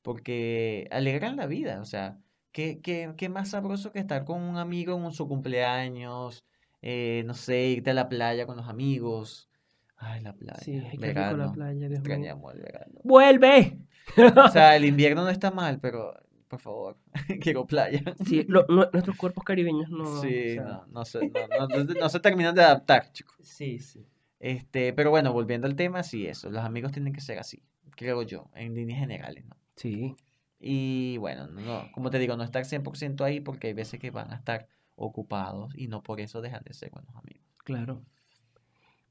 porque 0.00 0.88
alegran 0.90 1.36
la 1.36 1.46
vida, 1.46 1.80
o 1.80 1.84
sea, 1.84 2.18
¿qué, 2.52 2.80
qué, 2.82 3.12
qué 3.16 3.28
más 3.28 3.50
sabroso 3.50 3.92
que 3.92 3.98
estar 3.98 4.24
con 4.24 4.40
un 4.42 4.56
amigo 4.58 4.96
en 4.96 5.12
su 5.12 5.26
cumpleaños, 5.28 6.44
eh, 6.82 7.22
no 7.26 7.34
sé, 7.34 7.66
irte 7.66 7.90
a 7.90 7.94
la 7.94 8.08
playa 8.08 8.46
con 8.46 8.56
los 8.56 8.68
amigos. 8.68 9.48
Ay, 9.96 10.20
la 10.22 10.32
playa, 10.32 10.58
Sí, 10.58 10.72
ay, 10.76 10.98
qué 10.98 11.06
rico 11.14 11.36
la 11.36 11.46
verano, 11.46 11.52
playa, 11.52 11.88
Dios 11.88 11.92
extrañamos 12.00 12.54
el 12.54 12.60
verano. 12.62 13.00
¡Vuelve! 13.04 13.78
O 14.36 14.48
sea, 14.48 14.76
el 14.76 14.84
invierno 14.92 15.22
no 15.22 15.30
está 15.30 15.50
mal, 15.50 15.78
pero 15.80 16.14
por 16.48 16.60
favor, 16.60 16.96
quiero 17.40 17.66
playa. 17.66 18.02
Sí, 18.26 18.44
lo- 18.48 18.66
no- 18.68 18.88
nuestros 18.92 19.16
cuerpos 19.16 19.44
caribeños 19.44 19.88
no... 19.90 20.02
o 20.02 20.20
Sí, 20.20 20.54
sea, 20.54 20.64
no, 20.64 20.86
no 20.86 21.04
se, 21.04 21.18
no, 21.30 21.68
no- 21.68 21.84
no 21.84 22.08
se 22.08 22.20
terminan 22.20 22.54
de 22.54 22.62
adaptar, 22.62 23.10
chicos. 23.12 23.36
Sí, 23.42 23.78
sí. 23.78 24.04
Este, 24.40 24.92
pero 24.92 25.10
bueno, 25.10 25.32
volviendo 25.32 25.66
al 25.66 25.76
tema, 25.76 26.02
sí, 26.02 26.26
eso. 26.26 26.50
Los 26.50 26.64
amigos 26.64 26.92
tienen 26.92 27.12
que 27.12 27.20
ser 27.20 27.38
así, 27.38 27.62
creo 27.96 28.22
yo, 28.22 28.50
en 28.54 28.74
líneas 28.74 28.98
generales, 28.98 29.44
¿no? 29.46 29.56
Sí, 29.76 30.14
Y 30.62 31.16
bueno, 31.18 31.48
no, 31.48 31.90
como 31.92 32.10
te 32.10 32.18
digo, 32.18 32.36
no 32.36 32.44
estar 32.44 32.64
100% 32.64 33.24
ahí 33.24 33.40
porque 33.40 33.66
hay 33.66 33.72
veces 33.72 33.98
que 33.98 34.10
van 34.10 34.32
a 34.32 34.36
estar 34.36 34.68
ocupados 34.94 35.76
y 35.76 35.88
no 35.88 36.02
por 36.02 36.20
eso 36.20 36.40
dejan 36.40 36.62
de 36.64 36.72
ser 36.72 36.90
buenos 36.90 37.14
amigos. 37.16 37.42
Claro. 37.58 38.02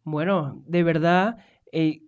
Bueno, 0.04 0.64
de 0.66 0.84
verdad, 0.84 1.38
eh, 1.72 2.02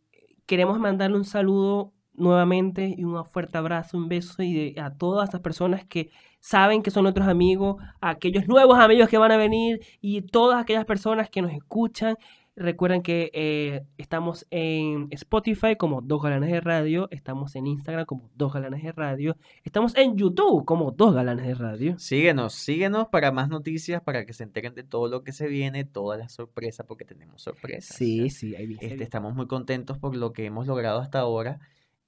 queremos 0.45 0.79
mandarle 0.79 1.17
un 1.17 1.25
saludo 1.25 1.93
nuevamente 2.13 2.93
y 2.97 3.03
un 3.03 3.23
fuerte 3.25 3.57
abrazo, 3.57 3.97
un 3.97 4.07
beso 4.07 4.41
y 4.43 4.75
a 4.77 4.91
todas 4.91 5.25
estas 5.25 5.41
personas 5.41 5.85
que 5.85 6.09
saben 6.39 6.83
que 6.83 6.91
son 6.91 7.03
nuestros 7.03 7.27
amigos, 7.27 7.81
aquellos 8.01 8.47
nuevos 8.47 8.77
amigos 8.79 9.09
que 9.09 9.17
van 9.17 9.31
a 9.31 9.37
venir 9.37 9.79
y 10.01 10.21
todas 10.21 10.61
aquellas 10.61 10.85
personas 10.85 11.29
que 11.29 11.41
nos 11.41 11.51
escuchan. 11.51 12.15
Recuerden 12.55 13.01
que 13.01 13.31
eh, 13.33 13.83
estamos 13.97 14.45
en 14.51 15.07
Spotify 15.09 15.75
como 15.75 16.01
Dos 16.01 16.21
Galanes 16.21 16.51
de 16.51 16.61
Radio, 16.61 17.07
estamos 17.09 17.55
en 17.55 17.65
Instagram 17.65 18.05
como 18.05 18.29
Dos 18.35 18.53
Galanes 18.53 18.83
de 18.83 18.91
Radio, 18.91 19.37
estamos 19.63 19.95
en 19.95 20.15
YouTube 20.17 20.63
como 20.63 20.91
Dos 20.91 21.15
Galanes 21.15 21.47
de 21.47 21.55
Radio. 21.55 21.97
Síguenos, 21.97 22.53
síguenos 22.53 23.07
para 23.07 23.31
más 23.31 23.49
noticias, 23.49 24.03
para 24.03 24.27
que 24.27 24.33
se 24.33 24.43
enteren 24.43 24.75
de 24.75 24.83
todo 24.83 25.07
lo 25.07 25.23
que 25.23 25.31
se 25.31 25.47
viene, 25.47 25.83
todas 25.83 26.19
las 26.19 26.33
sorpresas, 26.33 26.85
porque 26.85 27.05
tenemos 27.05 27.41
sorpresas. 27.41 27.97
Sí, 27.97 28.29
sí, 28.29 28.55
ahí 28.55 28.67
viene. 28.67 28.85
Este, 28.85 29.03
estamos 29.03 29.33
muy 29.33 29.47
contentos 29.47 29.97
por 29.97 30.15
lo 30.15 30.31
que 30.31 30.45
hemos 30.45 30.67
logrado 30.67 30.99
hasta 30.99 31.19
ahora 31.21 31.59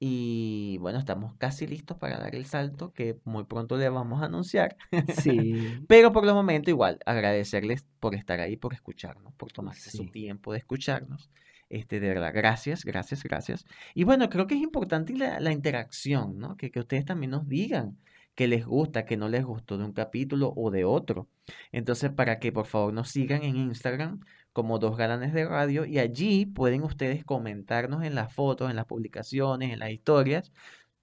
y 0.08 0.78
bueno, 0.78 1.00
estamos 1.00 1.34
casi 1.40 1.66
listos 1.66 1.98
para 1.98 2.20
dar 2.20 2.36
el 2.36 2.46
salto 2.46 2.94
que 2.94 3.18
muy 3.24 3.46
pronto 3.46 3.76
le 3.76 3.90
vamos 3.90 4.22
a 4.22 4.26
anunciar. 4.26 4.78
Sí, 5.18 5.80
Pero 5.88 6.12
por 6.12 6.28
el 6.28 6.34
momento 6.36 6.70
igual, 6.70 7.00
agradecerles 7.08 7.88
por 8.00 8.14
estar 8.14 8.40
ahí, 8.40 8.56
por 8.56 8.76
escucharnos, 8.76 9.34
por 9.34 9.52
tomarse 9.52 9.90
su 9.90 10.06
tiempo 10.06 10.52
de 10.52 10.60
escucharnos. 10.60 11.32
Este, 11.70 12.00
de 12.00 12.10
verdad, 12.10 12.32
gracias, 12.36 12.86
gracias, 12.86 13.24
gracias. 13.24 13.66
Y 13.96 14.04
bueno, 14.04 14.30
creo 14.30 14.46
que 14.46 14.54
es 14.54 14.62
importante 14.62 15.12
la, 15.16 15.40
la 15.40 15.52
interacción, 15.52 16.38
¿no? 16.38 16.56
Que, 16.56 16.70
que 16.70 16.82
ustedes 16.82 17.06
también 17.06 17.32
nos 17.32 17.48
digan 17.48 17.98
que 18.36 18.48
les 18.48 18.64
gusta, 18.64 19.06
que 19.06 19.18
no 19.18 19.28
les 19.28 19.44
gustó 19.44 19.80
de 19.80 19.86
un 19.86 19.94
capítulo 19.94 20.54
o 20.56 20.70
de 20.70 20.86
otro. 20.86 21.28
Entonces, 21.72 22.12
para 22.12 22.38
que 22.38 22.52
por 22.52 22.68
favor 22.68 22.94
nos 22.94 23.10
sigan 23.10 23.42
en 23.42 23.56
Instagram 23.58 24.20
como 24.56 24.80
Dos 24.80 24.96
Galanes 24.96 25.34
de 25.34 25.44
Radio 25.46 25.86
y 25.86 26.00
allí 26.00 26.46
pueden 26.46 26.82
ustedes 26.84 27.26
comentarnos 27.26 28.06
en 28.06 28.16
las 28.16 28.32
fotos, 28.34 28.70
en 28.70 28.78
las 28.78 28.86
publicaciones, 28.86 29.74
en 29.74 29.80
las 29.80 29.92
historias, 29.92 30.54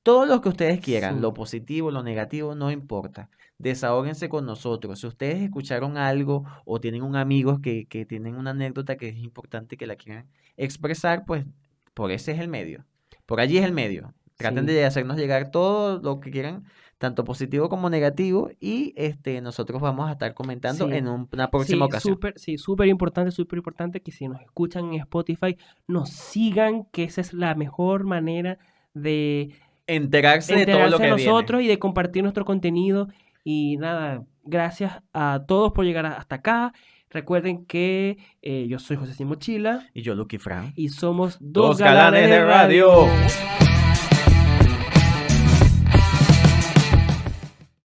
todo 0.02 0.24
lo 0.24 0.40
que 0.40 0.48
ustedes 0.48 0.80
quieran, 0.80 1.16
Sí. 1.16 1.20
lo 1.20 1.34
positivo, 1.34 1.90
lo 1.90 2.02
negativo, 2.02 2.54
no 2.54 2.70
importa. 2.70 3.28
Desahóguense 3.58 4.30
con 4.30 4.46
nosotros. 4.46 5.00
Si 5.00 5.06
ustedes 5.06 5.42
escucharon 5.42 5.98
algo 5.98 6.44
o 6.64 6.80
tienen 6.80 7.02
un 7.02 7.14
amigo 7.14 7.60
que, 7.60 7.84
que 7.86 8.06
tienen 8.06 8.36
una 8.36 8.52
anécdota 8.52 8.96
que 8.96 9.08
es 9.10 9.18
importante 9.18 9.76
que 9.76 9.86
la 9.86 9.96
quieran 9.96 10.26
expresar, 10.56 11.24
pues 11.26 11.44
por 11.92 12.10
ese 12.10 12.32
es 12.32 12.40
el 12.40 12.48
medio. 12.48 12.86
Por 13.26 13.38
allí 13.40 13.58
es 13.58 13.64
el 13.66 13.72
medio. 13.72 14.14
Traten 14.38 14.66
Sí. 14.66 14.72
de 14.72 14.86
hacernos 14.86 15.18
llegar 15.18 15.50
todo 15.50 16.00
lo 16.00 16.20
que 16.20 16.30
quieran, 16.30 16.64
tanto 17.02 17.24
positivo 17.24 17.68
como 17.68 17.90
negativo, 17.90 18.48
y 18.60 18.94
este 18.96 19.40
nosotros 19.40 19.82
vamos 19.82 20.08
a 20.08 20.12
estar 20.12 20.32
comentando 20.34 20.86
Sí. 20.88 20.94
en 20.94 21.08
un- 21.08 21.28
una 21.32 21.50
próxima 21.50 21.84
Sí, 21.86 21.90
ocasión. 21.90 22.14
súper, 22.14 22.38
sí, 22.38 22.56
súper 22.58 22.86
importante, 22.88 23.30
súper 23.32 23.56
importante 23.58 24.00
que 24.00 24.12
si 24.12 24.28
nos 24.28 24.40
escuchan 24.40 24.94
en 24.94 25.00
Spotify, 25.00 25.56
nos 25.88 26.10
sigan, 26.10 26.84
que 26.92 27.02
esa 27.04 27.20
es 27.20 27.34
la 27.34 27.54
mejor 27.56 28.04
manera 28.04 28.58
de 28.94 29.50
Enterarse 29.86 30.54
de 30.54 30.64
todo 30.66 30.86
lo 30.88 30.96
que 30.98 31.06
viene. 31.12 31.24
nosotros 31.24 31.60
y 31.62 31.66
de 31.66 31.78
compartir 31.78 32.22
nuestro 32.22 32.44
contenido. 32.44 33.08
Y 33.44 33.76
nada, 33.78 34.22
gracias 34.44 35.02
a 35.12 35.42
todos 35.48 35.72
por 35.72 35.84
llegar 35.84 36.06
hasta 36.06 36.36
acá. 36.36 36.72
Recuerden 37.10 37.66
que 37.66 38.16
eh, 38.40 38.66
yo 38.68 38.78
soy 38.78 38.96
José 38.96 39.12
Sin 39.14 39.26
Mochila 39.26 39.88
Y 39.92 40.02
yo, 40.02 40.14
Lucky 40.14 40.38
Fran. 40.38 40.72
y 40.76 40.88
somos 40.90 41.36
Dos 41.40 41.70
dos, 41.70 41.78
galanes, 41.78 42.30
de 42.30 42.44
radio. 42.44 42.86
radio. 43.06 43.61